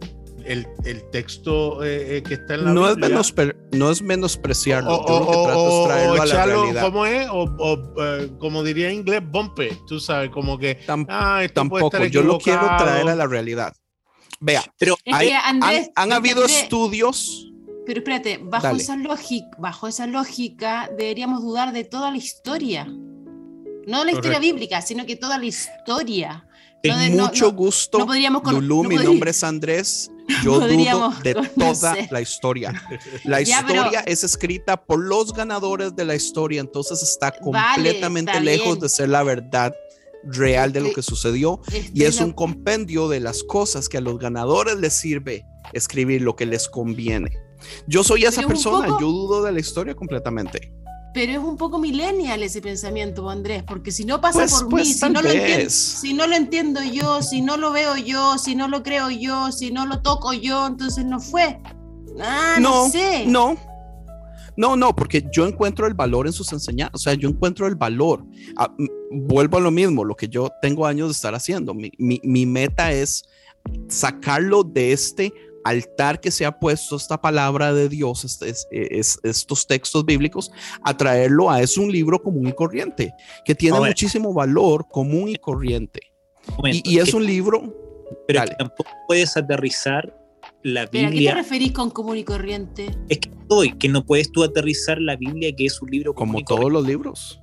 el, 0.44 0.66
el 0.84 1.08
texto 1.10 1.84
eh, 1.84 2.16
eh, 2.18 2.22
que 2.24 2.34
está 2.34 2.54
en 2.54 2.64
la 2.64 2.72
No 2.72 2.88
es, 2.88 2.96
Biblia. 2.96 3.16
menosper- 3.18 3.56
no 3.72 3.90
es 3.92 4.02
menospreciarlo, 4.02 4.92
O, 4.92 4.96
o- 4.96 5.26
o- 5.28 5.82
es 5.82 5.88
traerlo 5.88 6.12
o 6.12 6.14
a 6.14 6.26
la 6.26 6.32
echarlo. 6.32 6.80
¿cómo 6.80 7.06
es? 7.06 7.28
O, 7.30 7.42
o, 7.44 8.02
eh, 8.04 8.30
como 8.40 8.62
diría 8.64 8.88
en 8.90 8.96
inglés, 8.96 9.22
bumpe, 9.24 9.78
tú 9.86 10.00
sabes, 10.00 10.30
como 10.30 10.58
que, 10.58 10.84
Tam- 10.86 11.06
ah, 11.08 11.42
tampoco, 11.54 11.96
yo 12.06 12.22
lo 12.22 12.38
quiero 12.38 12.62
traer 12.76 13.08
a 13.08 13.14
la 13.14 13.26
realidad. 13.26 13.72
Vea, 14.40 14.64
pero 14.78 14.96
Es 15.04 15.14
hay- 15.14 15.28
que, 15.28 15.34
Andrés, 15.36 15.90
han, 15.94 16.02
han 16.02 16.08
es 16.08 16.08
que, 16.08 16.14
habido 16.14 16.40
Andrés, 16.42 16.62
estudios 16.62 17.48
Pero 17.86 17.98
espérate, 18.00 18.38
bajo 18.42 18.66
Dale. 18.66 18.82
esa 18.82 18.96
lógica, 18.96 19.46
bajo 19.58 19.86
esa 19.88 20.06
lógica, 20.08 20.88
deberíamos 20.98 21.42
dudar 21.42 21.72
de 21.72 21.84
toda 21.84 22.10
la 22.10 22.16
historia. 22.16 22.84
No 22.84 24.04
la 24.04 24.10
historia 24.12 24.34
Correcto. 24.38 24.40
bíblica, 24.40 24.82
sino 24.82 25.06
que 25.06 25.16
toda 25.16 25.38
la 25.38 25.46
historia. 25.46 26.46
No 26.84 27.24
mucho 27.24 27.46
no- 27.46 27.52
gusto. 27.52 27.98
no 27.98 28.06
podríamos 28.06 28.42
Lulú, 28.52 28.84
mi 28.84 28.96
nombre 28.96 29.30
es 29.30 29.44
Andrés. 29.44 30.10
Yo 30.44 30.60
dudo 30.60 31.12
de 31.22 31.34
toda 31.34 31.96
la 32.10 32.20
historia. 32.20 32.72
La 33.24 33.40
Ya, 33.42 33.60
historia 33.60 34.00
es 34.06 34.24
escrita 34.24 34.76
por 34.82 34.98
los 35.00 35.32
ganadores 35.32 35.94
de 35.94 36.04
la 36.04 36.14
historia, 36.14 36.60
entonces 36.60 37.02
está 37.02 37.30
Vale, 37.30 37.40
completamente 37.74 38.30
está 38.32 38.42
lejos 38.42 38.66
bien. 38.66 38.80
de 38.80 38.88
ser 38.88 39.08
la 39.08 39.22
verdad 39.22 39.74
real 40.24 40.72
de 40.72 40.80
lo 40.80 40.92
que 40.92 41.02
sucedió 41.02 41.60
y 41.92 42.04
es 42.04 42.20
un 42.20 42.32
compendio 42.32 43.08
de 43.08 43.18
las 43.20 43.42
cosas 43.42 43.88
que 43.88 43.98
a 43.98 44.00
los 44.00 44.18
ganadores 44.18 44.76
les 44.76 44.94
sirve 44.94 45.44
escribir 45.72 46.22
lo 46.22 46.36
que 46.36 46.46
les 46.46 46.68
conviene. 46.68 47.30
Yo 47.88 48.04
soy 48.04 48.24
esa 48.24 48.42
persona, 48.46 48.86
poco- 48.88 49.00
yo 49.00 49.06
dudo 49.08 49.42
de 49.42 49.52
la 49.52 49.60
historia 49.60 49.94
completamente. 49.94 50.72
Pero 51.14 51.32
es 51.32 51.38
un 51.38 51.56
poco 51.58 51.78
millennial 51.78 52.42
ese 52.42 52.62
pensamiento, 52.62 53.28
Andrés, 53.28 53.62
porque 53.64 53.90
si 53.92 54.04
no 54.04 54.20
pasa 54.20 54.40
Pues- 54.40 54.52
por 54.54 54.68
pues 54.70 54.88
mí, 54.88 54.94
si 54.94 55.10
no, 55.10 55.20
lo 55.22 55.30
entiendo, 55.30 55.70
si 55.70 56.14
no 56.14 56.26
lo 56.26 56.34
entiendo 56.36 56.80
yo, 56.82 57.22
si 57.22 57.42
no 57.42 57.56
lo 57.58 57.70
veo 57.72 57.96
yo, 57.98 58.38
si 58.38 58.54
no 58.54 58.66
lo 58.68 58.82
creo 58.82 59.10
yo, 59.10 59.52
si 59.52 59.70
no 59.70 59.84
lo 59.86 60.00
toco 60.00 60.32
yo, 60.32 60.66
entonces 60.66 61.04
no 61.04 61.20
fue. 61.20 61.60
Ah, 62.20 62.56
no, 62.60 62.84
no, 62.84 62.90
sé. 62.90 63.24
no. 63.26 63.56
No, 64.54 64.76
no, 64.76 64.94
porque 64.94 65.24
yo 65.32 65.46
encuentro 65.46 65.86
el 65.86 65.94
valor 65.94 66.26
en 66.26 66.32
sus 66.34 66.52
enseñanzas, 66.52 66.94
o 66.94 66.98
sea, 66.98 67.14
yo 67.14 67.28
encuentro 67.28 67.66
el 67.66 67.74
valor. 67.74 68.24
Ah, 68.56 68.70
vuelvo 69.10 69.56
a 69.56 69.60
lo 69.60 69.70
mismo, 69.70 70.04
lo 70.04 70.14
que 70.14 70.28
yo 70.28 70.50
tengo 70.60 70.86
años 70.86 71.08
de 71.08 71.12
estar 71.12 71.34
haciendo. 71.34 71.72
Mi, 71.74 71.90
mi- 71.98 72.20
mi 72.22 72.44
meta 72.44 72.92
es 72.92 73.24
sacarlo 73.88 74.62
de 74.62 74.92
este 74.92 75.32
altar 75.64 76.20
que 76.20 76.30
se 76.30 76.44
ha 76.44 76.58
puesto 76.58 76.96
esta 76.96 77.20
palabra 77.20 77.72
de 77.72 77.88
Dios, 77.88 78.24
este- 78.24 78.48
es- 78.50 78.66
es- 78.70 79.18
estos 79.22 79.66
textos 79.66 80.04
bíblicos, 80.04 80.50
a 80.82 80.96
traerlo 80.96 81.50
a 81.50 81.60
es 81.62 81.76
un 81.78 81.90
libro 81.92 82.22
común 82.22 82.48
y 82.48 82.52
corriente, 82.52 83.12
que 83.44 83.54
tiene 83.54 83.76
Ahora. 83.76 83.90
muchísimo 83.90 84.32
valor 84.32 84.86
común 84.90 85.28
y 85.28 85.36
corriente. 85.36 86.00
Momento, 86.56 86.80
Y, 86.88 86.94
y 86.94 86.98
es 86.98 87.10
que- 87.10 87.16
un 87.16 87.26
libro, 87.26 87.62
pero 88.26 88.40
dale. 88.40 88.50
que 88.52 88.56
tampoco 88.56 88.90
puedes 89.06 89.36
aterrizar 89.36 90.18
la 90.64 90.86
¿Pero 90.86 91.06
a 91.06 91.10
qué 91.10 91.14
te 91.14 91.20
Biblia. 91.20 91.34
referís 91.34 91.72
con 91.72 91.90
común 91.90 92.16
y 92.18 92.24
corriente? 92.24 92.86
Es 93.08 93.18
que 93.18 93.30
estoy, 93.30 93.72
que 93.78 93.88
no 93.88 94.04
puedes 94.04 94.30
tú 94.32 94.42
aterrizar 94.42 95.00
la 95.00 95.16
Biblia, 95.16 95.52
que 95.56 95.66
es 95.66 95.80
un 95.80 95.90
libro 95.90 96.14
común 96.14 96.28
como 96.34 96.38
y 96.40 96.44
corriente, 96.44 96.60
todos 96.62 96.72
los 96.72 96.86
libros. 96.86 97.38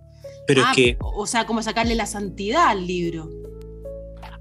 Pero 0.48 0.64
Ah, 0.66 0.72
es 0.72 0.76
que 0.76 0.98
o 1.00 1.26
sea, 1.28 1.46
como 1.46 1.62
sacarle 1.62 1.96
la 1.96 2.06
santidad 2.06 2.68
al 2.70 2.86
libro. 2.88 3.30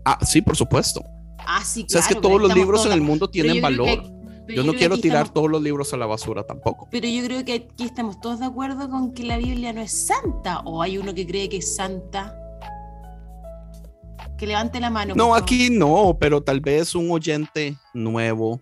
Ah, 0.04 0.18
sí, 0.24 0.40
por 0.42 0.56
supuesto. 0.56 1.02
Ah, 1.50 1.64
sí, 1.64 1.84
O 1.86 1.88
sea, 1.88 2.02
es 2.02 2.08
que 2.08 2.14
todos 2.14 2.40
los 2.40 2.54
libros 2.54 2.84
en 2.84 2.92
el 2.92 3.00
mundo 3.00 3.28
tienen 3.30 3.62
valor. 3.62 4.02
pero 4.46 4.62
Yo 4.62 4.64
no 4.64 4.74
quiero 4.78 4.96
tirar 4.98 5.22
estamos- 5.24 5.34
todos 5.34 5.50
los 5.50 5.62
libros 5.62 5.92
a 5.94 5.96
la 5.96 6.06
basura 6.06 6.42
tampoco. 6.42 6.88
Pero 6.90 7.06
yo 7.08 7.22
creo 7.24 7.44
que 7.44 7.52
aquí 7.54 7.84
estamos 7.84 8.20
todos 8.20 8.40
de 8.40 8.46
acuerdo 8.46 8.88
con 8.90 9.12
que 9.14 9.22
la 9.22 9.36
Biblia 9.38 9.72
no 9.72 9.80
es 9.80 10.06
santa. 10.06 10.60
¿O 10.66 10.80
hay 10.82 10.96
uno 10.98 11.12
que 11.14 11.26
cree 11.26 11.48
que 11.48 11.58
es 11.58 11.74
santa? 11.76 12.34
Que 14.38 14.46
levante 14.46 14.78
la 14.80 14.90
mano. 14.90 15.14
No, 15.14 15.34
aquí 15.34 15.68
no, 15.70 16.16
pero 16.20 16.42
tal 16.42 16.60
vez 16.60 16.94
un 16.94 17.10
oyente 17.10 17.76
nuevo 17.94 18.60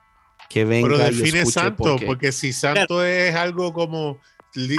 que 0.48 0.64
venga 0.64 0.88
Pero 0.88 1.02
y 1.02 1.14
define 1.14 1.38
escuche 1.40 1.52
santo, 1.60 1.76
porque- 1.84 2.06
porque 2.06 2.32
si 2.32 2.52
santo 2.52 3.04
es 3.04 3.34
algo 3.34 3.72
como 3.72 4.18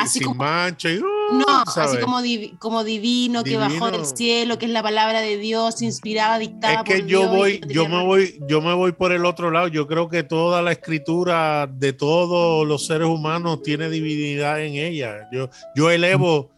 Así 0.02 0.20
sin 0.20 0.24
como- 0.30 0.36
mancha 0.44 0.90
y 0.92 0.98
uh, 0.98 1.06
No, 1.32 1.46
así 1.66 1.98
como, 2.00 2.22
como 2.60 2.84
divino, 2.84 3.44
que 3.44 3.58
bajó 3.58 3.92
del 3.92 4.06
cielo, 4.06 4.58
que 4.58 4.66
es 4.66 4.72
la 4.72 4.82
palabra 4.84 5.22
de 5.22 5.38
Dios, 5.38 5.82
inspirada, 5.82 6.40
dictada 6.40 6.76
es 6.76 6.84
que 6.84 7.00
por 7.00 7.06
yo 7.08 7.20
Dios 7.22 7.32
voy, 7.32 7.62
yo 7.68 7.90
me 7.90 8.04
voy, 8.04 8.40
yo 8.48 8.62
me 8.62 8.74
voy 8.74 8.92
por 8.94 9.12
el 9.12 9.26
otro 9.26 9.52
lado. 9.52 9.68
Yo 9.68 9.88
creo 9.88 10.08
que 10.10 10.24
toda 10.24 10.62
la 10.62 10.72
escritura 10.72 11.68
de 11.68 11.94
todos 11.94 12.66
los 12.68 12.86
seres 12.86 13.08
humanos 13.08 13.62
tiene 13.62 13.90
divinidad 13.90 14.62
en 14.64 14.76
ella. 14.76 15.28
Yo, 15.32 15.50
yo 15.76 15.90
elevo 15.92 16.50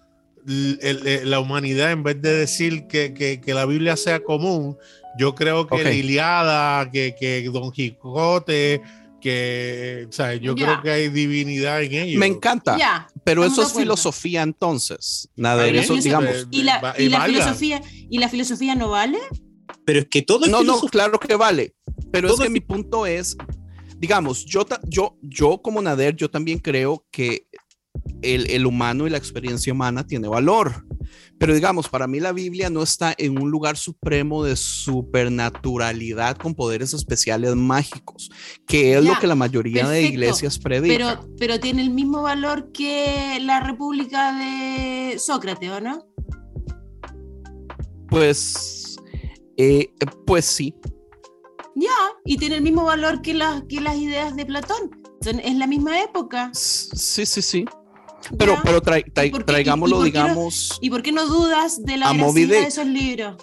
el- 0.48 1.30
la 1.30 1.40
humanidad 1.40 1.92
en 1.92 2.04
vez 2.04 2.22
de 2.22 2.34
decir 2.34 2.88
que, 2.88 3.14
que- 3.14 3.40
que 3.42 3.54
la 3.54 3.66
Biblia 3.66 3.96
sea 3.98 4.20
común. 4.20 4.78
Yo 5.18 5.36
creo 5.36 5.68
que 5.68 5.76
Ok. 5.76 5.84
la 5.84 5.92
Iliada, 5.92 6.90
que, 6.92 7.16
que 7.20 7.44
Don 7.52 7.72
Quijote, 7.72 8.82
que, 9.20 10.06
o 10.10 10.12
sea, 10.12 10.34
yo 10.36 10.56
Ya. 10.56 10.66
creo 10.66 10.82
que 10.82 10.92
hay 10.92 11.10
divinidad 11.10 11.82
en 11.84 11.94
ellos. 11.94 12.20
Me 12.20 12.26
encanta, 12.28 12.78
Ya, 12.78 13.08
pero 13.24 13.44
estamos 13.44 13.68
eso 13.68 13.78
es 13.78 13.82
filosofía 13.84 14.42
entonces. 14.42 15.30
Nada 15.36 15.64
de 15.64 15.78
eso, 15.80 15.96
digamos. 15.96 16.48
¿Y 16.52 16.64
la, 16.64 16.96
y 16.98 17.10
la 17.10 17.22
filosofía, 17.26 17.82
¿Y 18.10 18.18
la 18.18 18.30
filosofía 18.30 18.76
no 18.76 18.90
vale? 18.90 19.20
pero 19.86 20.00
es 20.00 20.08
que 20.08 20.22
todo 20.22 20.46
es 20.46 20.52
No, 20.52 20.58
no, 20.58 20.64
filosofía. 20.64 20.90
claro 20.92 21.20
que 21.20 21.36
vale. 21.36 21.74
Pero 22.12 22.28
es 22.28 22.34
Todo 22.34 22.42
que 22.44 22.48
es- 22.48 22.52
mi 22.54 22.60
punto 22.60 23.06
es, 23.06 23.36
digamos, 23.98 24.46
yo, 24.46 24.66
yo, 24.88 25.18
yo 25.22 25.62
como 25.62 25.82
Nader, 25.82 26.16
yo 26.16 26.30
también 26.30 26.60
creo 26.60 27.06
que 27.12 27.48
el, 28.22 28.50
el 28.50 28.66
humano 28.66 29.08
y 29.08 29.10
la 29.10 29.18
experiencia 29.18 29.74
humana 29.74 30.06
tiene 30.06 30.28
valor. 30.28 30.86
Pero 31.38 31.54
digamos, 31.54 31.88
para 31.88 32.06
mí 32.08 32.20
la 32.20 32.34
Biblia 32.34 32.70
no 32.70 32.84
está 32.84 33.16
en 33.18 33.42
un 33.42 33.50
lugar 33.50 33.78
supremo 33.78 34.44
de 34.44 34.56
supernaturalidad 34.56 36.38
con 36.38 36.54
poderes 36.54 36.94
especiales 36.94 37.56
mágicos, 37.56 38.30
que 38.68 38.96
es 38.98 39.04
Ya, 39.04 39.14
lo 39.14 39.20
que 39.20 39.28
la 39.28 39.36
mayoría 39.36 39.88
de 39.88 40.04
iglesias 40.04 40.60
predican. 40.60 40.98
Pero, 40.98 41.36
pero 41.38 41.60
tiene 41.60 41.82
el 41.82 41.92
mismo 41.92 42.22
valor 42.24 42.72
que 42.74 43.40
la 43.42 43.62
República 43.62 44.34
de 44.38 45.18
Sócrates, 45.18 45.70
¿o 45.72 45.80
no? 45.80 46.06
Pues, 48.10 48.98
eh, 49.58 49.92
pues 50.26 50.46
sí. 50.46 50.76
Ya, 51.76 51.90
y 52.26 52.38
tiene 52.38 52.56
el 52.56 52.62
mismo 52.62 52.84
valor 52.84 53.22
que 53.22 53.34
las, 53.34 53.64
que 53.70 53.80
las 53.80 53.96
ideas 53.96 54.36
de 54.36 54.46
Platón. 54.46 54.92
Son- 55.22 55.40
es 55.40 55.56
la 55.56 55.68
misma 55.68 56.02
época. 56.02 56.50
Sí, 56.54 57.26
sí, 57.26 57.42
sí. 57.42 57.66
Pero, 58.38 58.56
Ya. 58.56 58.62
pero 58.64 58.82
trai- 58.82 59.06
trai- 59.14 59.28
¿Y 59.28 59.32
por 59.32 59.40
qué- 59.40 59.42
y- 59.42 59.44
y 59.44 59.46
traigámoslo, 59.46 59.96
qué 59.98 60.00
no- 60.00 60.06
digamos. 60.06 60.78
¿Y 60.82 60.90
por 60.90 61.02
qué 61.02 61.12
no 61.12 61.26
dudas 61.26 61.84
de 61.84 61.98
la 61.98 62.12
veracidad 62.14 62.48
de 62.62 62.68
esos 62.68 62.86
libros? 62.88 63.38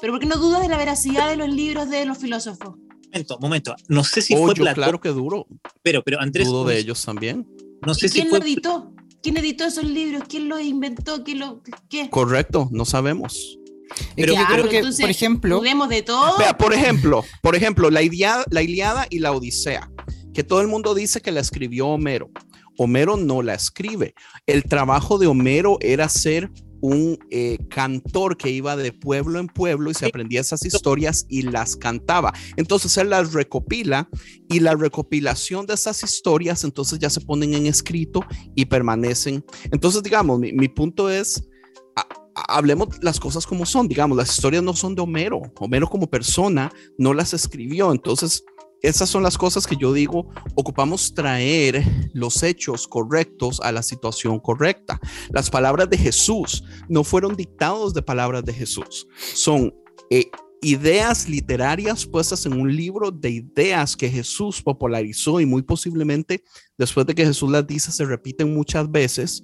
¿Pero 0.00 0.12
por 0.12 0.20
qué 0.20 0.26
no 0.26 0.36
dudas 0.36 0.60
de 0.62 0.68
la 0.68 0.76
veracidad 0.76 1.28
de 1.30 1.36
los 1.36 1.48
libros 1.48 1.88
de 1.88 2.04
los 2.04 2.18
filósofos? 2.18 2.74
Momento, 3.12 3.38
momento. 3.40 3.74
No 3.88 4.04
sé 4.04 4.22
si 4.22 4.34
oh, 4.34 4.38
fue 4.38 4.48
yo 4.54 4.62
Platón, 4.62 4.74
claro 4.82 5.00
que 5.00 5.10
duro. 5.10 5.46
pero, 5.82 6.02
pero 6.02 6.20
Andrés, 6.20 6.46
Dudo 6.48 6.64
de 6.64 6.78
ellos 6.78 7.04
también. 7.04 7.46
no 7.86 7.92
¿Y 7.92 7.94
sé 7.94 8.08
si 8.08 8.14
quién 8.20 8.28
fue 8.28 8.38
lo 8.40 8.44
editó? 8.44 8.92
¿Quién 9.22 9.36
editó 9.36 9.64
esos 9.64 9.84
libros? 9.84 10.24
¿Quién 10.28 10.48
los 10.48 10.60
inventó? 10.62 11.22
¿Quién 11.22 11.38
lo, 11.40 11.62
qué? 11.88 12.10
Correcto, 12.10 12.68
no 12.72 12.84
sabemos. 12.84 13.58
Es 13.90 14.06
Pero- 14.16 14.32
que 14.32 14.38
yo 14.38 14.42
Ya, 14.42 14.46
creo 14.48 14.68
que, 14.68 14.78
entonces, 14.78 15.00
por 15.02 15.10
ejemplo, 15.10 15.56
Dudemos 15.58 15.88
de 15.90 16.02
todo. 16.02 16.38
Vea, 16.38 16.56
por 16.56 16.72
ejemplo, 16.74 17.22
por 17.42 17.54
ejemplo, 17.54 17.90
la 17.90 18.02
Iliada, 18.02 18.44
la 18.50 18.62
Iliada 18.62 19.06
y 19.10 19.18
la 19.18 19.32
Odisea, 19.32 19.90
que 20.32 20.42
todo 20.42 20.60
el 20.62 20.66
mundo 20.68 20.94
dice 20.94 21.20
que 21.20 21.30
la 21.30 21.40
escribió 21.40 21.86
Homero. 21.88 22.30
Homero 22.78 23.16
no 23.16 23.42
la 23.42 23.54
escribe. 23.54 24.14
El 24.46 24.64
trabajo 24.64 25.18
de 25.18 25.26
Homero 25.26 25.78
era 25.80 26.08
ser 26.08 26.50
un 26.84 27.16
eh, 27.30 27.58
cantor 27.70 28.36
que 28.36 28.50
iba 28.50 28.74
de 28.74 28.90
pueblo 28.92 29.38
en 29.38 29.46
pueblo 29.46 29.88
y 29.90 29.94
se 29.94 30.06
aprendía 30.06 30.40
esas 30.40 30.64
historias 30.64 31.24
y 31.28 31.42
las 31.42 31.76
cantaba. 31.76 32.32
Entonces 32.56 32.96
él 32.96 33.10
las 33.10 33.32
recopila 33.32 34.08
y 34.48 34.58
la 34.58 34.74
recopilación 34.74 35.64
de 35.66 35.74
esas 35.74 36.02
historias 36.02 36.64
entonces 36.64 36.98
ya 36.98 37.08
se 37.08 37.20
ponen 37.20 37.54
en 37.54 37.66
escrito 37.66 38.24
y 38.56 38.64
permanecen. 38.64 39.44
Entonces, 39.70 40.02
digamos, 40.02 40.40
mi, 40.40 40.52
mi 40.52 40.66
punto 40.68 41.08
es, 41.08 41.48
ha- 41.94 42.08
hablemos 42.56 42.88
las 43.00 43.20
cosas 43.20 43.46
como 43.46 43.64
son, 43.64 43.86
digamos, 43.86 44.16
las 44.18 44.34
historias 44.34 44.64
no 44.64 44.74
son 44.74 44.96
de 44.96 45.02
Homero. 45.02 45.40
Homero 45.60 45.88
como 45.88 46.10
persona 46.10 46.72
no 46.98 47.14
las 47.14 47.32
escribió. 47.32 47.92
Entonces, 47.92 48.42
esas 48.82 49.08
son 49.08 49.22
las 49.22 49.38
cosas 49.38 49.66
que 49.66 49.76
yo 49.76 49.92
digo, 49.92 50.28
ocupamos 50.54 51.14
traer 51.14 51.84
los 52.12 52.42
hechos 52.42 52.88
correctos 52.88 53.60
a 53.60 53.72
la 53.72 53.82
situación 53.82 54.40
correcta. 54.40 55.00
Las 55.30 55.50
palabras 55.50 55.88
de 55.88 55.98
Jesús 55.98 56.64
no 56.88 57.04
fueron 57.04 57.36
dictados 57.36 57.94
de 57.94 58.02
palabras 58.02 58.44
de 58.44 58.52
Jesús, 58.52 59.06
son 59.34 59.72
eh, 60.10 60.30
ideas 60.62 61.28
literarias 61.28 62.06
puestas 62.06 62.46
en 62.46 62.54
un 62.54 62.74
libro 62.74 63.10
de 63.10 63.30
ideas 63.30 63.96
que 63.96 64.08
Jesús 64.08 64.62
popularizó 64.62 65.40
y 65.40 65.46
muy 65.46 65.62
posiblemente 65.62 66.42
después 66.78 67.04
de 67.06 67.14
que 67.14 67.26
Jesús 67.26 67.50
las 67.50 67.66
dice 67.66 67.90
se 67.90 68.04
repiten 68.04 68.54
muchas 68.54 68.90
veces, 68.90 69.42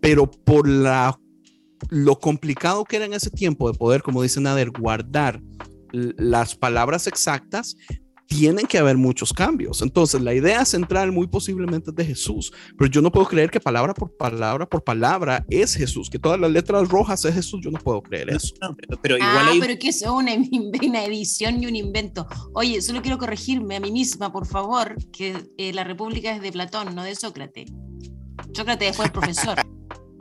pero 0.00 0.30
por 0.30 0.68
la 0.68 1.18
lo 1.88 2.18
complicado 2.18 2.84
que 2.84 2.96
era 2.96 3.06
en 3.06 3.14
ese 3.14 3.30
tiempo 3.30 3.70
de 3.70 3.76
poder, 3.76 4.02
como 4.02 4.22
dice 4.22 4.40
Nader, 4.40 4.70
guardar 4.70 5.40
las 5.92 6.54
palabras 6.54 7.06
exactas, 7.06 7.76
tienen 8.30 8.64
que 8.68 8.78
haber 8.78 8.96
muchos 8.96 9.32
cambios. 9.32 9.82
Entonces, 9.82 10.22
la 10.22 10.32
idea 10.32 10.64
central 10.64 11.10
muy 11.10 11.26
posiblemente 11.26 11.90
es 11.90 11.96
de 11.96 12.04
Jesús, 12.04 12.52
pero 12.78 12.88
yo 12.88 13.02
no 13.02 13.10
puedo 13.10 13.26
creer 13.26 13.50
que 13.50 13.58
palabra 13.58 13.92
por 13.92 14.16
palabra 14.16 14.66
por 14.66 14.84
palabra 14.84 15.44
es 15.50 15.74
Jesús, 15.74 16.08
que 16.08 16.18
todas 16.20 16.38
las 16.38 16.48
letras 16.48 16.88
rojas 16.88 17.24
es 17.24 17.34
Jesús, 17.34 17.60
yo 17.62 17.72
no 17.72 17.80
puedo 17.80 18.00
creer 18.00 18.30
eso. 18.30 18.54
No, 18.62 18.76
pero, 18.76 19.00
pero 19.02 19.16
igual 19.16 19.36
ah, 19.36 19.50
hay 19.50 19.60
pero 19.60 19.76
que 19.80 19.88
eso 19.88 20.04
es 20.04 20.10
una, 20.12 20.32
una 20.88 21.04
edición 21.04 21.60
y 21.60 21.66
un 21.66 21.74
invento. 21.74 22.24
Oye, 22.54 22.80
solo 22.80 23.02
quiero 23.02 23.18
corregirme 23.18 23.74
a 23.76 23.80
mí 23.80 23.90
misma, 23.90 24.32
por 24.32 24.46
favor, 24.46 24.94
que 25.10 25.36
eh, 25.58 25.72
la 25.72 25.82
República 25.82 26.32
es 26.32 26.40
de 26.40 26.52
Platón, 26.52 26.94
no 26.94 27.02
de 27.02 27.16
Sócrates. 27.16 27.72
Sócrates 28.54 28.96
fue 28.96 29.06
el 29.06 29.12
profesor. 29.12 29.58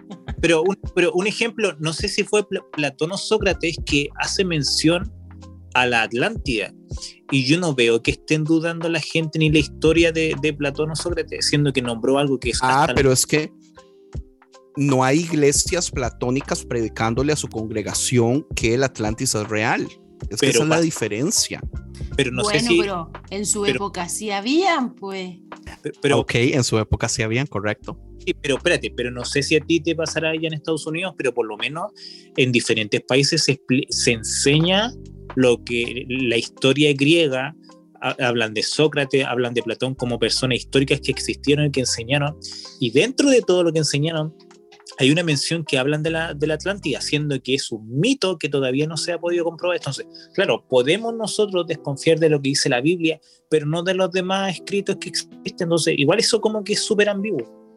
Pero 0.42 0.64
un, 0.64 0.78
pero 0.96 1.12
un 1.14 1.28
ejemplo, 1.28 1.76
no 1.80 1.94
sé 1.94 2.08
si 2.08 2.24
fue 2.24 2.48
Pla- 2.48 2.64
Platón 2.72 3.12
o 3.12 3.18
Sócrates 3.18 3.76
que 3.86 4.10
hace 4.20 4.44
mención 4.46 5.12
a 5.74 5.86
la 5.86 6.04
Atlántida. 6.04 6.74
Y 7.32 7.46
yo 7.46 7.60
no 7.60 7.74
veo 7.76 8.02
que 8.02 8.12
estén 8.12 8.44
dudando 8.44 8.90
la 8.90 9.00
gente 9.00 9.38
ni 9.40 9.52
la 9.52 9.60
historia 9.60 10.12
de, 10.12 10.36
de 10.42 10.54
Platón 10.54 10.92
o 10.92 10.96
Sócrates, 10.96 11.48
siendo 11.48 11.72
que 11.74 11.82
nombró 11.82 12.18
algo 12.18 12.40
que 12.40 12.50
es 12.52 12.60
Ah, 12.62 12.82
hasta- 12.84 12.96
pero 12.96 13.12
es 13.12 13.26
que 13.26 13.52
no 14.78 15.04
hay 15.04 15.20
iglesias 15.20 15.92
platónicas 15.92 16.64
predicándole 16.66 17.34
a 17.34 17.36
su 17.36 17.48
congregación 17.50 18.46
que 18.56 18.74
el 18.76 18.84
Atlantis 18.84 19.36
es 19.36 19.48
real. 19.48 19.88
Es 20.30 20.40
que 20.42 20.50
esa 20.50 20.64
es 20.64 20.70
la 20.70 20.82
diferencia. 20.82 21.62
pero 22.16 22.32
no 22.32 22.44
bueno, 22.44 22.60
sé 22.60 22.66
si. 22.66 22.80
pero 22.80 23.12
en 23.30 23.46
su 23.46 23.62
pero- 23.62 23.76
época 23.76 24.10
sí 24.10 24.32
habían, 24.32 24.96
pues. 24.96 25.38
Pero, 26.02 26.20
ok, 26.20 26.32
en 26.36 26.64
su 26.64 26.78
época 26.80 27.08
sí 27.08 27.22
habían, 27.22 27.46
correcto. 27.48 27.98
sí, 28.26 28.34
pero 28.34 28.58
espérate, 28.58 28.92
pero 28.96 29.12
no 29.12 29.24
sé 29.24 29.44
si 29.44 29.56
a 29.56 29.62
ti 29.62 29.80
te 29.80 29.96
pasará 29.96 30.32
allá 30.32 30.48
en 30.48 30.54
Estados 30.56 30.86
Unidos, 30.88 31.14
pero 31.18 31.34
por 31.34 31.46
lo 31.46 31.56
menos 31.58 31.92
en 32.36 32.52
diferentes 32.52 33.02
países 33.02 33.44
se, 33.44 33.62
se 33.90 34.12
enseña 34.12 34.92
lo 35.36 35.64
que 35.64 36.06
la 36.10 36.38
historia 36.38 36.94
griega. 36.94 37.56
ha- 38.02 38.16
Hablan 38.28 38.54
de 38.54 38.64
Sócrates, 38.64 39.26
hablan 39.26 39.54
de 39.54 39.62
Platón 39.62 39.94
como 39.94 40.18
personas 40.20 40.58
históricas 40.60 41.02
que 41.02 41.12
existieron 41.12 41.66
y 41.66 41.72
que 41.72 41.82
enseñaron. 41.82 42.38
Y 42.80 42.92
dentro 42.92 43.30
de 43.30 43.42
todo 43.42 43.62
lo 43.64 43.74
que 43.74 43.80
enseñaron, 43.80 44.34
hay 44.98 45.12
una 45.12 45.22
mención 45.24 45.66
que 45.66 45.78
hablan 45.78 46.02
de 46.02 46.10
la, 46.12 46.34
de 46.34 46.48
la 46.48 46.54
Atlántida, 46.54 47.02
siendo 47.02 47.42
que 47.42 47.56
es 47.56 47.72
un 47.74 48.00
mito 48.00 48.38
que 48.38 48.48
todavía 48.50 48.88
no 48.88 48.96
se 48.98 49.12
ha 49.12 49.18
podido 49.20 49.44
comprobar. 49.44 49.78
Entonces, 49.78 50.06
claro, 50.34 50.66
podemos 50.70 51.14
nosotros 51.14 51.68
desconfiar 51.68 52.20
de 52.20 52.30
lo 52.30 52.42
que 52.42 52.50
dice 52.50 52.70
la 52.70 52.80
Biblia, 52.82 53.20
pero 53.50 53.66
no 53.66 53.84
de 53.84 53.94
los 53.94 54.12
demás 54.12 54.56
escritos 54.56 54.96
que 54.96 55.10
existen. 55.10 55.42
Entonces, 55.60 55.96
igual 55.98 56.20
eso 56.20 56.40
como 56.40 56.64
que 56.64 56.74
es 56.74 56.82
súper 56.84 57.10
ambiguo. 57.10 57.76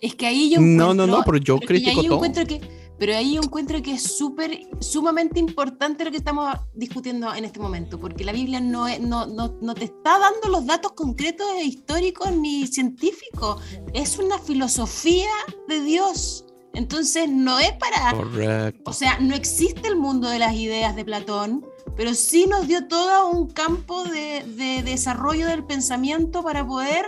Es 0.00 0.14
que 0.14 0.26
ahí 0.26 0.50
yo 0.54 0.60
No, 0.60 0.94
no, 0.94 1.04
no, 1.06 1.22
pero 1.24 1.38
yo 1.38 1.58
critico 1.58 2.02
todo. 2.04 2.20
que 2.20 2.60
pero 2.98 3.14
ahí 3.14 3.34
yo 3.34 3.42
encuentro 3.42 3.80
que 3.80 3.92
es 3.92 4.02
súper, 4.02 4.66
sumamente 4.80 5.38
importante 5.38 6.04
lo 6.04 6.10
que 6.10 6.16
estamos 6.16 6.56
discutiendo 6.74 7.32
en 7.32 7.44
este 7.44 7.60
momento, 7.60 7.98
porque 7.98 8.24
la 8.24 8.32
Biblia 8.32 8.60
no, 8.60 8.86
no, 8.98 9.26
no, 9.26 9.54
no, 9.60 9.74
te 9.74 9.84
está 9.84 10.18
dando 10.18 10.48
los 10.48 10.66
datos 10.66 10.92
concretos 10.92 11.46
e 11.56 11.64
históricos 11.64 12.32
ni 12.32 12.66
científicos, 12.66 13.62
es 13.94 14.18
una 14.18 14.38
filosofía 14.38 15.30
de 15.68 15.80
Dios. 15.80 16.44
Entonces 16.74 17.28
no 17.28 17.58
es 17.58 17.72
para... 17.72 18.12
Correcto. 18.12 18.90
O 18.90 18.92
sea, 18.92 19.18
no 19.20 19.34
existe 19.34 19.88
el 19.88 19.96
mundo 19.96 20.28
de 20.28 20.38
las 20.38 20.54
ideas 20.54 20.94
de 20.94 21.04
Platón, 21.04 21.66
pero 21.96 22.14
sí 22.14 22.46
nos 22.46 22.68
dio 22.68 22.86
todo 22.86 23.30
un 23.30 23.48
campo 23.48 24.04
de, 24.04 24.44
de 24.44 24.82
desarrollo 24.82 25.46
del 25.46 25.64
pensamiento 25.64 26.42
para 26.42 26.66
poder, 26.66 27.06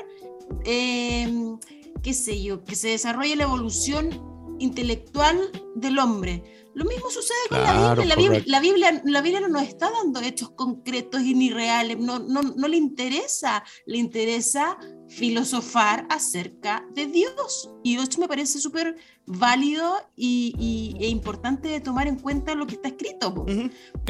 eh, 0.65 1.57
qué 2.03 2.15
sé 2.15 2.43
yo, 2.43 2.65
que 2.65 2.75
se 2.75 2.89
desarrolle 2.89 3.37
la 3.37 3.45
evolución 3.45 4.30
intelectual 4.61 5.51
del 5.75 5.99
hombre. 5.99 6.43
Lo 6.73 6.85
mismo 6.85 7.11
sucede 7.11 7.37
con 7.49 7.63
la, 7.63 7.73
Biblia. 7.73 8.07
La, 8.07 8.61
Biblia. 8.61 9.03
la 9.05 9.21
Biblia. 9.21 9.41
no 9.41 9.49
nos 9.49 9.63
está 9.63 9.91
dando 9.91 10.21
hechos 10.21 10.51
concretos 10.51 11.21
y 11.23 11.35
ni 11.35 11.51
reales, 11.51 11.99
no, 11.99 12.21
no, 12.21 12.43
no 12.43 12.69
le 12.69 12.77
interesa, 12.77 13.65
le 13.87 13.99
interesa 13.99 14.79
filosofar 15.09 16.07
acerca 16.09 16.87
de 16.95 17.07
Dios. 17.07 17.71
Y 17.83 17.97
esto 17.97 18.21
me 18.21 18.29
parece 18.29 18.61
súper 18.61 18.97
válido 19.27 19.97
y, 20.15 20.97
e 21.01 21.09
importante 21.09 21.69
de 21.69 21.81
tomar 21.81 22.07
en 22.07 22.17
cuenta 22.17 22.55
lo 22.55 22.67
que 22.67 22.77
está 22.77 22.89
escrito. 22.89 23.45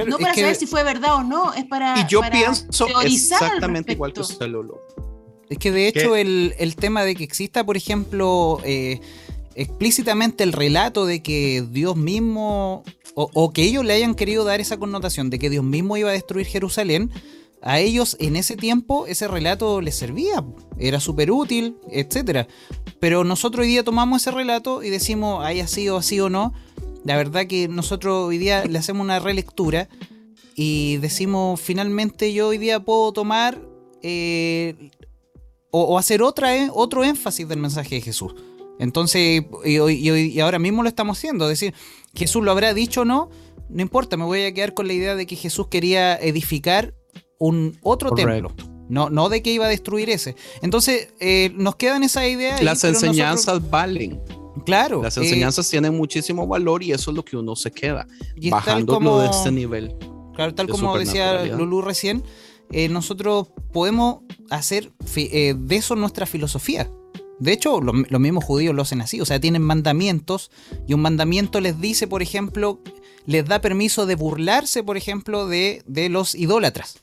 No 0.06 0.18
para 0.18 0.34
saber 0.34 0.54
si 0.54 0.66
fue 0.66 0.82
verdad 0.84 1.16
o 1.16 1.22
no, 1.22 1.54
es 1.54 1.64
para, 1.64 1.98
y 1.98 2.06
yo 2.08 2.20
pienso 2.30 2.86
exactamente 3.00 3.92
igual 3.92 4.12
que 4.12 4.20
usted, 4.20 4.46
Lolo. 4.46 4.80
Es 5.48 5.58
que 5.58 5.72
de 5.72 5.88
hecho 5.88 6.14
el, 6.14 6.54
el, 6.58 6.76
tema 6.76 7.02
de 7.02 7.16
que 7.16 7.24
exista, 7.24 7.66
por 7.66 7.76
ejemplo, 7.76 8.60
eh, 8.64 9.00
explícitamente 9.60 10.42
el 10.42 10.52
relato 10.52 11.04
de 11.04 11.22
que 11.22 11.62
Dios 11.70 11.94
mismo, 11.94 12.82
o, 13.14 13.52
que 13.52 13.62
ellos 13.62 13.84
le 13.84 13.92
hayan 13.92 14.14
querido 14.14 14.44
dar 14.44 14.58
esa 14.58 14.78
connotación 14.78 15.28
de 15.28 15.38
que 15.38 15.50
Dios 15.50 15.62
mismo 15.62 15.98
iba 15.98 16.08
a 16.08 16.14
destruir 16.14 16.46
Jerusalén, 16.46 17.10
a 17.60 17.78
ellos 17.78 18.16
en 18.20 18.36
ese 18.36 18.56
tiempo 18.56 19.06
ese 19.06 19.28
relato 19.28 19.82
les 19.82 19.94
servía, 19.94 20.42
era 20.78 20.98
súper 20.98 21.30
útil, 21.30 21.76
etc. 21.90 22.48
Pero 23.00 23.22
nosotros 23.22 23.64
hoy 23.64 23.68
día 23.68 23.84
tomamos 23.84 24.22
ese 24.22 24.30
relato 24.30 24.82
y 24.82 24.88
decimos, 24.88 25.44
haya 25.44 25.66
sido 25.66 25.98
así 25.98 26.18
o 26.20 26.30
no, 26.30 26.54
la 27.04 27.18
verdad 27.18 27.46
que 27.46 27.68
nosotros 27.68 28.28
hoy 28.28 28.38
día 28.38 28.64
le 28.64 28.78
hacemos 28.78 29.04
una 29.04 29.18
relectura 29.18 29.90
y 30.54 30.96
decimos, 30.98 31.60
finalmente 31.60 32.32
yo 32.32 32.48
hoy 32.48 32.56
día 32.56 32.80
puedo 32.80 33.12
tomar 33.12 33.60
eh, 34.02 34.90
o, 35.70 35.98
hacer 35.98 36.22
otra, 36.22 36.50
otro 36.72 37.04
énfasis 37.04 37.46
del 37.46 37.58
mensaje 37.58 37.96
de 37.96 38.00
Jesús. 38.00 38.34
Entonces, 38.80 39.44
y, 39.64 40.40
ahora 40.40 40.58
mismo 40.58 40.82
lo 40.82 40.88
estamos 40.88 41.18
haciendo. 41.18 41.44
Es 41.44 41.60
decir, 41.60 41.74
Jesús 42.14 42.42
lo 42.42 42.50
habrá 42.50 42.72
dicho 42.74 43.02
o 43.02 43.04
no, 43.04 43.28
no 43.68 43.82
importa, 43.82 44.16
me 44.16 44.24
voy 44.24 44.42
a 44.42 44.54
quedar 44.54 44.74
con 44.74 44.88
la 44.88 44.94
idea 44.94 45.14
de 45.14 45.26
que 45.26 45.36
Jesús 45.36 45.68
quería 45.68 46.16
edificar 46.16 46.94
un 47.38 47.78
otro 47.82 48.12
templo. 48.12 48.52
No, 48.88 49.10
no 49.10 49.28
de 49.28 49.42
que 49.42 49.52
iba 49.52 49.66
a 49.66 49.68
destruir 49.68 50.10
ese. 50.10 50.34
Entonces, 50.62 51.12
eh, 51.20 51.52
nos 51.54 51.76
quedan 51.76 52.02
esa 52.02 52.26
idea. 52.26 52.60
Las 52.62 52.82
enseñanzas 52.82 53.70
valen. 53.70 54.20
Claro. 54.64 55.02
Las 55.02 55.16
eh, 55.18 55.20
enseñanzas 55.20 55.68
tienen 55.68 55.94
muchísimo 55.94 56.46
valor 56.46 56.82
y 56.82 56.92
eso 56.92 57.10
es 57.10 57.16
lo 57.16 57.24
que 57.24 57.36
uno 57.36 57.54
se 57.54 57.70
queda. 57.70 58.08
Bajándolo 58.50 59.20
de 59.20 59.28
este 59.28 59.52
nivel. 59.52 59.94
Claro, 60.34 60.54
tal 60.54 60.68
como 60.68 60.98
decía 60.98 61.44
Lulu 61.44 61.82
recién, 61.82 62.24
eh, 62.72 62.88
nosotros 62.88 63.48
podemos 63.72 64.20
hacer 64.48 64.90
de 65.14 65.76
eso 65.76 65.94
nuestra 65.96 66.24
filosofía. 66.24 66.90
De 67.40 67.52
hecho, 67.52 67.80
los 67.80 68.20
mismos 68.20 68.44
judíos 68.44 68.74
lo 68.74 68.82
hacen 68.82 69.00
así, 69.00 69.20
o 69.20 69.24
sea, 69.24 69.40
tienen 69.40 69.62
mandamientos 69.62 70.50
y 70.86 70.92
un 70.92 71.00
mandamiento 71.00 71.60
les 71.60 71.80
dice, 71.80 72.06
por 72.06 72.20
ejemplo, 72.20 72.80
les 73.24 73.46
da 73.46 73.60
permiso 73.60 74.04
de 74.04 74.14
burlarse, 74.14 74.82
por 74.82 74.98
ejemplo, 74.98 75.46
de, 75.46 75.82
de 75.86 76.10
los 76.10 76.34
idólatras. 76.34 77.00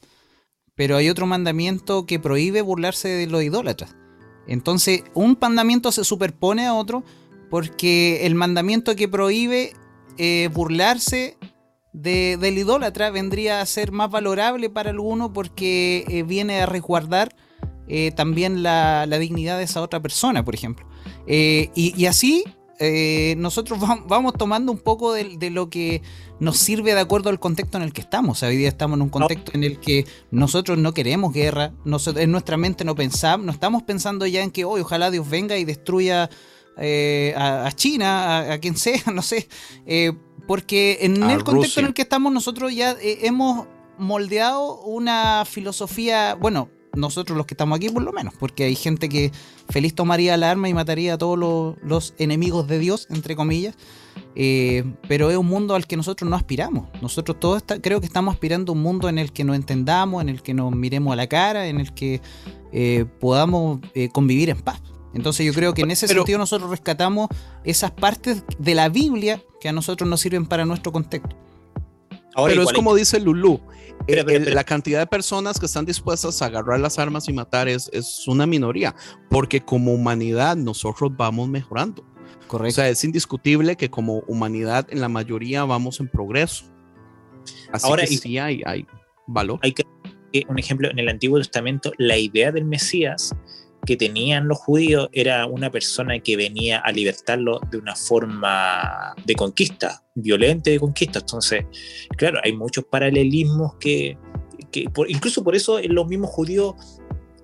Pero 0.76 0.96
hay 0.96 1.10
otro 1.10 1.26
mandamiento 1.26 2.06
que 2.06 2.20
prohíbe 2.20 2.62
burlarse 2.62 3.08
de 3.08 3.26
los 3.26 3.42
idólatras. 3.42 3.96
Entonces, 4.48 5.04
un 5.16 5.38
mandamiento 5.42 5.92
se 5.92 6.04
superpone 6.04 6.68
a 6.68 6.76
otro 6.76 7.04
porque 7.50 8.26
el 8.28 8.36
mandamiento 8.36 8.96
que 8.96 9.08
prohíbe 9.08 9.74
eh, 10.18 10.50
burlarse 10.54 11.38
de, 11.94 12.38
del 12.38 12.58
idólatra 12.58 13.10
vendría 13.10 13.62
a 13.62 13.66
ser 13.66 13.92
más 13.92 14.12
valorable 14.12 14.70
para 14.70 14.92
alguno 14.92 15.34
porque 15.34 16.06
eh, 16.08 16.24
viene 16.24 16.62
a 16.62 16.66
resguardar 16.66 17.36
eh, 17.88 18.12
también 18.12 18.64
la, 18.64 19.06
dignidad 19.20 19.58
de 19.58 19.64
esa 19.64 19.82
otra 19.82 20.02
persona, 20.02 20.44
por 20.44 20.54
ejemplo. 20.54 20.86
Eh, 21.26 21.72
y, 21.74 22.06
así 22.06 22.44
eh, 22.80 23.36
nosotros 23.38 23.80
vamos 24.08 24.34
tomando 24.34 24.72
un 24.72 24.80
poco 24.80 25.14
de, 25.14 25.50
lo 25.50 25.70
que 25.70 26.02
nos 26.40 26.58
sirve 26.58 26.94
de 26.94 27.00
acuerdo 27.00 27.30
al 27.30 27.40
contexto 27.40 27.78
en 27.78 27.84
el 27.84 27.94
que 27.94 28.02
estamos. 28.02 28.44
hoy 28.44 28.58
día 28.58 28.68
estamos 28.68 28.98
en 28.98 29.04
un 29.04 29.10
contexto 29.10 29.52
en 29.56 29.64
el 29.64 29.80
que 29.80 30.06
nosotros 30.32 30.78
no 30.78 30.94
queremos 30.94 31.34
guerra, 31.34 31.74
en 31.86 32.32
nuestra 32.32 32.58
mente 32.58 32.84
no 32.84 32.96
pensamos, 32.96 33.46
no 33.46 33.52
estamos 33.52 33.84
pensando 33.84 34.26
ya 34.28 34.44
en 34.44 34.52
que 34.52 34.66
hoy 34.66 34.82
ojalá 34.82 35.10
Dios 35.10 35.30
venga 35.30 35.58
y 35.58 35.66
destruya 35.66 36.30
a, 36.78 37.72
China, 37.74 38.54
a, 38.54 38.60
quien 38.60 38.78
sea, 38.78 39.02
no 39.14 39.22
sé. 39.22 39.48
porque 40.46 41.00
en 41.02 41.24
el 41.24 41.44
contexto 41.44 41.80
en 41.80 41.88
el 41.88 41.94
que 41.94 42.04
estamos 42.04 42.32
nosotros 42.32 42.76
ya 42.76 42.96
hemos 43.02 43.66
moldeado 43.98 44.82
una 44.82 45.44
filosofía, 45.46 46.36
bueno, 46.36 46.70
nosotros 46.98 47.38
los 47.38 47.46
que 47.46 47.54
estamos 47.54 47.78
aquí 47.78 47.90
por 47.90 48.04
lo 48.04 48.12
menos, 48.12 48.34
porque 48.40 48.66
hay 48.66 48.76
gente 48.76 49.10
que 49.10 49.32
feliz 49.70 49.94
tomaría 49.96 50.36
la 50.38 50.52
arma 50.52 50.70
y 50.70 50.74
mataría 50.74 51.14
a 51.14 51.18
todos 51.18 51.38
los, 51.82 52.14
enemigos 52.18 52.68
de 52.68 52.80
Dios, 52.80 53.08
entre 53.10 53.36
comillas, 53.36 53.76
eh, 54.36 54.84
pero 55.08 55.30
es 55.30 55.38
un 55.38 55.48
mundo 55.48 55.76
al 55.76 55.88
que 55.88 55.98
nosotros 55.98 56.30
no 56.30 56.36
aspiramos. 56.36 56.90
Nosotros 57.02 57.40
todos 57.40 57.64
creo 57.82 58.00
que 58.00 58.08
estamos 58.08 58.34
aspirando 58.34 58.72
a 58.72 58.76
un 58.76 58.82
mundo 58.82 59.10
en 59.10 59.18
el 59.18 59.32
que 59.32 59.44
nos 59.44 59.56
entendamos, 59.56 60.22
en 60.22 60.30
el 60.30 60.42
que 60.42 60.54
nos 60.54 60.72
miremos 60.76 61.14
a 61.14 61.16
la 61.16 61.28
cara, 61.28 61.68
en 61.68 61.80
el 61.80 61.94
que 61.94 62.22
eh, 62.72 63.06
podamos 63.20 63.80
eh, 63.94 64.10
convivir 64.10 64.50
en 64.50 64.62
paz. 64.62 64.82
Entonces 65.14 65.46
yo 65.46 65.54
creo 65.54 65.74
que 65.74 65.82
en 65.82 65.92
ese 65.92 66.08
sentido 66.08 66.38
nosotros 66.38 66.70
rescatamos 66.70 67.30
esas 67.64 67.92
partes 67.92 68.44
de 68.60 68.76
la 68.76 68.90
Biblia 68.90 69.42
que 69.60 69.70
a 69.70 69.74
nosotros 69.74 70.08
nos 70.10 70.22
sirven 70.22 70.46
para 70.46 70.66
nuestro 70.66 70.92
contexto. 70.92 71.36
Pero 72.46 72.64
es 72.64 72.74
como 72.74 72.96
dice 72.96 73.20
Lulú, 73.20 73.60
la 74.08 74.64
cantidad 74.64 75.00
de 75.00 75.08
personas 75.08 75.60
que 75.60 75.66
están 75.66 75.86
dispuestas 75.86 76.42
a 76.42 76.46
agarrar 76.46 76.80
las 76.80 77.00
armas 77.00 77.28
y 77.28 77.34
matar 77.34 77.68
es, 77.68 77.90
es 77.94 78.28
una 78.28 78.46
minoría, 78.46 78.96
porque 79.30 79.62
como 79.62 79.94
humanidad 79.94 80.56
nosotros 80.56 81.12
vamos 81.16 81.50
mejorando. 81.50 82.06
Correcto. 82.48 82.70
O 82.70 82.76
sea, 82.76 82.90
es 82.90 83.04
indiscutible 83.04 83.76
que 83.76 83.90
como 83.90 84.20
humanidad 84.28 84.88
en 84.90 85.02
la 85.02 85.10
mayoría 85.10 85.66
vamos 85.66 86.00
en 86.00 86.08
progreso. 86.08 86.66
Así 87.72 87.88
Ahora, 87.88 88.04
que 88.04 88.16
sí 88.16 88.38
hay, 88.38 88.62
hay 88.66 88.86
valor. 89.28 89.60
Hay 89.64 89.74
que, 89.74 89.84
un 90.48 90.60
ejemplo, 90.60 90.90
en 90.90 91.00
el 91.00 91.10
Antiguo 91.10 91.38
Testamento, 91.38 91.92
la 91.98 92.18
idea 92.18 92.52
del 92.52 92.66
Mesías 92.66 93.36
que 93.88 93.96
tenían 93.96 94.50
los 94.50 94.58
judíos 94.60 95.08
era 95.14 95.46
una 95.46 95.72
persona 95.72 96.20
que 96.20 96.36
venía 96.36 96.80
a 96.80 96.92
libertarlo 96.92 97.62
de 97.72 97.78
una 97.78 97.96
forma 97.96 99.16
de 99.26 99.34
conquista, 99.34 100.04
violenta 100.14 100.70
de 100.70 100.80
conquista. 100.80 101.20
Entonces, 101.20 101.66
claro, 102.18 102.40
hay 102.44 102.52
muchos 102.52 102.84
paralelismos 102.84 103.76
que, 103.80 104.18
incluso 105.08 105.42
por 105.42 105.56
eso 105.56 105.80
los 105.82 106.06
mismos 106.06 106.30
judíos 106.30 106.76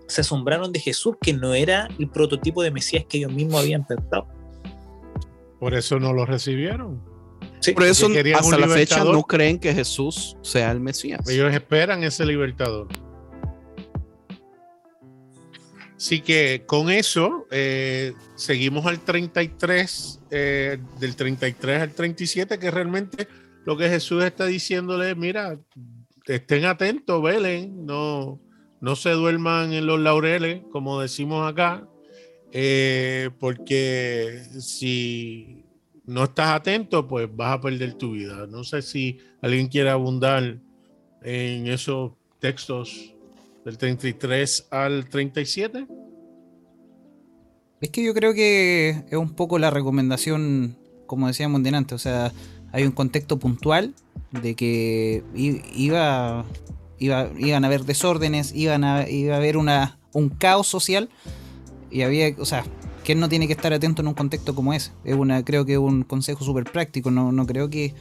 se 0.09 0.19
asombraron 0.19 0.73
de 0.73 0.81
Jesús, 0.81 1.15
que 1.21 1.31
no 1.31 1.53
era 1.53 1.87
el 1.97 2.09
prototipo 2.09 2.61
de 2.61 2.71
Mesías 2.71 3.05
que 3.07 3.19
ellos 3.19 3.31
mismos 3.31 3.61
habían 3.61 3.87
pensado. 3.87 4.27
Por 5.61 5.73
eso 5.73 5.97
no 5.97 6.11
lo 6.11 6.25
recibieron. 6.25 7.01
Sí, 7.61 7.71
por 7.71 7.85
eso 7.85 8.07
hasta 8.35 8.57
la 8.57 8.67
fecha 8.67 9.05
no 9.05 9.23
creen 9.23 9.57
que 9.57 9.73
Jesús 9.73 10.35
sea 10.41 10.71
el 10.71 10.81
Mesías. 10.81 11.21
Ellos 11.29 11.53
esperan 11.53 12.03
ese 12.03 12.25
libertador. 12.25 12.89
Así 16.03 16.19
que 16.19 16.63
con 16.65 16.89
eso 16.89 17.47
eh, 17.49 18.11
seguimos 18.35 18.85
al 18.87 18.99
33, 18.99 20.19
eh, 20.31 20.77
del 20.99 21.15
33 21.15 21.81
al 21.81 21.93
37, 21.93 22.59
que 22.59 22.71
realmente 22.71 23.25
lo 23.63 23.77
que 23.77 23.87
Jesús 23.87 24.21
está 24.21 24.45
diciéndole, 24.45 25.15
mira, 25.15 25.57
estén 26.25 26.65
atentos, 26.65 27.23
velen, 27.23 27.85
no, 27.85 28.41
no 28.81 28.97
se 28.97 29.11
duerman 29.11 29.71
en 29.71 29.85
los 29.85 29.97
laureles, 29.97 30.63
como 30.73 30.99
decimos 30.99 31.49
acá, 31.49 31.87
eh, 32.51 33.29
porque 33.39 34.43
si 34.59 35.63
no 36.03 36.25
estás 36.25 36.49
atento, 36.49 37.07
pues 37.07 37.33
vas 37.33 37.53
a 37.53 37.61
perder 37.61 37.93
tu 37.93 38.11
vida. 38.11 38.45
No 38.47 38.65
sé 38.65 38.81
si 38.81 39.19
alguien 39.41 39.69
quiere 39.69 39.89
abundar 39.89 40.57
en 41.21 41.67
esos 41.67 42.11
textos 42.39 43.13
del 43.63 43.77
33 43.77 44.67
al 44.69 45.07
37. 45.07 45.87
Es 47.83 47.89
que 47.89 48.01
yo 48.01 48.13
creo 48.13 48.33
que 48.33 49.03
es 49.09 49.17
un 49.17 49.31
poco 49.31 49.59
la 49.59 49.69
recomendación, 49.69 50.77
como 51.05 51.27
decíamos 51.27 51.61
antes, 51.65 51.93
o 51.93 51.99
sea, 51.99 52.31
hay 52.71 52.85
un 52.85 52.93
contexto 52.93 53.39
puntual 53.39 53.93
de 54.31 54.55
que 54.55 55.21
iba, 55.35 56.45
iba, 56.97 57.29
iban 57.37 57.63
a 57.65 57.67
haber 57.67 57.83
desórdenes, 57.83 58.55
iban 58.55 58.85
a, 58.85 59.09
iba 59.09 59.33
a 59.33 59.37
haber 59.37 59.57
una, 59.57 59.99
un 60.13 60.29
caos 60.29 60.65
social 60.65 61.09
y 61.91 62.03
había, 62.03 62.33
o 62.37 62.45
sea, 62.45 62.63
¿quién 63.03 63.19
no 63.19 63.27
tiene 63.27 63.47
que 63.47 63.53
estar 63.53 63.73
atento 63.73 64.01
en 64.01 64.07
un 64.07 64.13
contexto 64.13 64.55
como 64.55 64.73
ese? 64.73 64.93
Es 65.03 65.15
una, 65.15 65.43
creo 65.43 65.65
que 65.65 65.73
es 65.73 65.79
un 65.79 66.03
consejo 66.03 66.45
súper 66.45 66.63
práctico, 66.63 67.11
no, 67.11 67.33
no 67.33 67.45
creo 67.45 67.69
que 67.69 67.93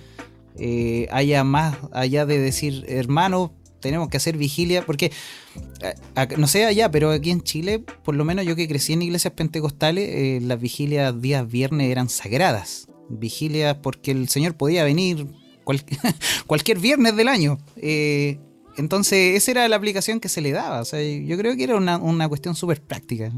eh, 0.59 1.09
haya 1.11 1.43
más 1.43 1.77
allá 1.91 2.25
de 2.25 2.39
decir, 2.39 2.85
hermano, 2.87 3.53
tenemos 3.83 4.09
que 4.09 4.17
hacer 4.17 4.39
vigilia, 4.39 4.87
porque 4.87 5.13
eh, 5.83 5.95
no 6.39 6.47
sé 6.47 6.65
allá, 6.65 6.91
pero 6.91 7.11
aquí 7.11 7.31
en 7.31 7.43
Chile, 7.43 7.81
por 7.81 8.15
lo 8.15 8.25
menos 8.25 8.47
yo 8.47 8.57
que 8.57 8.67
crecí 8.67 8.95
en 8.95 9.03
iglesias 9.03 9.35
pentecostales, 9.35 10.09
eh, 10.09 10.41
las 10.43 10.59
vigilias 10.59 11.21
días 11.21 11.47
viernes 11.47 11.91
eran 11.91 12.09
sagradas. 12.09 12.89
Vigilias 13.11 13.77
porque 13.83 14.13
el 14.13 14.29
Señor 14.31 14.55
podía 14.55 14.85
venir 14.85 15.27
cualquier 16.47 16.79
viernes 16.79 17.15
del 17.15 17.29
año. 17.29 17.59
entonces, 17.77 19.37
esa 19.37 19.51
era 19.51 19.69
la 19.69 19.77
aplicación 19.77 20.19
que 20.19 20.31
se 20.31 20.41
le 20.41 20.53
daba. 20.53 20.81
O 20.81 20.85
sea, 20.87 21.03
yo 21.03 21.37
creo 21.37 21.55
que 21.55 21.65
era 21.65 21.77
una, 21.77 21.99
una 21.99 22.29
cuestión 22.29 22.55
súper 22.55 22.81
práctica. 22.81 23.31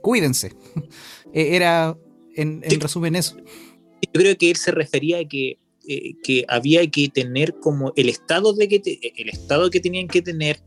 cuídense. 0.00 0.52
era, 1.32 1.96
en, 2.36 2.60
en 2.62 2.80
resumen, 2.80 3.16
eso. 3.16 3.36
Yo 4.02 4.20
creo 4.20 4.38
que 4.38 4.50
él 4.50 4.56
se 4.56 4.70
refería 4.70 5.18
a 5.18 5.24
que 5.24 5.58
eh, 5.90 6.14
que 6.22 6.44
había 6.48 6.86
que 6.90 7.08
tener 7.08 7.54
como 7.60 7.94
el 7.96 8.10
estado, 8.10 8.52
de 8.52 8.68
que 8.68 8.82
el 9.16 9.30
estado 9.30 9.70
que 9.70 9.80
tenían 9.80 10.06
que 10.06 10.20
tener 10.20 10.60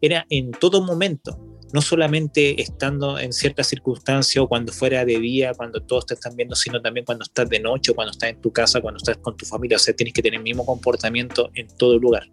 era 0.00 0.24
en 0.30 0.52
todo 0.52 0.80
momento, 0.82 1.36
no 1.72 1.82
solamente 1.82 2.62
estando 2.62 3.18
en 3.18 3.32
ciertas 3.32 3.66
circunstancias 3.66 4.40
o 4.40 4.48
cuando 4.48 4.72
fuera 4.72 5.04
de 5.04 5.18
día, 5.18 5.52
cuando 5.54 5.82
todos 5.82 6.06
te 6.06 6.14
están 6.14 6.36
viendo, 6.36 6.54
sino 6.54 6.80
también 6.80 7.04
cuando 7.04 7.24
estás 7.24 7.48
de 7.48 7.58
noche 7.58 7.92
cuando 7.92 8.12
estás 8.12 8.30
en 8.30 8.40
tu 8.40 8.52
casa, 8.52 8.80
cuando 8.80 8.98
estás 8.98 9.16
con 9.18 9.36
tu 9.36 9.44
familia. 9.44 9.76
O 9.76 9.80
sea, 9.80 9.94
tienes 9.94 10.14
que 10.14 10.22
tener 10.22 10.38
el 10.38 10.44
mismo 10.44 10.64
comportamiento 10.64 11.50
en 11.54 11.66
todo 11.76 11.98
lugar. 11.98 12.30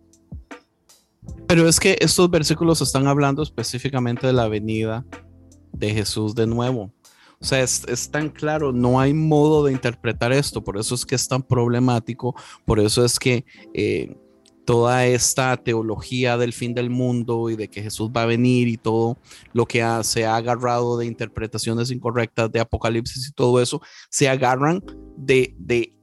Pero 1.47 1.67
es 1.67 1.79
que 1.79 1.97
estos 1.99 2.29
versículos 2.29 2.79
están 2.81 3.07
hablando 3.07 3.41
específicamente 3.41 4.27
de 4.27 4.33
la 4.33 4.47
venida 4.47 5.03
de 5.73 5.93
Jesús 5.93 6.35
de 6.35 6.47
nuevo. 6.47 6.91
O 7.45 7.47
sea, 7.47 7.61
es, 7.61 8.09
tan 8.09 8.29
claro, 8.29 8.71
no 8.71 8.99
hay 8.99 9.13
modo 9.13 9.65
de 9.65 9.71
interpretar 9.71 10.33
esto, 10.33 10.63
por 10.63 10.79
eso 10.79 10.95
es 10.95 11.05
que 11.05 11.13
es 11.13 11.27
tan 11.27 11.43
problemático, 11.43 12.33
por 12.65 12.79
eso 12.79 13.05
es 13.05 13.19
que 13.19 13.45
eh, 13.75 14.17
toda 14.65 15.05
esta 15.05 15.55
teología 15.55 16.39
del 16.39 16.53
fin 16.53 16.73
del 16.73 16.89
mundo 16.89 17.51
y 17.51 17.55
de 17.55 17.67
que 17.67 17.83
Jesús 17.83 18.09
va 18.09 18.23
a 18.23 18.25
venir 18.25 18.67
y 18.67 18.77
todo 18.77 19.19
lo 19.53 19.67
que 19.67 19.85
se 20.01 20.25
ha 20.25 20.37
agarrado 20.37 20.97
de 20.97 21.05
interpretaciones 21.05 21.91
incorrectas 21.91 22.51
de 22.51 22.61
Apocalipsis 22.61 23.29
y 23.29 23.33
todo 23.33 23.61
eso, 23.61 23.79
se 24.09 24.27
agarran 24.27 24.81
de, 25.15 25.53
de 25.59 25.93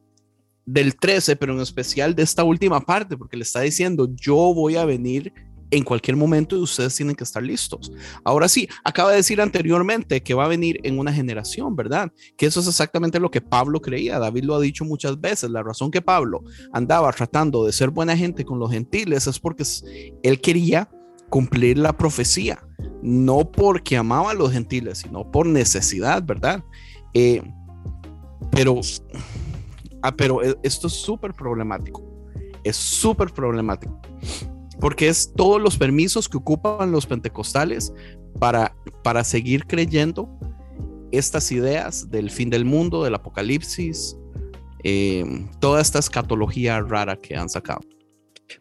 del 0.64 0.94
13, 0.94 1.34
pero 1.34 1.54
en 1.54 1.60
especial 1.60 2.14
de 2.14 2.22
esta 2.22 2.44
última 2.44 2.80
parte, 2.80 3.16
porque 3.16 3.36
le 3.36 3.42
está 3.42 3.62
diciendo, 3.62 4.08
yo 4.14 4.54
voy 4.54 4.76
a 4.76 4.84
venir 4.84 5.32
en 5.72 5.84
cualquier 5.84 6.16
momento 6.16 6.58
ustedes 6.58 6.94
tienen 6.94 7.16
que 7.16 7.24
estar 7.24 7.42
listos. 7.42 7.90
Ahora 8.24 8.46
sí, 8.46 8.68
acaba 8.84 9.10
de 9.10 9.16
decir 9.16 9.40
anteriormente 9.40 10.22
que 10.22 10.34
va 10.34 10.44
a 10.44 10.48
venir 10.48 10.78
en 10.84 10.98
una 10.98 11.12
generación, 11.12 11.74
¿verdad? 11.74 12.12
Que 12.36 12.46
eso 12.46 12.60
es 12.60 12.68
exactamente 12.68 13.18
lo 13.18 13.30
que 13.30 13.40
Pablo 13.40 13.80
creía. 13.80 14.18
David 14.18 14.44
lo 14.44 14.54
ha 14.54 14.60
dicho 14.60 14.84
muchas 14.84 15.18
veces. 15.18 15.50
La 15.50 15.62
razón 15.62 15.90
que 15.90 16.02
Pablo 16.02 16.44
andaba 16.74 17.10
tratando 17.12 17.64
de 17.64 17.72
ser 17.72 17.88
buena 17.88 18.14
gente 18.14 18.44
con 18.44 18.58
los 18.58 18.70
gentiles 18.70 19.26
es 19.26 19.38
porque 19.38 19.64
él 20.22 20.40
quería 20.42 20.90
cumplir 21.30 21.78
la 21.78 21.96
profecía, 21.96 22.62
no 23.02 23.50
porque 23.50 23.96
amaba 23.96 24.32
a 24.32 24.34
los 24.34 24.52
gentiles, 24.52 24.98
sino 24.98 25.30
por 25.30 25.46
necesidad, 25.46 26.22
¿verdad? 26.22 26.62
Eh, 27.14 27.42
pero, 28.50 28.78
ah, 30.02 30.14
pero 30.14 30.42
e, 30.42 30.54
esto 30.62 30.88
es 30.88 30.92
súper 30.92 31.32
problemático. 31.32 32.02
Es 32.62 32.76
súper 32.76 33.32
problemático 33.32 33.98
porque 34.82 35.06
es 35.06 35.32
todos 35.36 35.62
los 35.62 35.76
permisos 35.76 36.28
que 36.28 36.38
ocupan 36.38 36.90
los 36.90 37.06
pentecostales 37.06 37.94
para, 38.40 38.74
para 39.04 39.22
seguir 39.22 39.64
creyendo 39.64 40.28
estas 41.12 41.52
ideas 41.52 42.10
del 42.10 42.30
fin 42.30 42.50
del 42.50 42.64
mundo, 42.64 43.04
del 43.04 43.14
apocalipsis, 43.14 44.16
eh, 44.82 45.24
toda 45.60 45.80
esta 45.80 46.00
escatología 46.00 46.80
rara 46.80 47.14
que 47.14 47.36
han 47.36 47.48
sacado. 47.48 47.82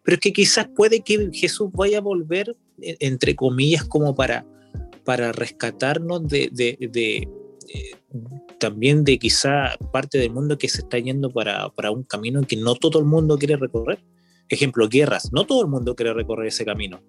Pero 0.04 0.14
es 0.14 0.22
que 0.22 0.32
quizás 0.32 0.70
puede 0.76 1.02
que 1.02 1.32
Jesús 1.34 1.72
vaya 1.74 1.98
a 1.98 2.02
volver, 2.02 2.56
e, 2.80 2.98
entre 3.00 3.36
comillas, 3.36 3.84
como 3.86 4.14
para, 4.14 4.46
para 5.04 5.32
rescatarnos 5.32 6.28
de, 6.28 6.52
de, 6.52 6.78
de 6.92 7.28
eh, 7.74 7.96
también 8.60 9.04
de 9.04 9.18
quizá 9.18 9.76
parte 9.92 10.20
del 10.20 10.30
mundo 10.30 10.56
que 10.60 10.70
se 10.70 10.82
está 10.82 11.00
yendo 11.00 11.32
para, 11.32 11.70
para 11.70 11.90
un 11.90 12.04
camino 12.04 12.44
que 12.44 12.58
no 12.58 12.76
todo 12.76 13.00
el 13.00 13.06
mundo 13.06 13.40
quiere 13.40 13.56
recorrer 13.56 14.04
ejemplo, 14.56 14.88
guerras. 14.88 15.32
No 15.32 15.46
todo 15.46 15.62
el 15.62 15.68
mundo 15.68 15.96
quiere 15.96 16.14
recorrer 16.14 16.48
ese 16.48 16.66
camino. 16.66 17.02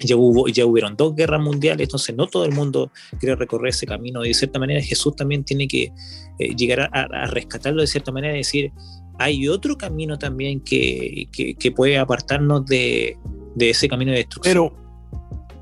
Ya, 0.00 0.16
hubo, 0.16 0.48
ya 0.48 0.66
hubieron 0.66 0.96
dos 0.96 1.14
guerras 1.14 1.40
mundiales, 1.40 1.86
entonces 1.86 2.14
no 2.14 2.26
todo 2.26 2.44
el 2.44 2.52
mundo 2.52 2.92
quiere 3.18 3.36
recorrer 3.36 3.70
ese 3.70 3.86
camino. 3.86 4.24
Y 4.24 4.28
de 4.28 4.34
cierta 4.34 4.58
manera 4.58 4.82
Jesús 4.82 5.16
también 5.16 5.44
tiene 5.44 5.66
que 5.66 5.92
eh, 6.38 6.54
llegar 6.54 6.90
a, 6.92 7.26
rescatarlo 7.26 7.80
de 7.80 7.86
cierta 7.86 8.12
manera 8.12 8.34
y 8.34 8.38
decir, 8.38 8.72
hay 9.18 9.48
otro 9.48 9.76
camino 9.76 10.18
también 10.18 10.60
que, 10.60 11.28
que, 11.32 11.72
puede 11.72 11.98
apartarnos 11.98 12.66
de, 12.66 13.16
de, 13.56 13.70
ese 13.70 13.88
camino 13.88 14.12
de 14.12 14.18
destrucción. 14.18 14.52
Pero 14.52 14.76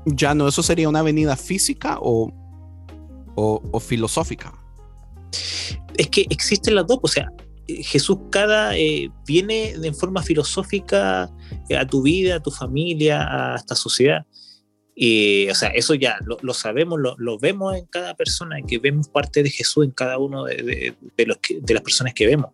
ya 0.05 0.35
no, 0.35 0.47
eso 0.47 0.61
sería 0.61 0.87
una 0.87 1.01
venida 1.01 1.35
física 1.35 1.97
o, 1.99 2.31
o, 3.35 3.61
o 3.71 3.79
filosófica. 3.79 4.53
Es 5.95 6.09
que 6.09 6.27
existen 6.29 6.75
las 6.75 6.85
dos, 6.85 6.99
o 7.01 7.07
sea, 7.07 7.31
Jesús 7.67 8.17
cada 8.31 8.77
eh, 8.77 9.09
viene 9.25 9.71
en 9.71 9.95
forma 9.95 10.21
filosófica 10.21 11.29
eh, 11.69 11.77
a 11.77 11.85
tu 11.85 12.01
vida, 12.01 12.35
a 12.35 12.39
tu 12.43 12.51
familia, 12.51 13.27
a 13.27 13.55
esta 13.55 13.75
sociedad. 13.75 14.25
Y, 14.95 15.47
o 15.49 15.55
sea, 15.55 15.69
eso 15.69 15.93
ya 15.93 16.17
lo, 16.25 16.53
sabemos, 16.53 16.99
lo, 17.17 17.39
vemos 17.39 17.75
en 17.75 17.85
cada 17.85 18.15
persona, 18.15 18.57
que 18.67 18.79
vemos 18.79 19.07
parte 19.07 19.43
de 19.43 19.49
Jesús 19.51 19.85
en 19.85 19.91
cada 19.91 20.17
uno 20.17 20.45
de, 20.45 20.95
los 21.25 21.37
de 21.61 21.73
las 21.73 21.83
personas 21.83 22.15
que 22.15 22.25
vemos. 22.25 22.51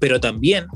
Pero 0.00 0.18
también 0.18 0.66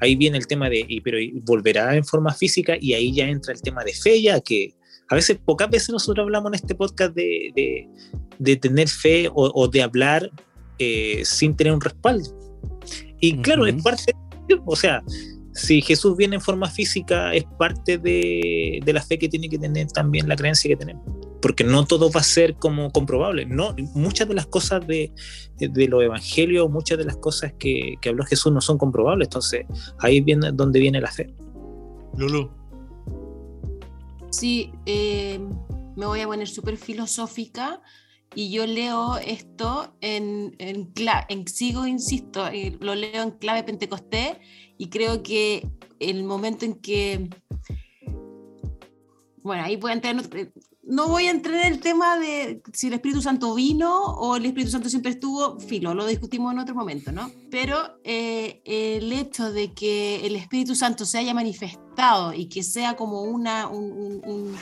ahí 0.00 0.16
viene 0.16 0.38
el 0.38 0.46
tema 0.46 0.70
de, 0.70 0.84
y, 0.88 1.02
pero 1.02 1.18
volverá 1.42 1.94
en 1.94 2.04
forma 2.04 2.32
física 2.32 2.74
y 2.80 2.94
ahí 2.94 3.12
ya 3.12 3.28
entra 3.28 3.52
el 3.52 3.60
tema 3.60 3.84
de 3.84 3.92
fe, 3.92 4.22
ya 4.22 4.40
que 4.40 4.74
a 5.08 5.14
veces, 5.14 5.38
pocas 5.44 5.68
veces 5.68 5.90
nosotros 5.90 6.24
hablamos 6.24 6.50
en 6.50 6.54
este 6.54 6.74
podcast 6.74 7.14
de, 7.14 7.88
de 8.40 8.56
tener 8.56 8.88
fe 8.88 9.28
o, 9.32 9.68
de 9.68 9.82
hablar 9.82 10.30
eh, 10.78 11.20
sin 11.24 11.54
tener 11.54 11.74
un 11.74 11.80
respaldo. 11.80 12.39
Y 13.20 13.36
claro, 13.38 13.66
es 13.66 13.82
parte, 13.82 14.14
o 14.64 14.74
sea, 14.74 15.02
si 15.52 15.82
Jesús 15.82 16.16
viene 16.16 16.36
en 16.36 16.40
forma 16.40 16.68
física, 16.68 17.34
es 17.34 17.44
parte 17.58 17.98
de, 17.98 18.80
la 18.86 19.02
fe 19.02 19.18
que 19.18 19.28
tiene 19.28 19.48
que 19.48 19.58
tener 19.58 19.88
también 19.88 20.28
la 20.28 20.36
creencia 20.36 20.68
que 20.68 20.76
tenemos. 20.76 21.04
Porque 21.42 21.64
no 21.64 21.84
todo 21.86 22.10
va 22.10 22.20
a 22.20 22.24
ser 22.24 22.54
como 22.56 22.90
comprobable. 22.90 23.46
No, 23.46 23.74
muchas 23.94 24.28
de 24.28 24.34
las 24.34 24.46
cosas 24.46 24.86
de, 24.86 25.12
de 25.58 25.88
los 25.88 26.02
evangelios, 26.02 26.70
muchas 26.70 26.98
de 26.98 27.04
las 27.04 27.16
cosas 27.16 27.54
que, 27.58 27.94
que, 28.00 28.10
habló 28.10 28.24
Jesús 28.24 28.52
no 28.52 28.60
son 28.60 28.78
comprobables. 28.78 29.26
Entonces, 29.26 29.66
ahí 29.98 30.20
viene 30.20 30.52
donde 30.52 30.78
viene 30.80 31.00
la 31.00 31.10
fe. 31.10 31.34
Lulu. 32.16 32.50
Sí, 34.30 34.72
eh, 34.86 35.40
me 35.96 36.06
voy 36.06 36.20
a 36.20 36.26
poner 36.26 36.46
súper 36.46 36.76
filosófica 36.76 37.80
y 38.34 38.50
yo 38.50 38.66
leo 38.66 39.16
esto 39.16 39.94
en, 40.00 40.54
en, 40.58 40.92
en 41.28 41.48
sigo, 41.48 41.86
insisto, 41.86 42.46
eh, 42.46 42.76
lo 42.80 42.94
leo 42.94 43.22
en 43.22 43.32
clave 43.32 43.64
pentecostés 43.64 44.38
y 44.78 44.88
creo 44.88 45.22
que 45.22 45.68
el 45.98 46.24
momento 46.24 46.64
en 46.64 46.74
que, 46.74 47.28
bueno, 49.42 49.64
ahí 49.64 49.78
a 49.82 49.92
entrar, 49.92 50.16
eh, 50.34 50.52
no 50.84 51.08
voy 51.08 51.26
a 51.26 51.30
entrar 51.30 51.56
en 51.56 51.72
el 51.72 51.80
tema 51.80 52.18
de 52.18 52.62
si 52.72 52.86
el 52.86 52.94
Espíritu 52.94 53.20
Santo 53.20 53.54
vino 53.54 54.04
o 54.04 54.36
el 54.36 54.46
Espíritu 54.46 54.70
Santo 54.70 54.88
siempre 54.88 55.10
estuvo, 55.10 55.58
filo, 55.58 55.92
lo 55.92 56.06
discutimos 56.06 56.52
en 56.52 56.60
otro 56.60 56.74
momento, 56.76 57.10
¿no? 57.10 57.32
Pero 57.50 57.98
eh, 58.04 58.62
el 58.64 59.12
hecho 59.12 59.52
de 59.52 59.72
que 59.74 60.24
el 60.24 60.36
Espíritu 60.36 60.76
Santo 60.76 61.04
se 61.04 61.18
haya 61.18 61.34
manifestado 61.34 62.32
y 62.32 62.46
que 62.46 62.62
sea 62.62 62.94
como 62.94 63.22
una, 63.22 63.66
un, 63.66 63.90
un, 63.92 64.22
un 64.24 64.56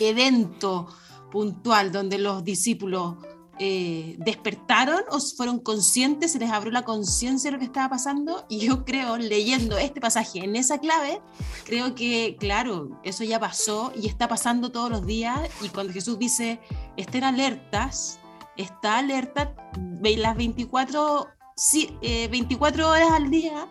evento, 0.00 0.88
puntual 1.30 1.92
donde 1.92 2.18
los 2.18 2.44
discípulos 2.44 3.16
eh, 3.60 4.14
despertaron 4.18 5.00
o 5.10 5.18
fueron 5.18 5.58
conscientes, 5.58 6.30
se 6.32 6.38
les 6.38 6.50
abrió 6.50 6.70
la 6.70 6.84
conciencia 6.84 7.50
de 7.50 7.56
lo 7.56 7.58
que 7.58 7.64
estaba 7.64 7.88
pasando 7.88 8.46
y 8.48 8.60
yo 8.60 8.84
creo, 8.84 9.16
leyendo 9.16 9.76
este 9.78 10.00
pasaje 10.00 10.44
en 10.44 10.54
esa 10.54 10.78
clave, 10.78 11.20
creo 11.64 11.96
que, 11.96 12.36
claro, 12.38 13.00
eso 13.02 13.24
ya 13.24 13.40
pasó 13.40 13.92
y 14.00 14.06
está 14.06 14.28
pasando 14.28 14.70
todos 14.70 14.90
los 14.90 15.04
días 15.06 15.40
y 15.60 15.70
cuando 15.70 15.92
Jesús 15.92 16.20
dice, 16.20 16.60
estén 16.96 17.24
alertas, 17.24 18.20
está 18.56 18.98
alerta 18.98 19.54
las 20.02 20.36
24, 20.36 21.26
24 22.30 22.82
eh, 22.82 22.86
horas 22.86 23.10
al 23.10 23.30
día 23.30 23.68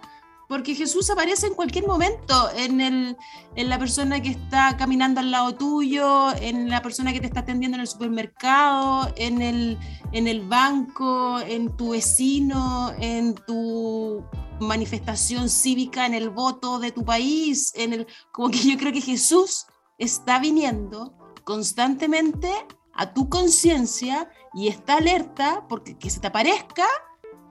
porque 0.47 0.75
Jesús 0.75 1.09
aparece 1.09 1.47
en 1.47 1.53
cualquier 1.53 1.85
momento, 1.85 2.49
en, 2.55 2.79
el, 2.79 3.17
en 3.55 3.69
la 3.69 3.77
persona 3.77 4.21
que 4.21 4.29
está 4.29 4.77
caminando 4.77 5.19
al 5.19 5.31
lado 5.31 5.55
tuyo, 5.55 6.31
en 6.37 6.69
la 6.69 6.81
persona 6.81 7.11
que 7.11 7.19
te 7.19 7.27
está 7.27 7.41
atendiendo 7.41 7.75
en 7.75 7.81
el 7.81 7.87
supermercado, 7.87 9.11
en 9.17 9.41
el, 9.41 9.77
en 10.13 10.27
el 10.27 10.47
banco, 10.47 11.39
en 11.39 11.75
tu 11.75 11.91
vecino, 11.91 12.93
en 12.99 13.35
tu 13.35 14.23
manifestación 14.59 15.49
cívica, 15.49 16.05
en 16.05 16.13
el 16.13 16.29
voto 16.29 16.79
de 16.79 16.91
tu 16.91 17.03
país, 17.03 17.73
en 17.75 17.93
el, 17.93 18.07
como 18.31 18.49
que 18.49 18.59
yo 18.59 18.77
creo 18.77 18.93
que 18.93 19.01
Jesús 19.01 19.65
está 19.97 20.39
viniendo 20.39 21.13
constantemente 21.43 22.51
a 22.93 23.13
tu 23.13 23.29
conciencia 23.29 24.29
y 24.53 24.69
está 24.69 24.97
alerta 24.97 25.65
porque 25.69 25.97
que 25.97 26.09
se 26.09 26.19
te 26.19 26.27
aparezca 26.27 26.85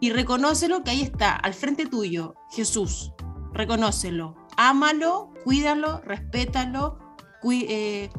y 0.01 0.11
reconócelo 0.11 0.82
que 0.82 0.90
ahí 0.90 1.03
está, 1.03 1.34
al 1.34 1.55
frente 1.55 1.86
tuyo, 1.86 2.34
Jesús. 2.51 3.12
Reconócelo, 3.53 4.34
ámalo, 4.57 5.32
cuídalo, 5.44 6.01
respétalo, 6.03 6.99
eh, 7.51 8.11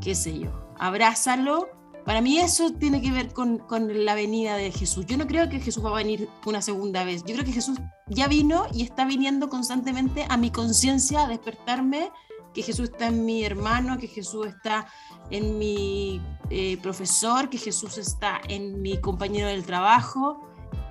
qué 0.00 0.14
sé 0.14 0.38
yo, 0.38 0.74
abrázalo. 0.78 1.68
Para 2.06 2.22
mí 2.22 2.38
eso 2.38 2.72
tiene 2.72 3.02
que 3.02 3.12
ver 3.12 3.32
con, 3.34 3.58
con, 3.58 4.04
la 4.04 4.14
venida 4.14 4.56
de 4.56 4.72
Jesús. 4.72 5.04
Yo 5.06 5.18
no 5.18 5.26
creo 5.26 5.50
que 5.50 5.60
Jesús 5.60 5.84
va 5.84 5.90
a 5.90 5.94
venir 5.94 6.28
una 6.46 6.62
segunda 6.62 7.04
vez. 7.04 7.22
Yo 7.24 7.34
creo 7.34 7.44
que 7.44 7.52
Jesús 7.52 7.78
ya 8.08 8.26
vino 8.26 8.66
y 8.72 8.82
está 8.82 9.04
viniendo 9.04 9.50
constantemente 9.50 10.24
a 10.28 10.38
mi 10.38 10.50
conciencia 10.50 11.24
a 11.24 11.28
despertarme 11.28 12.10
que 12.54 12.62
Jesús 12.62 12.90
está 12.90 13.08
en 13.08 13.24
mi 13.24 13.44
hermano, 13.44 13.98
que 13.98 14.08
Jesús 14.08 14.46
está 14.46 14.86
en 15.30 15.58
mi 15.58 16.20
eh, 16.48 16.78
profesor, 16.78 17.48
que 17.48 17.58
Jesús 17.58 17.98
está 17.98 18.40
en 18.48 18.82
mi 18.82 19.00
compañero 19.00 19.48
del 19.48 19.64
trabajo, 19.64 20.49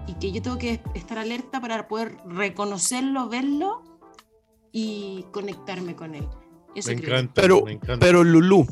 y 0.10 0.14
que 0.16 0.32
yo 0.32 0.42
tengo 0.42 0.58
que 0.58 0.82
estar 0.96 1.20
alerta 1.20 1.62
para 1.62 1.88
poder 1.88 2.18
reconocerlo, 2.26 3.30
verlo 3.30 3.84
y 4.72 5.26
conectarme 5.32 5.96
con 5.96 6.16
él. 6.16 6.28
me, 6.74 6.94
encanta, 6.94 7.42
pero, 7.42 7.64
pero 8.00 8.24
Lulu, 8.24 8.66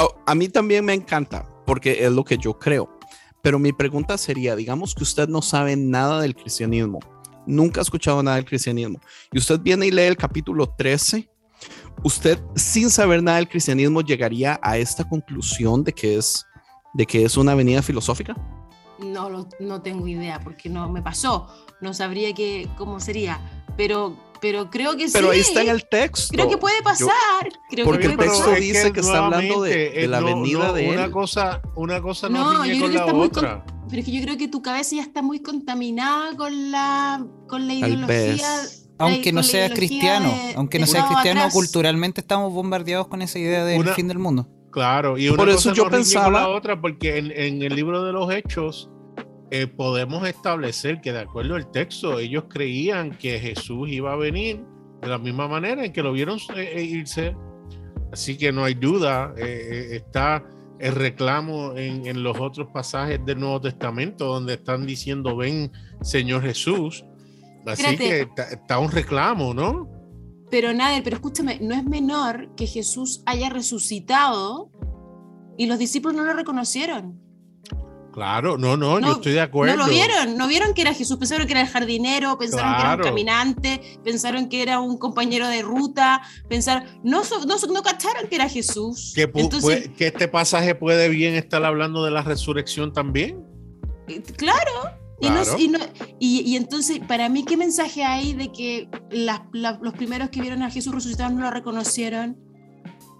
oh, 0.00 0.14
a 0.26 0.34
mí 0.34 0.48
también 0.48 0.84
me 0.84 0.92
encanta 0.92 1.48
porque 1.64 2.04
es 2.04 2.12
lo 2.12 2.24
que 2.24 2.36
yo 2.36 2.58
creo. 2.58 2.98
Pero 3.40 3.58
mi 3.58 3.72
pregunta 3.72 4.18
sería, 4.18 4.54
digamos 4.54 4.94
que 4.94 5.02
usted 5.02 5.28
no 5.28 5.40
sabe 5.40 5.76
nada 5.76 6.20
del 6.20 6.34
cristianismo, 6.34 7.00
nunca 7.46 7.80
ha 7.80 7.82
escuchado 7.82 8.22
nada 8.22 8.36
del 8.36 8.44
cristianismo, 8.44 9.00
y 9.32 9.38
usted 9.38 9.58
viene 9.60 9.86
y 9.86 9.90
lee 9.90 10.02
el 10.02 10.16
capítulo 10.16 10.74
13, 10.76 11.28
usted 12.04 12.38
sin 12.54 12.90
saber 12.90 13.22
nada 13.22 13.38
del 13.38 13.48
cristianismo 13.48 14.02
llegaría 14.02 14.60
a 14.62 14.76
esta 14.76 15.08
conclusión 15.08 15.82
de 15.82 15.92
que 15.92 16.18
es, 16.18 16.44
de 16.92 17.06
que 17.06 17.24
es 17.24 17.36
una 17.38 17.52
avenida 17.52 17.80
filosófica? 17.80 18.36
No, 19.04 19.48
no 19.60 19.82
tengo 19.82 20.06
idea 20.08 20.40
porque 20.40 20.68
no 20.68 20.88
me 20.90 21.02
pasó, 21.02 21.48
no 21.80 21.94
sabría 21.94 22.32
qué 22.34 22.68
cómo 22.76 23.00
sería, 23.00 23.40
pero, 23.76 24.16
pero 24.40 24.70
creo 24.70 24.96
que 24.96 25.08
sí. 25.08 25.14
Pero 25.14 25.30
ahí 25.30 25.40
está 25.40 25.62
en 25.62 25.68
el 25.68 25.88
texto. 25.88 26.32
Creo 26.32 26.48
que 26.48 26.56
puede 26.56 26.82
pasar. 26.82 27.10
porque 27.84 28.06
el 28.06 28.16
texto 28.16 28.52
dice 28.52 28.92
que, 28.92 29.00
está 29.00 29.26
hablando 29.26 29.62
de, 29.62 30.06
la 30.08 30.20
venida 30.20 30.72
de 30.72 30.90
una 30.90 31.10
Cosa, 31.10 31.60
una 31.74 32.00
cosa 32.00 32.28
no, 32.28 32.64
yo 32.64 32.76
creo 32.76 32.90
que 32.90 32.96
está 32.96 33.14
otra. 33.14 33.64
pero 33.88 34.00
es 34.00 34.06
que 34.06 34.12
yo 34.12 34.22
creo 34.22 34.36
que 34.36 34.48
tu 34.48 34.62
cabeza 34.62 34.96
ya 34.96 35.02
está 35.02 35.22
muy 35.22 35.40
contaminada 35.40 36.36
con 36.36 36.70
la, 36.70 37.24
con 37.48 37.66
la 37.66 37.74
ideología. 37.74 38.46
Aunque 38.98 39.32
no 39.32 39.42
seas 39.42 39.72
cristiano, 39.72 40.32
aunque 40.56 40.78
no 40.78 40.86
seas 40.86 41.06
cristiano, 41.06 41.48
culturalmente 41.50 42.20
estamos 42.20 42.52
bombardeados 42.52 43.08
con 43.08 43.22
esa 43.22 43.38
idea 43.38 43.64
del 43.64 43.88
fin 43.90 44.08
del 44.08 44.18
mundo. 44.18 44.48
Claro, 44.70 45.18
y 45.18 45.28
una 45.28 45.36
Por 45.36 45.50
eso 45.50 45.74
yo 45.74 45.90
pensaba 45.90 46.30
la 46.30 46.48
otra, 46.48 46.80
porque 46.80 47.18
en, 47.18 47.30
en, 47.30 47.62
el 47.62 47.76
libro 47.76 48.04
de 48.04 48.12
los 48.12 48.32
Hechos 48.32 48.88
eh, 49.54 49.66
podemos 49.66 50.26
establecer 50.26 51.02
que 51.02 51.12
de 51.12 51.18
acuerdo 51.18 51.56
al 51.56 51.70
texto, 51.70 52.18
ellos 52.18 52.44
creían 52.48 53.10
que 53.10 53.38
Jesús 53.38 53.86
iba 53.90 54.14
a 54.14 54.16
venir 54.16 54.64
de 55.02 55.08
la 55.08 55.18
misma 55.18 55.46
manera 55.46 55.84
en 55.84 55.92
que 55.92 56.02
lo 56.02 56.10
vieron 56.14 56.38
eh, 56.56 56.72
eh, 56.74 56.82
irse. 56.82 57.36
Así 58.10 58.38
que 58.38 58.50
no 58.50 58.64
hay 58.64 58.72
duda, 58.72 59.34
está 59.36 60.42
el 60.78 60.94
reclamo 60.94 61.76
en, 61.76 62.06
en, 62.06 62.22
los 62.22 62.40
otros 62.40 62.68
pasajes 62.72 63.22
del 63.26 63.40
Nuevo 63.40 63.60
Testamento 63.60 64.24
donde 64.24 64.54
están 64.54 64.86
diciendo, 64.86 65.36
ven 65.36 65.70
Señor 66.00 66.40
Jesús. 66.40 67.04
Así 67.66 67.94
que 67.98 68.26
está, 68.36 68.78
un 68.78 68.90
reclamo, 68.90 69.52
¿no? 69.52 69.86
Pero 70.50 70.72
nada, 70.72 70.98
pero 71.04 71.16
escúchame, 71.16 71.58
no 71.60 71.74
es 71.74 71.84
menor 71.84 72.54
que 72.54 72.66
Jesús 72.66 73.22
haya 73.26 73.50
resucitado 73.50 74.70
y 75.58 75.66
los 75.66 75.78
discípulos 75.78 76.16
no 76.16 76.24
lo 76.24 76.32
reconocieron. 76.32 77.20
Claro, 78.12 78.58
no, 78.58 78.76
no, 78.76 79.00
yo 79.00 79.12
estoy 79.12 79.32
de 79.32 79.40
acuerdo. 79.40 79.74
No 79.74 79.86
lo 79.86 79.90
vieron, 79.90 80.36
no 80.36 80.46
vieron 80.46 80.74
que 80.74 80.82
era 80.82 80.92
Jesús, 80.92 81.16
pensaron 81.16 81.46
que 81.46 81.54
era 81.54 81.62
el 81.62 81.68
jardinero, 81.68 82.36
pensaron 82.36 82.74
que 82.74 82.80
era 82.82 82.94
un 82.94 83.00
caminante, 83.00 83.98
pensaron 84.04 84.48
que 84.50 84.62
era 84.62 84.80
un 84.80 84.98
compañero 84.98 85.48
de 85.48 85.62
ruta, 85.62 86.20
pensaron, 86.46 86.84
no, 87.02 87.22
no, 87.46 87.56
no 87.72 87.82
cacharon 87.82 88.28
que 88.28 88.34
era 88.34 88.50
Jesús. 88.50 89.12
Que, 89.14 89.30
que 89.96 90.08
este 90.08 90.28
pasaje 90.28 90.74
puede 90.74 91.08
bien 91.08 91.34
estar 91.34 91.64
hablando 91.64 92.04
de 92.04 92.10
la 92.10 92.22
resurrección 92.22 92.92
también. 92.92 93.46
Eh, 94.08 94.22
claro. 94.36 94.92
Y, 96.18 96.40
y, 96.40 96.56
entonces, 96.56 96.98
para 97.06 97.28
mí, 97.28 97.44
¿qué 97.44 97.56
mensaje 97.56 98.02
hay 98.02 98.34
de 98.34 98.50
que 98.50 98.88
los 99.10 99.92
primeros 99.94 100.30
que 100.30 100.40
vieron 100.40 100.62
a 100.64 100.70
Jesús 100.70 100.92
resucitado 100.92 101.30
no 101.30 101.42
lo 101.42 101.50
reconocieron? 101.50 102.36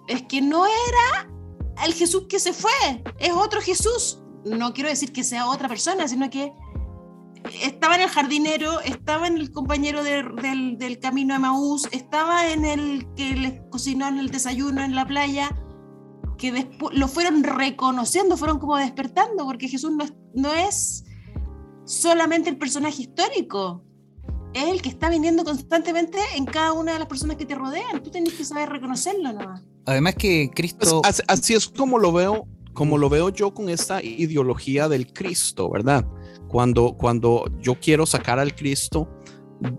Es 0.09 0.21
que 0.23 0.41
no 0.41 0.65
era 0.65 1.29
el 1.85 1.93
Jesús 1.93 2.25
que 2.27 2.39
se 2.39 2.51
fue, 2.51 2.71
es 3.19 3.31
otro 3.31 3.61
Jesús 3.61 4.22
no 4.45 4.73
quiero 4.73 4.89
decir 4.89 5.11
que 5.11 5.23
sea 5.23 5.47
otra 5.47 5.67
persona, 5.67 6.07
sino 6.07 6.29
que 6.29 6.53
estaba 7.61 7.95
en 7.95 8.01
el 8.01 8.09
jardinero, 8.09 8.79
estaba 8.81 9.27
en 9.27 9.37
el 9.37 9.51
compañero 9.51 10.03
del, 10.03 10.77
del, 10.77 10.99
camino 10.99 11.33
de 11.33 11.39
Maús, 11.39 11.87
estaba 11.91 12.51
en 12.51 12.65
el 12.65 13.07
que 13.15 13.35
les 13.35 13.61
cocinó 13.69 14.07
en 14.07 14.19
el 14.19 14.29
desayuno 14.29 14.83
en 14.83 14.95
la 14.95 15.05
playa, 15.05 15.49
que 16.37 16.51
después 16.51 16.97
lo 16.97 17.07
fueron 17.07 17.43
reconociendo, 17.43 18.37
fueron 18.37 18.59
como 18.59 18.77
despertando, 18.77 19.45
porque 19.45 19.67
Jesús 19.67 19.91
no 19.91 20.03
es, 20.03 20.13
no 20.33 20.53
es 20.53 21.03
solamente 21.85 22.49
el 22.49 22.57
personaje 22.57 23.03
histórico, 23.03 23.83
es 24.53 24.65
el 24.65 24.81
que 24.81 24.89
está 24.89 25.09
viniendo 25.09 25.43
constantemente 25.43 26.19
en 26.35 26.45
cada 26.45 26.73
una 26.73 26.93
de 26.93 26.99
las 26.99 27.07
personas 27.07 27.37
que 27.37 27.45
te 27.45 27.55
rodean. 27.55 28.03
Tú 28.03 28.11
tienes 28.11 28.33
que 28.33 28.45
saber 28.45 28.69
reconocerlo 28.69 29.33
nomás. 29.33 29.63
Además 29.85 30.15
que 30.15 30.51
Cristo... 30.53 31.01
así 31.27 31.55
es 31.55 31.67
como 31.67 31.97
lo 31.97 32.11
veo 32.11 32.47
como 32.73 32.97
lo 32.97 33.09
veo 33.09 33.29
yo 33.29 33.53
con 33.53 33.69
esta 33.69 34.03
ideología 34.03 34.89
del 34.89 35.11
Cristo, 35.13 35.69
¿verdad? 35.69 36.05
Cuando, 36.47 36.95
cuando 36.97 37.45
yo 37.59 37.79
quiero 37.79 38.05
sacar 38.05 38.39
al 38.39 38.55
Cristo 38.55 39.09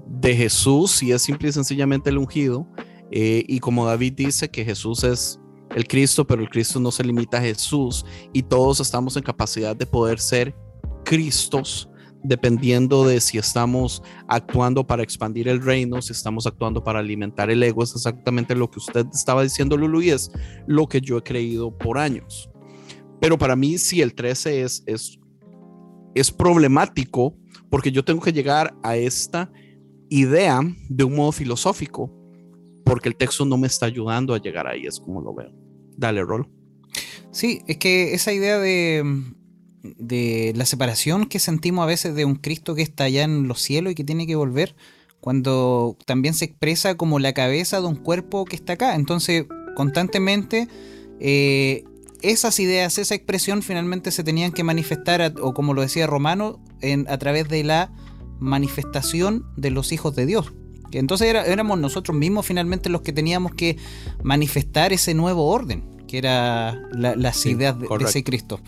de 0.07 0.34
Jesús 0.34 1.03
y 1.03 1.12
es 1.12 1.22
simple 1.22 1.49
y 1.49 1.53
sencillamente 1.53 2.11
el 2.11 2.18
ungido, 2.18 2.66
eh, 3.11 3.45
y 3.47 3.61
como 3.61 3.86
David 3.86 4.14
dice 4.16 4.51
que 4.51 4.64
Jesús 4.64 5.05
es 5.05 5.40
el 5.74 5.86
Cristo, 5.86 6.26
pero 6.26 6.42
el 6.42 6.49
Cristo 6.49 6.80
no 6.80 6.90
se 6.90 7.05
limita 7.05 7.38
a 7.38 7.42
Jesús 7.42 8.05
y 8.32 8.42
todos 8.42 8.80
estamos 8.80 9.16
en 9.16 9.22
capacidad 9.22 9.76
de 9.76 9.86
poder 9.86 10.18
ser 10.18 10.55
Cristos 11.05 11.88
dependiendo 12.24 13.07
de 13.07 13.20
si 13.20 13.38
estamos 13.38 14.03
actuando 14.28 14.86
para 14.86 15.03
expandir 15.03 15.47
el 15.47 15.62
reino, 15.62 16.01
si 16.03 16.12
estamos 16.12 16.47
actuando 16.47 16.82
para 16.82 16.99
alimentar 16.99 17.51
el 17.51 17.62
ego, 17.62 17.84
es 17.84 17.95
exactamente 17.95 18.55
lo 18.57 18.70
que 18.70 18.78
usted 18.78 19.07
estaba 19.12 19.42
diciendo, 19.42 19.76
Lulu, 19.76 20.03
y 20.03 20.11
es 20.11 20.32
lo 20.66 20.88
que 20.88 21.01
yo 21.01 21.18
he 21.18 21.22
creído 21.22 21.76
por 21.76 21.99
años. 21.99 22.49
Pero 23.25 23.39
para 23.39 23.57
mí 23.57 23.79
sí, 23.79 24.03
el 24.03 24.14
13 24.14 24.61
es, 24.61 24.83
es, 24.85 25.18
es 26.14 26.31
problemático 26.31 27.35
porque 27.70 27.91
yo 27.91 28.05
tengo 28.05 28.20
que 28.20 28.35
llegar 28.35 28.75
a 28.83 28.99
esta 28.99 29.51
idea 30.11 30.61
de 30.91 31.05
un 31.05 31.16
modo 31.16 31.33
filosófico 31.33 32.12
porque 32.85 33.09
el 33.09 33.16
texto 33.16 33.47
no 33.47 33.57
me 33.57 33.66
está 33.66 33.87
ayudando 33.87 34.35
a 34.35 34.43
llegar 34.43 34.66
ahí, 34.66 34.85
es 34.85 35.01
como 35.01 35.22
lo 35.22 35.33
veo. 35.33 35.51
Dale, 35.97 36.22
Rol. 36.22 36.51
Sí, 37.31 37.62
es 37.66 37.79
que 37.79 38.12
esa 38.12 38.31
idea 38.35 38.59
de, 38.59 39.22
de 39.83 40.53
la 40.55 40.66
separación 40.66 41.25
que 41.25 41.39
sentimos 41.39 41.83
a 41.83 41.87
veces 41.87 42.14
de 42.14 42.27
un 42.27 42.35
Cristo 42.35 42.75
que 42.75 42.83
está 42.83 43.05
allá 43.05 43.25
en 43.25 43.49
los 43.49 43.62
cielos 43.62 43.93
y 43.93 43.95
que 43.95 44.05
tiene 44.05 44.27
que 44.27 44.37
volver, 44.37 44.77
cuando 45.20 45.97
también 46.05 46.35
se 46.35 46.45
expresa 46.45 46.99
como 46.99 47.18
la 47.18 47.33
cabeza 47.33 47.81
de 47.81 47.87
un 47.87 47.97
cuerpo 47.97 48.45
que 48.45 48.57
está 48.57 48.75
acá. 48.75 48.97
Entonces, 48.97 49.47
constantemente 49.77 50.68
eh, 51.20 51.85
esas 52.31 52.59
ideas, 52.61 52.99
esa 52.99 53.14
expresión 53.14 53.62
finalmente 53.62 54.11
se 54.11 54.25
tenían 54.25 54.53
que 54.53 54.64
manifestar, 54.64 55.35
o 55.41 55.55
como 55.55 55.75
lo 55.75 55.83
decía 55.83 56.07
Romano, 56.07 56.61
en, 56.81 57.07
a 57.09 57.18
través 57.18 57.49
de 57.49 57.64
la 57.64 57.93
manifestación 58.39 59.47
de 59.57 59.70
los 59.70 59.93
hijos 59.93 60.14
de 60.14 60.27
Dios. 60.27 60.53
Entonces 60.99 61.35
éramos 61.35 61.79
nosotros 61.79 62.16
mismos 62.16 62.47
finalmente 62.47 62.89
los 62.89 63.03
que 63.03 63.12
teníamos 63.12 63.55
que 63.55 63.77
manifestar 64.22 64.93
ese 64.93 65.14
nuevo 65.14 65.49
orden, 65.49 65.83
que 66.07 66.18
era 66.18 66.81
las 66.93 67.47
ideas 67.47 67.79
de, 67.79 67.89
ese 68.01 68.22
Cristo. 68.22 68.61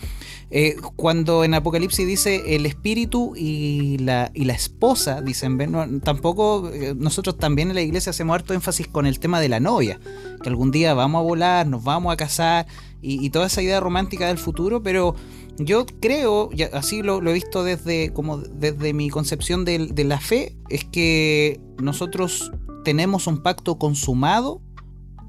Eh, 0.49 0.77
cuando 0.95 1.43
en 1.43 1.53
Apocalipsis 1.53 2.07
dice 2.07 2.55
el 2.55 2.65
espíritu 2.65 3.33
y 3.35 3.97
la, 3.99 4.31
y 4.33 4.45
la 4.45 4.53
esposa, 4.53 5.21
dicen, 5.21 5.57
tampoco 6.01 6.69
eh, 6.73 6.93
nosotros 6.97 7.37
también 7.37 7.69
en 7.69 7.75
la 7.75 7.81
iglesia 7.81 8.09
hacemos 8.11 8.35
harto 8.35 8.53
énfasis 8.53 8.87
con 8.87 9.05
el 9.05 9.19
tema 9.19 9.41
de 9.41 9.49
la 9.49 9.59
novia, 9.59 9.99
que 10.41 10.49
algún 10.49 10.71
día 10.71 10.93
vamos 10.93 11.19
a 11.19 11.23
volar, 11.23 11.67
nos 11.67 11.83
vamos 11.83 12.13
a 12.13 12.17
casar 12.17 12.65
y, 13.01 13.29
toda 13.29 13.47
esa 13.47 13.61
idea 13.61 13.79
romántica 13.79 14.27
del 14.27 14.37
futuro, 14.37 14.81
pero 14.81 15.15
yo 15.57 15.85
creo, 15.99 16.49
así 16.73 17.01
lo, 17.01 17.21
he 17.27 17.33
visto 17.33 17.63
desde, 17.63 18.11
como 18.11 18.37
desde 18.37 18.93
mi 18.93 19.09
concepción 19.09 19.65
de, 19.65 19.87
de 19.87 20.03
la 20.03 20.19
fe, 20.19 20.55
es 20.69 20.83
que 20.85 21.59
nosotros 21.81 22.51
tenemos 22.83 23.27
un 23.27 23.43
pacto 23.43 23.77
consumado 23.77 24.61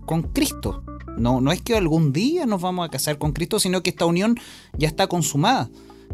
con 0.06 0.22
Cristo. 0.22 0.82
No, 1.18 1.40
no 1.40 1.50
es 1.52 1.60
que 1.60 1.76
algún 1.76 2.12
día 2.12 2.46
nos 2.46 2.62
vamos 2.62 2.86
a 2.86 2.90
casar 2.90 3.18
con 3.18 3.32
Cristo, 3.32 3.58
sino 3.58 3.82
que 3.82 3.90
esta 3.90 4.06
unión 4.06 4.38
ya 4.76 4.88
está 4.88 5.08
consumada. 5.08 5.68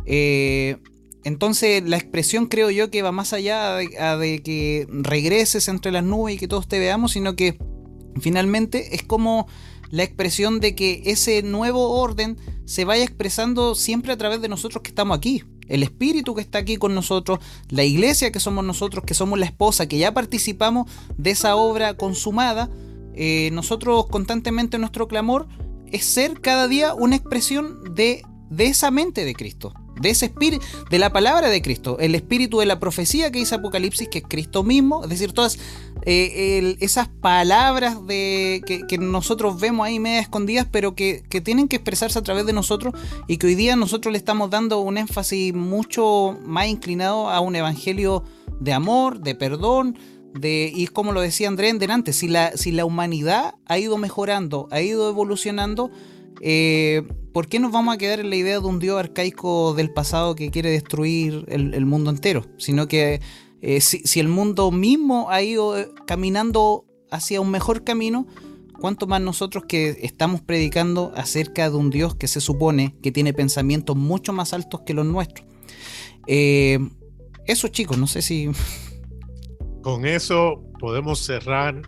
Eh, 0.06 0.78
entonces 1.24 1.82
la 1.86 1.96
expresión 1.96 2.46
creo 2.46 2.70
yo 2.70 2.90
que 2.90 3.02
va 3.02 3.10
más 3.10 3.32
allá 3.32 3.76
de, 3.76 4.42
que 4.42 4.86
regreses 4.90 5.68
entre 5.68 5.90
las 5.90 6.04
nubes 6.04 6.34
y 6.34 6.38
que 6.38 6.48
todos 6.48 6.68
te 6.68 6.78
veamos, 6.78 7.12
sino 7.12 7.34
que 7.34 7.58
finalmente 8.20 8.94
es 8.94 9.02
como 9.02 9.46
la 9.90 10.02
expresión 10.02 10.60
de 10.60 10.74
que 10.74 11.02
ese 11.06 11.42
nuevo 11.42 12.00
orden 12.00 12.36
se 12.64 12.84
vaya 12.84 13.04
expresando 13.04 13.74
siempre 13.74 14.12
a 14.12 14.16
través 14.16 14.40
de 14.40 14.48
nosotros 14.48 14.82
que 14.82 14.90
estamos 14.90 15.16
aquí. 15.16 15.44
El 15.68 15.82
espíritu 15.82 16.34
que 16.34 16.42
está 16.42 16.58
aquí 16.58 16.76
con 16.76 16.94
nosotros, 16.94 17.38
la 17.70 17.84
iglesia 17.84 18.32
que 18.32 18.40
somos 18.40 18.64
nosotros, 18.64 19.04
que 19.04 19.14
somos 19.14 19.38
la 19.38 19.46
esposa, 19.46 19.88
que 19.88 19.98
ya 19.98 20.12
participamos 20.12 20.90
de 21.16 21.30
esa 21.30 21.56
obra 21.56 21.94
consumada, 21.94 22.70
eh, 23.14 23.50
nosotros 23.52 24.06
constantemente 24.06 24.78
nuestro 24.78 25.08
clamor 25.08 25.48
es 25.90 26.04
ser 26.04 26.40
cada 26.40 26.68
día 26.68 26.94
una 26.94 27.16
expresión 27.16 27.94
de, 27.94 28.22
de 28.50 28.66
esa 28.66 28.90
mente 28.90 29.24
de 29.24 29.34
Cristo 29.34 29.72
de 30.00 30.10
ese 30.10 30.26
espíritu, 30.26 30.64
de 30.90 30.98
la 30.98 31.12
palabra 31.12 31.48
de 31.48 31.62
Cristo, 31.62 31.98
el 32.00 32.14
espíritu 32.14 32.58
de 32.58 32.66
la 32.66 32.80
profecía 32.80 33.30
que 33.30 33.38
dice 33.38 33.54
Apocalipsis, 33.54 34.08
que 34.08 34.18
es 34.18 34.24
Cristo 34.26 34.62
mismo, 34.62 35.04
es 35.04 35.10
decir, 35.10 35.32
todas 35.32 35.58
eh, 36.06 36.76
esas 36.80 37.08
palabras 37.08 38.06
de, 38.06 38.62
que, 38.66 38.98
nosotros 38.98 39.58
vemos 39.60 39.86
ahí 39.86 39.98
media 39.98 40.20
escondidas, 40.20 40.66
pero 40.70 40.94
que, 40.94 41.22
tienen 41.42 41.68
que 41.68 41.76
expresarse 41.76 42.18
a 42.18 42.22
través 42.22 42.46
de 42.46 42.52
nosotros 42.52 42.94
y 43.26 43.38
que 43.38 43.46
hoy 43.46 43.54
día 43.54 43.76
nosotros 43.76 44.12
le 44.12 44.18
estamos 44.18 44.50
dando 44.50 44.80
un 44.80 44.98
énfasis 44.98 45.54
mucho 45.54 46.38
más 46.44 46.66
inclinado 46.66 47.30
a 47.30 47.40
un 47.40 47.56
evangelio 47.56 48.24
de 48.60 48.72
amor, 48.72 49.20
de 49.20 49.34
perdón, 49.34 49.98
de, 50.34 50.70
y 50.74 50.88
como 50.88 51.12
lo 51.12 51.20
decía 51.20 51.48
Andrés 51.48 51.70
en 51.70 51.78
delante, 51.78 52.12
si 52.12 52.28
la, 52.28 52.52
si 52.56 52.72
la 52.72 52.84
humanidad 52.84 53.54
ha 53.66 53.78
ido 53.78 53.96
mejorando, 53.96 54.68
ha 54.70 54.80
ido 54.80 55.08
evolucionando, 55.08 55.90
eh, 56.40 57.02
¿por 57.32 57.48
qué 57.48 57.58
nos 57.58 57.72
vamos 57.72 57.94
a 57.94 57.98
quedar 57.98 58.20
en 58.20 58.30
la 58.30 58.36
idea 58.36 58.60
de 58.60 58.66
un 58.66 58.78
dios 58.78 58.98
arcaico 58.98 59.74
del 59.74 59.90
pasado 59.90 60.34
que 60.34 60.50
quiere 60.50 60.70
destruir 60.70 61.44
el, 61.48 61.86
mundo 61.86 62.10
entero? 62.10 62.44
Sino 62.58 62.88
que 62.88 63.20
eh, 63.60 63.80
si, 63.80 64.20
el 64.20 64.28
mundo 64.28 64.70
mismo 64.70 65.30
ha 65.30 65.42
ido 65.42 65.78
eh, 65.78 65.88
caminando 66.06 66.84
hacia 67.10 67.40
un 67.40 67.50
mejor 67.50 67.84
camino, 67.84 68.26
¿cuánto 68.80 69.06
más 69.06 69.20
nosotros 69.20 69.64
que 69.68 69.98
estamos 70.02 70.40
predicando 70.40 71.12
acerca 71.16 71.70
de 71.70 71.76
un 71.76 71.90
Dios 71.90 72.14
que 72.14 72.28
se 72.28 72.40
supone 72.40 72.96
que 73.02 73.12
tiene 73.12 73.32
pensamientos 73.32 73.96
mucho 73.96 74.32
más 74.32 74.52
altos 74.52 74.82
que 74.84 74.94
los 74.94 75.06
nuestros? 75.06 75.46
eso 76.26 77.68
chicos, 77.68 77.98
no 77.98 78.06
sé 78.06 78.22
si... 78.22 78.50
Con 79.82 80.06
eso 80.06 80.62
podemos 80.80 81.18
cerrar 81.18 81.82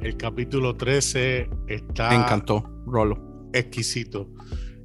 el 0.00 0.16
capítulo 0.16 0.76
13. 0.76 1.50
Está... 1.66 2.10
Me 2.10 2.16
encantó, 2.16 2.62
Rolo 2.86 3.25
exquisito. 3.58 4.30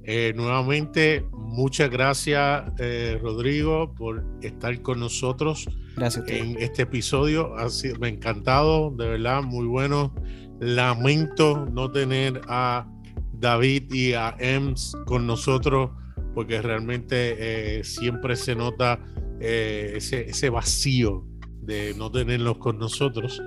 Eh, 0.03 0.33
nuevamente, 0.35 1.25
muchas 1.31 1.89
gracias, 1.89 2.63
eh, 2.79 3.19
Rodrigo, 3.21 3.93
por 3.93 4.25
estar 4.41 4.81
con 4.81 4.99
nosotros 4.99 5.69
en 6.27 6.57
este 6.59 6.83
episodio. 6.83 7.55
Ha 7.55 7.69
sido, 7.69 7.99
me 7.99 8.07
ha 8.07 8.09
encantado, 8.09 8.91
de 8.91 9.07
verdad, 9.07 9.43
muy 9.43 9.67
bueno. 9.67 10.13
Lamento 10.59 11.67
no 11.71 11.91
tener 11.91 12.41
a 12.47 12.87
David 13.33 13.93
y 13.93 14.13
a 14.13 14.35
Ems 14.39 14.95
con 15.05 15.27
nosotros, 15.27 15.91
porque 16.33 16.61
realmente 16.61 17.79
eh, 17.79 17.83
siempre 17.83 18.35
se 18.35 18.55
nota 18.55 18.99
ese, 19.39 20.29
ese, 20.29 20.49
vacío 20.51 21.25
de 21.61 21.95
no 21.95 22.11
tenerlos 22.11 22.57
con 22.57 22.77
nosotros. 22.77 23.41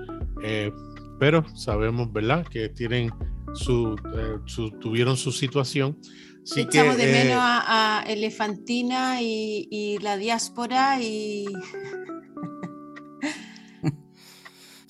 Pero 1.19 1.45
sabemos, 1.55 2.11
¿verdad?, 2.11 2.45
que 2.45 2.69
tienen 2.69 3.09
eh, 3.09 4.37
su, 4.45 4.71
tuvieron 4.79 5.17
su 5.17 5.31
situación. 5.31 5.97
Sí 6.43 6.61
Echamos 6.61 6.97
de 6.97 7.05
menos 7.07 7.37
eh, 7.37 7.39
a, 7.39 8.03
Elefantina 8.07 9.21
y, 9.21 9.97
la 10.01 10.17
diáspora 10.17 11.01
y... 11.01 11.45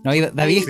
No, 0.04 0.12
David 0.34 0.66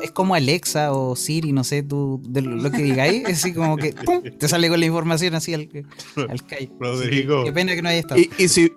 es, 0.00 0.10
como, 0.10 0.34
Alexa 0.34 0.92
o 0.92 1.14
Siri, 1.14 1.52
no 1.52 1.62
sé, 1.62 1.84
tú, 1.84 2.20
de 2.24 2.42
lo 2.42 2.72
que 2.72 2.82
digáis, 2.82 3.22
es 3.28 3.38
así 3.38 3.54
como 3.54 3.76
que 3.76 3.92
te 3.92 4.48
sale 4.48 4.68
con 4.68 4.80
la 4.80 4.86
información 4.86 5.36
así 5.36 5.54
al, 5.54 5.68
al 6.16 6.42
Rodrigo. 6.80 7.44
qué 7.44 7.52
pena 7.52 7.76
que 7.76 7.82
no 7.82 7.88
haya 7.88 8.00
estado. 8.00 8.20
Y, 8.20 8.48
si, 8.48 8.72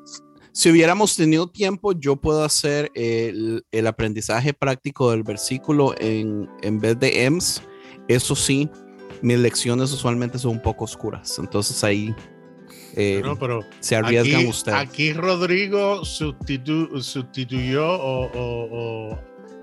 si, 0.54 0.72
hubiéramos 0.72 1.18
tenido 1.18 1.48
tiempo, 1.48 1.92
yo 1.92 2.16
puedo 2.16 2.44
hacer 2.46 2.92
el, 2.96 3.66
el 3.72 3.88
aprendizaje 3.88 4.54
práctico 4.54 5.12
del 5.12 5.24
versículo 5.24 5.94
en, 6.00 6.50
en 6.62 6.80
vez 6.80 6.98
de 7.00 7.26
EMS 7.26 7.62
eso 8.08 8.36
sí, 8.36 8.70
mis 9.22 9.40
lecciones 9.40 9.92
usualmente 9.92 10.38
son 10.38 10.52
un 10.52 10.62
poco 10.62 10.86
oscuras, 10.86 11.40
entonces 11.40 11.84
ahí 11.84 12.14
eh, 12.96 13.22
se 13.80 13.96
arriesgan 13.96 14.48
ustedes. 14.48 14.78
Aquí 14.78 15.14
Rodrigo 15.14 16.04
sustituyó 16.04 17.86
o, 17.86 19.18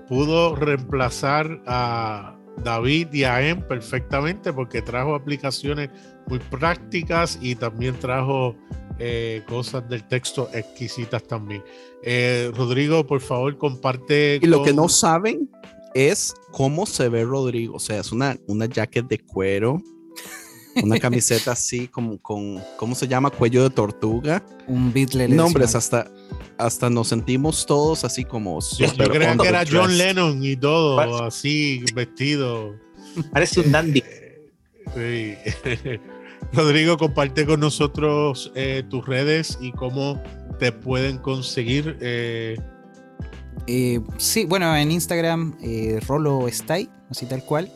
pudo 0.07 0.55
reemplazar 0.55 1.61
a 1.67 2.35
David 2.63 3.13
y 3.13 3.23
a 3.23 3.47
Em 3.47 3.61
perfectamente 3.61 4.53
porque 4.53 4.81
trajo 4.81 5.15
aplicaciones 5.15 5.89
muy 6.27 6.39
prácticas 6.39 7.39
y 7.41 7.55
también 7.55 7.97
trajo 7.99 8.55
eh, 8.99 9.43
cosas 9.47 9.87
del 9.89 10.07
texto 10.07 10.49
exquisitas 10.53 11.23
también. 11.23 11.63
Eh, 12.03 12.51
Rodrigo, 12.55 13.05
por 13.05 13.21
favor, 13.21 13.57
comparte. 13.57 14.39
Y 14.41 14.47
lo 14.47 14.63
que 14.63 14.73
no 14.73 14.89
saben 14.89 15.49
es 15.93 16.33
cómo 16.51 16.85
se 16.85 17.09
ve 17.09 17.23
Rodrigo. 17.23 17.75
O 17.75 17.79
sea, 17.79 17.99
es 17.99 18.11
una, 18.11 18.37
una 18.47 18.65
jacket 18.65 19.07
de 19.07 19.19
cuero, 19.19 19.81
una 20.81 20.99
camiseta 20.99 21.51
así 21.51 21.87
como 21.87 22.17
con, 22.17 22.61
¿cómo 22.77 22.95
se 22.95 23.07
llama? 23.07 23.29
Cuello 23.29 23.63
de 23.63 23.69
tortuga. 23.69 24.43
Un 24.67 24.91
Beatle. 24.93 25.27
Nombres, 25.27 25.75
hasta, 25.75 26.09
hasta 26.57 26.89
nos 26.89 27.09
sentimos 27.09 27.65
todos 27.65 28.03
así 28.03 28.25
como... 28.25 28.59
Yo, 28.77 28.87
creo 28.93 29.37
que 29.37 29.47
era 29.47 29.63
John 29.69 29.97
Lennon 29.97 30.43
y 30.43 30.55
todo, 30.55 30.99
así 31.23 31.83
vestido. 31.93 32.75
Parece 33.31 33.61
un 33.61 33.71
dandy. 33.71 34.03
Sí. 34.95 35.35
Rodrigo, 36.53 36.97
comparte 36.97 37.45
con 37.45 37.59
nosotros 37.59 38.51
eh, 38.55 38.83
tus 38.89 39.05
redes 39.05 39.57
y 39.61 39.71
cómo 39.71 40.21
te 40.59 40.71
pueden 40.71 41.17
conseguir 41.17 41.97
eh, 42.01 42.57
eh, 43.67 44.01
sí, 44.17 44.45
bueno, 44.45 44.75
en 44.75 44.91
Instagram, 44.91 45.57
eh, 45.61 45.99
Rolo 46.07 46.47
Stay, 46.47 46.89
así 47.09 47.25
tal 47.25 47.43
cual. 47.43 47.71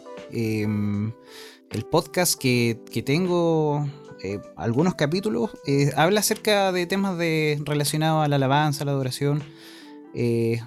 El 1.75 1.83
podcast 1.83 2.39
que, 2.39 2.79
tengo, 3.05 3.85
eh, 4.23 4.39
algunos 4.55 4.95
capítulos, 4.95 5.51
habla 5.97 6.21
acerca 6.21 6.71
de 6.71 6.85
temas 6.85 7.17
de, 7.17 7.61
relacionados 7.65 8.23
a 8.23 8.29
la 8.29 8.37
alabanza, 8.37 8.83
a 8.83 8.85
la 8.85 8.93
adoración. 8.93 9.43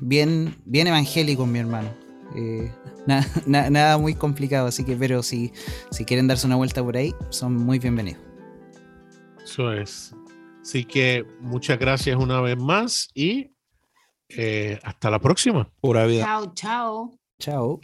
bien, 0.00 0.54
bien 0.66 0.86
evangélico, 0.86 1.46
mi 1.46 1.60
hermano. 1.60 1.94
nada 3.46 3.96
muy 3.96 4.14
complicado, 4.16 4.68
así 4.68 4.84
que, 4.84 4.96
pero 4.96 5.22
si, 5.22 5.50
si 5.90 6.04
quieren 6.04 6.28
darse 6.28 6.46
una 6.46 6.56
vuelta 6.56 6.84
por 6.84 6.98
ahí, 6.98 7.14
son 7.30 7.56
muy 7.56 7.78
bienvenidos. 7.78 8.20
Eso 9.42 9.72
es. 9.72 10.14
Así 10.60 10.84
que 10.84 11.24
muchas 11.40 11.78
gracias 11.78 12.16
una 12.16 12.42
vez 12.42 12.58
más 12.58 13.08
y 13.14 13.52
eh, 14.28 14.78
hasta 14.82 15.10
la 15.10 15.18
próxima. 15.18 15.70
Pura 15.80 16.04
vida. 16.04 16.24
Chao, 16.24 16.52
chao. 16.52 17.18
Chao. 17.38 17.80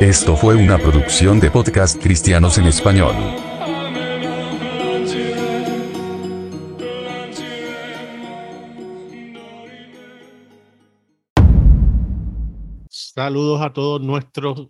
Esto 0.00 0.36
fue 0.36 0.56
una 0.56 0.76
producción 0.76 1.40
de 1.40 1.50
podcast 1.50 1.98
cristianos 2.02 2.58
en 2.58 2.66
español. 2.66 3.14
Saludos 12.90 13.62
a 13.62 13.72
todos 13.72 14.02
nuestros 14.02 14.68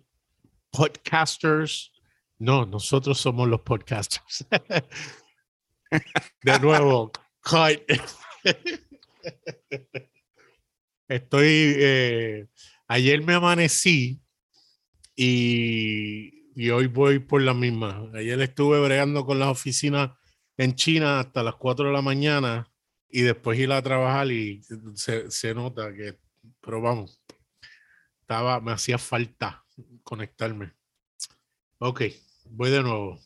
podcasters. 0.71 1.91
No, 2.37 2.65
nosotros 2.65 3.19
somos 3.19 3.49
los 3.49 3.59
podcasters. 3.61 4.47
De 6.43 6.59
nuevo, 6.59 7.11
Estoy. 11.09 11.73
Eh, 11.77 12.47
ayer 12.89 13.23
me 13.23 13.35
amanecí 13.35 14.21
y, 15.15 16.69
hoy 16.69 16.87
voy 16.87 17.19
por 17.19 17.41
la 17.41 17.53
misma. 17.53 18.09
Ayer 18.13 18.41
estuve 18.41 18.81
bregando 18.81 19.25
con 19.25 19.39
las 19.39 19.49
oficinas 19.49 20.11
en 20.57 20.75
China 20.75 21.21
hasta 21.21 21.43
las 21.43 21.55
4 21.55 21.87
de 21.87 21.93
la 21.93 22.01
mañana 22.01 22.69
y 23.07 23.21
después 23.21 23.57
ir 23.57 23.71
a 23.71 23.81
trabajar 23.81 24.29
y 24.31 24.61
se, 24.95 25.31
se 25.31 25.53
nota 25.53 25.93
que. 25.93 26.19
Pero 26.61 26.81
vamos, 26.81 27.21
estaba, 28.21 28.59
me 28.59 28.71
hacía 28.71 28.97
falta 28.97 29.63
conectarme. 30.03 30.73
Ok, 31.77 32.01
voy 32.49 32.71
de 32.71 32.81
nuevo. 32.81 33.19